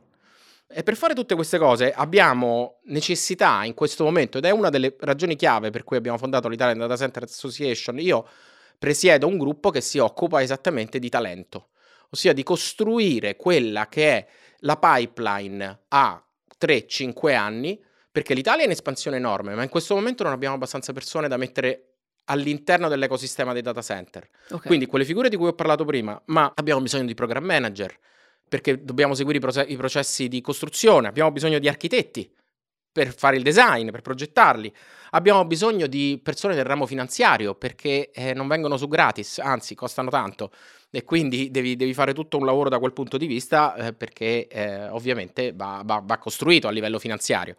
E 0.67 0.83
per 0.83 0.95
fare 0.95 1.13
tutte 1.13 1.35
queste 1.35 1.57
cose 1.57 1.91
abbiamo 1.91 2.79
necessità 2.85 3.63
in 3.63 3.73
questo 3.73 4.03
momento, 4.03 4.39
ed 4.39 4.45
è 4.45 4.51
una 4.51 4.69
delle 4.69 4.95
ragioni 4.99 5.35
chiave 5.35 5.69
per 5.69 5.83
cui 5.83 5.95
abbiamo 5.95 6.17
fondato 6.17 6.47
l'Italian 6.47 6.79
Data 6.79 6.97
Center 6.97 7.23
Association. 7.23 7.99
Io 7.99 8.27
presiedo 8.77 9.27
un 9.27 9.37
gruppo 9.37 9.69
che 9.69 9.81
si 9.81 9.97
occupa 9.97 10.41
esattamente 10.41 10.99
di 10.99 11.09
talento, 11.09 11.69
ossia 12.09 12.33
di 12.33 12.43
costruire 12.43 13.35
quella 13.35 13.87
che 13.87 14.11
è 14.11 14.27
la 14.59 14.77
pipeline 14.77 15.83
a 15.89 16.23
3-5 16.59 17.35
anni, 17.35 17.83
perché 18.11 18.33
l'Italia 18.33 18.63
è 18.63 18.65
in 18.65 18.71
espansione 18.71 19.17
enorme, 19.17 19.55
ma 19.55 19.63
in 19.63 19.69
questo 19.69 19.95
momento 19.95 20.23
non 20.23 20.31
abbiamo 20.31 20.55
abbastanza 20.55 20.93
persone 20.93 21.27
da 21.27 21.37
mettere 21.37 21.95
all'interno 22.25 22.87
dell'ecosistema 22.87 23.53
dei 23.53 23.61
data 23.61 23.81
center. 23.81 24.27
Okay. 24.45 24.65
Quindi 24.65 24.85
quelle 24.85 25.05
figure 25.05 25.29
di 25.29 25.35
cui 25.35 25.47
ho 25.47 25.53
parlato 25.53 25.85
prima, 25.85 26.19
ma 26.25 26.51
abbiamo 26.55 26.81
bisogno 26.81 27.05
di 27.05 27.13
program 27.13 27.43
manager, 27.43 27.97
perché 28.47 28.83
dobbiamo 28.83 29.13
seguire 29.15 29.37
i, 29.37 29.41
proce- 29.41 29.65
i 29.67 29.75
processi 29.75 30.27
di 30.27 30.41
costruzione, 30.41 31.07
abbiamo 31.07 31.31
bisogno 31.31 31.59
di 31.59 31.67
architetti, 31.67 32.31
per 32.95 33.13
fare 33.13 33.35
il 33.35 33.43
design, 33.43 33.89
per 33.89 33.99
progettarli. 33.99 34.73
Abbiamo 35.11 35.43
bisogno 35.43 35.85
di 35.85 36.17
persone 36.23 36.55
del 36.55 36.63
ramo 36.63 36.85
finanziario 36.85 37.53
perché 37.53 38.09
eh, 38.11 38.33
non 38.33 38.47
vengono 38.47 38.77
su 38.77 38.87
gratis, 38.87 39.39
anzi 39.39 39.75
costano 39.75 40.09
tanto 40.09 40.49
e 40.89 41.03
quindi 41.03 41.51
devi, 41.51 41.75
devi, 41.75 41.93
fare 41.93 42.13
tutto 42.13 42.37
un 42.37 42.45
lavoro 42.45 42.69
da 42.69 42.79
quel 42.79 42.93
punto 42.93 43.17
di 43.17 43.27
vista 43.27 43.75
eh, 43.75 43.91
perché 43.91 44.47
eh, 44.47 44.87
ovviamente 44.87 45.51
va, 45.53 45.81
va, 45.83 46.01
va, 46.01 46.17
costruito 46.17 46.69
a 46.69 46.71
livello 46.71 46.97
finanziario. 46.97 47.57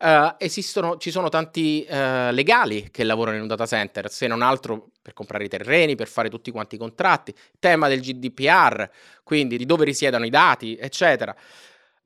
Uh, 0.00 0.34
esistono, 0.36 0.96
ci 0.96 1.12
sono 1.12 1.28
tanti 1.28 1.86
uh, 1.88 2.32
legali 2.32 2.88
che 2.90 3.04
lavorano 3.04 3.36
in 3.36 3.42
un 3.42 3.48
data 3.48 3.66
center, 3.66 4.10
se 4.10 4.26
non 4.26 4.42
altro 4.42 4.88
per 5.00 5.12
comprare 5.12 5.44
i 5.44 5.48
terreni, 5.48 5.94
per 5.94 6.08
fare 6.08 6.28
tutti 6.28 6.50
quanti 6.50 6.74
i 6.74 6.78
contratti, 6.78 7.32
tema 7.60 7.86
del 7.86 8.00
GDPR, 8.00 8.90
quindi 9.22 9.56
di 9.56 9.64
dove 9.64 9.84
risiedono 9.84 10.26
i 10.26 10.30
dati, 10.30 10.76
eccetera. 10.76 11.32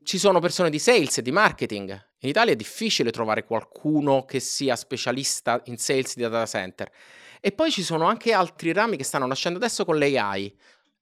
Ci 0.06 0.18
sono 0.18 0.38
persone 0.38 0.70
di 0.70 0.78
sales 0.78 1.18
e 1.18 1.22
di 1.22 1.32
marketing. 1.32 1.90
In 2.20 2.28
Italia 2.28 2.52
è 2.52 2.56
difficile 2.56 3.10
trovare 3.10 3.42
qualcuno 3.42 4.24
che 4.24 4.38
sia 4.38 4.76
specialista 4.76 5.60
in 5.64 5.78
sales 5.78 6.14
di 6.14 6.22
data 6.22 6.46
center. 6.46 6.88
E 7.40 7.50
poi 7.50 7.72
ci 7.72 7.82
sono 7.82 8.04
anche 8.04 8.32
altri 8.32 8.72
rami 8.72 8.96
che 8.96 9.02
stanno 9.02 9.26
nascendo 9.26 9.58
adesso 9.58 9.84
con 9.84 9.98
l'AI. 9.98 10.56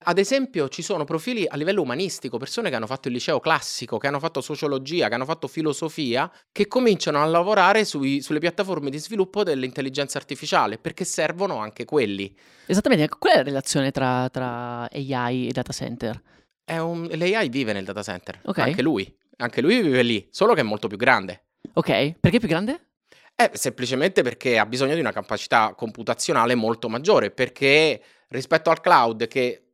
Ad 0.05 0.17
esempio, 0.17 0.71
ci 0.71 0.81
sono 0.81 1.05
profili 1.05 1.45
a 1.47 1.55
livello 1.57 1.83
umanistico, 1.83 2.39
persone 2.39 2.71
che 2.71 2.77
hanno 2.77 2.87
fatto 2.87 3.09
il 3.09 3.15
liceo 3.15 3.41
classico, 3.41 3.99
che 3.99 4.07
hanno 4.07 4.19
fatto 4.19 4.41
sociologia, 4.41 5.09
che 5.09 5.15
hanno 5.17 5.27
fatto 5.27 5.49
filosofia, 5.49 6.33
che 6.51 6.67
cominciano 6.67 7.21
a 7.21 7.27
lavorare 7.27 7.85
sui, 7.85 8.23
sulle 8.23 8.39
piattaforme 8.39 8.89
di 8.89 8.99
sviluppo 8.99 9.43
dell'intelligenza 9.43 10.17
artificiale, 10.17 10.79
perché 10.79 11.05
servono 11.05 11.59
anche 11.59 11.85
quelli. 11.85 12.35
Esattamente, 12.65 13.11
qual 13.19 13.35
è 13.35 13.37
la 13.37 13.43
relazione 13.43 13.91
tra, 13.91 14.31
tra 14.31 14.89
AI 14.91 15.49
e 15.49 15.53
data 15.53 15.75
center? 15.75 16.23
Un, 16.67 17.09
L'AI 17.11 17.49
vive 17.49 17.73
nel 17.73 17.85
data 17.85 18.03
center, 18.03 18.41
okay. 18.45 18.71
anche 18.71 18.83
lui, 18.83 19.15
anche 19.37 19.61
lui 19.61 19.83
vive 19.83 20.03
lì, 20.03 20.27
solo 20.31 20.55
che 20.55 20.61
è 20.61 20.65
molto 20.65 20.89
più 20.89 20.97
grande. 20.97 21.45
Ok, 21.75 22.15
perché 22.19 22.39
più 22.39 22.49
grande? 22.49 22.89
Eh, 23.37 23.51
semplicemente 23.55 24.23
perché 24.23 24.59
ha 24.59 24.67
bisogno 24.67 24.95
di 24.95 25.01
una 25.01 25.13
capacità 25.13 25.75
computazionale 25.77 26.55
molto 26.55 26.89
maggiore, 26.89 27.31
perché 27.31 28.01
rispetto 28.29 28.71
al 28.71 28.81
cloud 28.81 29.27
che, 29.27 29.73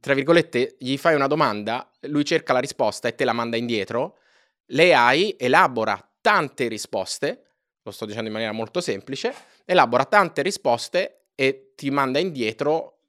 tra 0.00 0.14
virgolette, 0.14 0.76
gli 0.78 0.96
fai 0.96 1.14
una 1.14 1.26
domanda, 1.26 1.90
lui 2.02 2.24
cerca 2.24 2.52
la 2.52 2.60
risposta 2.60 3.08
e 3.08 3.14
te 3.14 3.24
la 3.24 3.32
manda 3.32 3.56
indietro, 3.56 4.18
l'AI 4.66 5.36
elabora 5.38 6.08
tante 6.20 6.68
risposte, 6.68 7.42
lo 7.82 7.90
sto 7.90 8.06
dicendo 8.06 8.28
in 8.28 8.32
maniera 8.32 8.52
molto 8.52 8.80
semplice, 8.80 9.34
elabora 9.64 10.04
tante 10.04 10.42
risposte 10.42 11.26
e 11.34 11.72
ti 11.74 11.90
manda 11.90 12.18
indietro 12.18 13.00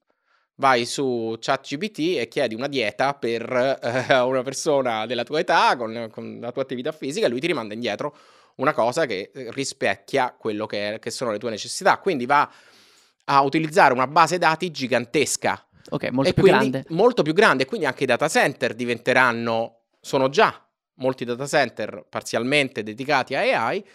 vai 0.55 0.85
su 0.85 1.35
ChatGPT 1.39 2.17
e 2.17 2.27
chiedi 2.27 2.55
una 2.55 2.67
dieta 2.67 3.13
per 3.13 3.77
eh, 4.09 4.19
una 4.19 4.41
persona 4.43 5.05
della 5.05 5.23
tua 5.23 5.39
età 5.39 5.75
con, 5.75 6.09
con, 6.11 6.37
la 6.39 6.51
tua 6.51 6.61
attività 6.61 6.91
fisica 6.91 7.25
e 7.25 7.29
lui 7.29 7.39
ti 7.39 7.47
rimanda 7.47 7.73
indietro 7.73 8.15
una 8.55 8.73
cosa 8.73 9.05
che 9.05 9.31
eh, 9.33 9.51
rispecchia 9.51 10.33
quello 10.37 10.65
che, 10.65 10.95
è, 10.95 10.99
che 10.99 11.11
sono 11.11 11.31
le 11.31 11.39
tue 11.39 11.49
necessità. 11.49 11.97
Quindi 11.97 12.25
va 12.25 12.49
a 13.25 13.41
utilizzare 13.41 13.93
una 13.93 14.07
base 14.07 14.37
dati 14.37 14.71
gigantesca. 14.71 15.67
Ok, 15.89 16.09
molto 16.09 16.33
più 16.33 16.43
grande. 16.43 16.85
Molto 16.89 17.21
più 17.21 17.33
grande, 17.33 17.65
quindi 17.65 17.85
anche 17.85 18.03
i 18.03 18.07
data 18.07 18.27
center 18.27 18.73
diventeranno, 18.73 19.81
sono 19.99 20.29
già 20.29 20.65
molti 20.95 21.25
data 21.25 21.45
center 21.45 22.05
parzialmente 22.07 22.83
dedicati 22.83 23.35
a 23.35 23.41
AI. 23.41 23.85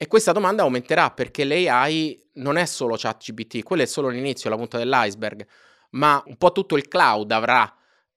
E 0.00 0.06
questa 0.06 0.30
domanda 0.30 0.62
aumenterà 0.62 1.10
perché 1.10 1.42
l'AI 1.42 2.30
non 2.34 2.56
è 2.56 2.66
solo 2.66 2.94
ChatGPT, 2.96 3.64
quello 3.64 3.82
è 3.82 3.86
solo 3.86 4.08
l'inizio, 4.08 4.48
la 4.48 4.54
punta 4.54 4.78
dell'iceberg, 4.78 5.44
ma 5.90 6.22
un 6.26 6.36
po' 6.36 6.52
tutto 6.52 6.76
il 6.76 6.88
cloud 6.88 7.30
avrà 7.32 7.72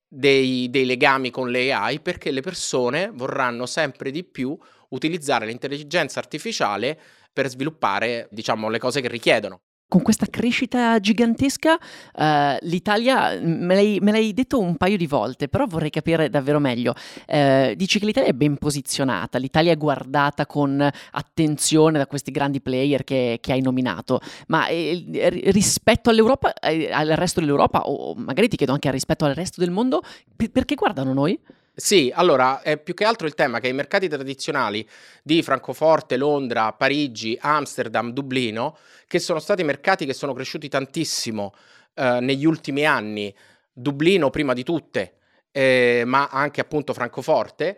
dei, 0.07 0.69
dei 0.69 0.85
legami 0.85 1.29
con 1.31 1.51
l'AI 1.51 2.01
perché 2.01 2.31
le 2.31 2.41
persone 2.41 3.11
vorranno 3.13 3.65
sempre 3.65 4.11
di 4.11 4.23
più 4.23 4.57
utilizzare 4.89 5.45
l'intelligenza 5.45 6.19
artificiale 6.19 6.99
per 7.31 7.47
sviluppare, 7.47 8.27
diciamo, 8.31 8.69
le 8.69 8.79
cose 8.79 8.99
che 9.01 9.07
richiedono 9.07 9.61
con 9.91 10.03
questa 10.03 10.27
crescita 10.27 11.01
gigantesca, 11.01 11.73
uh, 11.73 12.57
l'Italia, 12.61 13.37
me 13.41 13.75
l'hai, 13.75 13.97
me 14.01 14.11
l'hai, 14.11 14.33
detto 14.33 14.57
un 14.57 14.77
paio 14.77 14.95
di 14.95 15.05
volte, 15.05 15.49
però 15.49 15.65
vorrei 15.65 15.89
capire 15.89 16.29
davvero 16.29 16.59
meglio. 16.59 16.93
Uh, 17.27 17.75
dici 17.75 17.99
che 17.99 18.05
l'Italia 18.05 18.29
è 18.29 18.33
ben 18.33 18.55
posizionata, 18.55 19.37
l'Italia 19.37 19.73
è 19.73 19.77
guardata 19.77 20.45
con 20.45 20.89
attenzione 21.11 21.97
da 21.97 22.07
questi 22.07 22.31
grandi 22.31 22.61
player 22.61 23.03
che, 23.03 23.39
che 23.41 23.51
hai 23.51 23.59
nominato, 23.59 24.21
ma 24.47 24.67
eh, 24.67 25.03
rispetto 25.47 26.09
all'Europa, 26.09 26.53
eh, 26.53 26.89
al 26.89 27.09
resto 27.09 27.41
dell'Europa, 27.41 27.81
o 27.81 28.15
magari 28.15 28.47
ti 28.47 28.55
chiedo 28.55 28.71
anche 28.71 28.89
rispetto 28.91 29.25
al 29.25 29.35
resto 29.35 29.59
del 29.59 29.71
mondo, 29.71 30.01
per, 30.33 30.51
perché 30.51 30.75
guardano 30.75 31.11
noi? 31.11 31.37
Sì, 31.73 32.11
allora 32.13 32.61
è 32.61 32.77
più 32.77 32.93
che 32.93 33.05
altro 33.05 33.27
il 33.27 33.33
tema 33.33 33.59
che 33.59 33.69
i 33.69 33.73
mercati 33.73 34.09
tradizionali 34.09 34.87
di 35.23 35.41
Francoforte, 35.41 36.17
Londra, 36.17 36.73
Parigi, 36.73 37.37
Amsterdam, 37.39 38.11
Dublino, 38.11 38.77
che 39.07 39.19
sono 39.19 39.39
stati 39.39 39.63
mercati 39.63 40.05
che 40.05 40.13
sono 40.13 40.33
cresciuti 40.33 40.67
tantissimo 40.67 41.53
eh, 41.95 42.19
negli 42.19 42.45
ultimi 42.45 42.85
anni, 42.85 43.33
Dublino 43.71 44.29
prima 44.29 44.53
di 44.53 44.63
tutte, 44.63 45.13
eh, 45.51 46.03
ma 46.05 46.27
anche 46.27 46.59
appunto 46.59 46.93
Francoforte, 46.93 47.77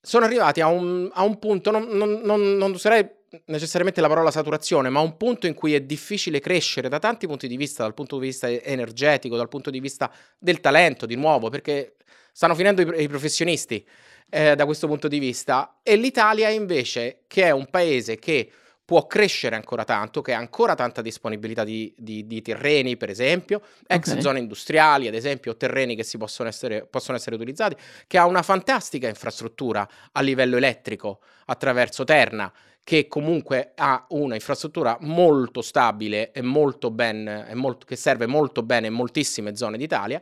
sono 0.00 0.24
arrivati 0.24 0.60
a 0.62 0.68
un, 0.68 1.10
a 1.12 1.22
un 1.22 1.38
punto, 1.38 1.70
non, 1.70 1.88
non, 1.88 2.20
non, 2.22 2.56
non 2.56 2.72
userei 2.72 3.06
necessariamente 3.46 4.00
la 4.00 4.08
parola 4.08 4.30
saturazione, 4.30 4.88
ma 4.88 5.00
un 5.00 5.16
punto 5.18 5.46
in 5.46 5.52
cui 5.54 5.74
è 5.74 5.80
difficile 5.82 6.40
crescere 6.40 6.88
da 6.88 6.98
tanti 6.98 7.26
punti 7.26 7.48
di 7.48 7.56
vista, 7.56 7.82
dal 7.82 7.92
punto 7.92 8.18
di 8.18 8.26
vista 8.26 8.48
energetico, 8.48 9.36
dal 9.36 9.48
punto 9.48 9.70
di 9.70 9.80
vista 9.80 10.10
del 10.38 10.60
talento, 10.60 11.04
di 11.04 11.16
nuovo, 11.16 11.50
perché 11.50 11.96
stanno 12.36 12.54
finendo 12.54 12.82
i, 12.82 13.04
i 13.04 13.08
professionisti 13.08 13.82
eh, 14.28 14.54
da 14.54 14.66
questo 14.66 14.86
punto 14.86 15.08
di 15.08 15.18
vista. 15.18 15.78
E 15.82 15.96
l'Italia 15.96 16.50
invece, 16.50 17.22
che 17.26 17.44
è 17.44 17.50
un 17.50 17.70
paese 17.70 18.18
che 18.18 18.50
può 18.84 19.06
crescere 19.06 19.56
ancora 19.56 19.84
tanto, 19.84 20.20
che 20.20 20.34
ha 20.34 20.38
ancora 20.38 20.74
tanta 20.74 21.00
disponibilità 21.00 21.64
di, 21.64 21.94
di, 21.96 22.26
di 22.26 22.42
terreni, 22.42 22.98
per 22.98 23.08
esempio, 23.08 23.62
ex 23.86 24.10
okay. 24.10 24.20
zone 24.20 24.38
industriali, 24.38 25.08
ad 25.08 25.14
esempio, 25.14 25.56
terreni 25.56 25.96
che 25.96 26.04
si 26.04 26.18
possono 26.18 26.50
essere, 26.50 26.84
possono 26.84 27.16
essere 27.16 27.36
utilizzati, 27.36 27.74
che 28.06 28.18
ha 28.18 28.26
una 28.26 28.42
fantastica 28.42 29.08
infrastruttura 29.08 29.88
a 30.12 30.20
livello 30.20 30.58
elettrico 30.58 31.20
attraverso 31.46 32.04
Terna, 32.04 32.52
che 32.84 33.08
comunque 33.08 33.72
ha 33.76 34.04
una 34.10 34.34
infrastruttura 34.34 34.98
molto 35.00 35.62
stabile 35.62 36.32
e 36.32 36.42
molto 36.42 36.90
ben, 36.90 37.46
e 37.48 37.54
molto, 37.54 37.86
che 37.86 37.96
serve 37.96 38.26
molto 38.26 38.62
bene 38.62 38.88
in 38.88 38.92
moltissime 38.92 39.56
zone 39.56 39.78
d'Italia, 39.78 40.20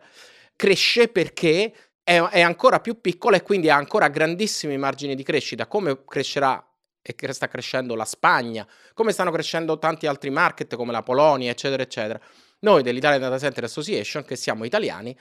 cresce 0.57 1.09
perché 1.09 1.73
è, 2.05 2.21
è 2.21 2.41
ancora 2.43 2.81
più 2.81 3.01
piccola 3.01 3.37
e 3.37 3.43
quindi 3.43 3.71
ha 3.71 3.77
ancora 3.77 4.09
grandissimi 4.09 4.77
margini 4.77 5.17
di 5.17 5.23
crescita, 5.25 5.67
come 5.67 6.05
crescerà 6.05 6.65
e 7.03 7.33
sta 7.33 7.49
crescendo 7.49 7.95
la 7.95 8.05
Spagna, 8.05 8.67
come 8.95 9.13
stanno 9.13 9.31
crescendo 9.31 9.79
tanti 9.79 10.07
altri 10.07 10.31
market 10.31 10.75
come 10.77 10.93
la 10.93 11.03
Polonia, 11.03 11.51
eccetera, 11.51 11.83
eccetera. 11.83 12.21
Noi 12.61 12.83
dell'Italia 12.83 13.19
Data 13.19 13.39
Center 13.39 13.65
Association, 13.65 14.25
che 14.25 14.37
siamo 14.37 14.65
italiani, 14.65 15.17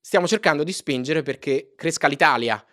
stiamo 0.00 0.28
cercando 0.28 0.62
di 0.62 0.72
spingere 0.72 1.22
perché 1.22 1.72
cresca 1.76 2.06
l'Italia 2.06 2.64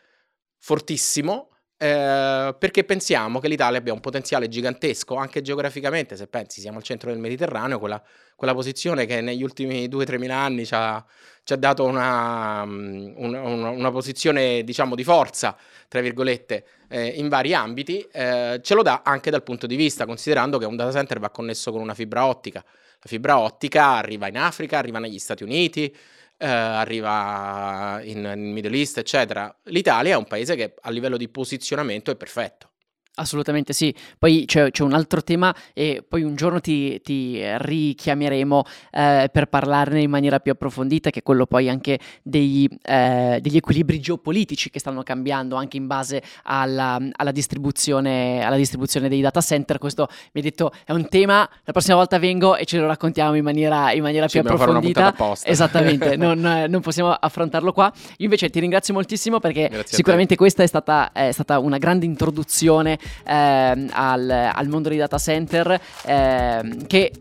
fortissimo 0.59 1.56
eh, 1.79 2.55
perché 2.57 2.83
pensiamo 2.83 3.39
che 3.39 3.47
l'Italia 3.47 3.77
abbia 3.77 3.93
un 3.93 3.99
potenziale 3.99 4.47
gigantesco 4.47 5.15
anche 5.15 5.41
geograficamente, 5.41 6.15
se 6.15 6.27
pensi 6.27 6.59
siamo 6.59 6.77
al 6.77 6.83
centro 6.83 7.11
del 7.11 7.19
Mediterraneo, 7.19 7.77
quella, 7.77 8.01
quella 8.35 8.55
posizione 8.55 9.05
che 9.05 9.21
negli 9.21 9.43
ultimi 9.43 9.87
2-3 9.87 10.17
mila 10.17 10.37
anni 10.37 10.65
ci 10.65 10.73
ha, 10.73 11.05
ci 11.43 11.53
ha 11.53 11.55
dato 11.55 11.83
una, 11.83 12.65
mm, 12.65 13.13
una, 13.17 13.69
una, 13.69 13.91
posizione 13.91 14.63
diciamo 14.63 14.95
di 14.95 15.03
forza, 15.03 15.55
tra 15.87 16.01
virgolette, 16.01 16.65
eh, 16.89 17.07
in 17.09 17.29
vari 17.29 17.53
ambiti, 17.53 17.99
eh, 18.11 18.59
ce 18.63 18.73
lo 18.73 18.81
dà 18.81 19.03
anche 19.05 19.29
dal 19.29 19.43
punto 19.43 19.67
di 19.67 19.75
vista, 19.75 20.07
considerando 20.07 20.57
che 20.57 20.65
un 20.65 20.75
data 20.75 20.91
center 20.91 21.19
va 21.19 21.29
connesso 21.29 21.71
con 21.71 21.81
una 21.81 21.93
fibra 21.93 22.25
ottica. 22.25 22.63
La 22.99 23.07
fibra 23.07 23.37
ottica 23.37 23.89
arriva 23.89 24.27
in 24.27 24.37
Africa, 24.37 24.79
arriva 24.79 24.97
negli 24.97 25.19
Stati 25.19 25.43
Uniti, 25.43 25.95
eh, 26.37 26.47
arriva 26.47 27.99
in, 28.03 28.31
in 28.35 28.51
Middle 28.51 28.77
East, 28.77 28.97
eccetera. 28.97 29.53
L'Italia 29.65 30.13
è 30.13 30.17
un 30.17 30.25
paese 30.25 30.55
che 30.55 30.75
a 30.79 30.89
livello 30.89 31.17
di 31.17 31.27
posizionamento 31.29 32.11
è 32.11 32.15
perfetto. 32.15 32.71
Assolutamente 33.19 33.73
sì, 33.73 33.93
poi 34.19 34.43
c'è, 34.45 34.69
c'è, 34.69 34.83
un 34.83 34.93
altro 34.93 35.23
tema 35.23 35.53
e 35.73 36.05
poi 36.07 36.21
un 36.21 36.35
giorno 36.35 36.59
ti, 36.59 37.01
ti 37.01 37.41
richiameremo 37.41 38.63
eh, 38.91 39.29
per 39.31 39.47
parlarne 39.47 40.01
in 40.01 40.09
maniera 40.11 40.39
più 40.39 40.51
approfondita, 40.51 41.09
che 41.09 41.19
è 41.19 41.23
quello 41.23 41.47
poi 41.47 41.67
anche 41.67 41.97
degli, 42.21 42.67
eh, 42.83 43.39
degli 43.41 43.57
equilibri 43.57 43.99
geopolitici 43.99 44.69
che 44.69 44.77
stanno 44.77 45.01
cambiando 45.01 45.55
anche 45.55 45.77
in 45.77 45.87
base 45.87 46.21
alla, 46.43 46.99
alla, 47.11 47.31
distribuzione, 47.31 48.43
alla, 48.43 48.55
distribuzione, 48.55 49.09
dei 49.09 49.21
data 49.21 49.41
center. 49.41 49.79
Questo 49.79 50.07
mi 50.09 50.41
hai 50.41 50.41
detto 50.43 50.71
è 50.85 50.91
un 50.91 51.07
tema, 51.09 51.49
la 51.63 51.71
prossima 51.71 51.95
volta 51.95 52.19
vengo 52.19 52.55
e 52.55 52.65
ce 52.65 52.77
lo 52.77 52.85
raccontiamo 52.85 53.35
in 53.35 53.43
maniera, 53.43 53.91
in 53.93 54.03
maniera 54.03 54.27
più 54.27 54.41
approfondita. 54.41 55.15
Esattamente, 55.43 56.15
non, 56.17 56.39
non, 56.39 56.81
possiamo 56.81 57.11
affrontarlo 57.11 57.73
qua. 57.73 57.91
Io 58.17 58.25
invece 58.25 58.51
ti 58.51 58.59
ringrazio 58.59 58.93
moltissimo 58.93 59.39
perché 59.39 59.69
Grazie 59.69 59.95
sicuramente 59.97 60.35
questa 60.35 60.61
è 60.61 60.67
stata, 60.67 61.11
è 61.11 61.31
stata 61.31 61.57
una 61.57 61.79
grande 61.79 62.05
introduzione 62.05 62.99
al, 63.23 64.51
al, 64.53 64.67
mondo 64.67 64.89
dei 64.89 64.97
data 64.97 65.17
center 65.17 65.79
ehm, 66.05 66.87
che 66.87 67.11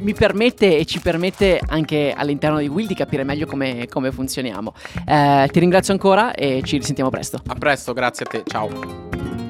mi 0.00 0.12
permette 0.12 0.76
e 0.76 0.84
ci 0.84 1.00
permette 1.00 1.60
anche 1.66 2.12
all'interno 2.14 2.58
di 2.58 2.68
Will 2.68 2.86
di 2.86 2.94
capire 2.94 3.24
meglio 3.24 3.46
come, 3.46 3.86
come 3.88 4.12
funzioniamo. 4.12 4.74
Eh, 5.06 5.48
ti 5.50 5.60
ringrazio 5.60 5.92
ancora 5.92 6.34
e 6.34 6.62
ci 6.64 6.76
risentiamo 6.78 7.10
presto. 7.10 7.40
A 7.46 7.54
presto, 7.54 7.92
grazie 7.92 8.26
a 8.26 8.28
te, 8.28 8.42
ciao. 8.46 9.47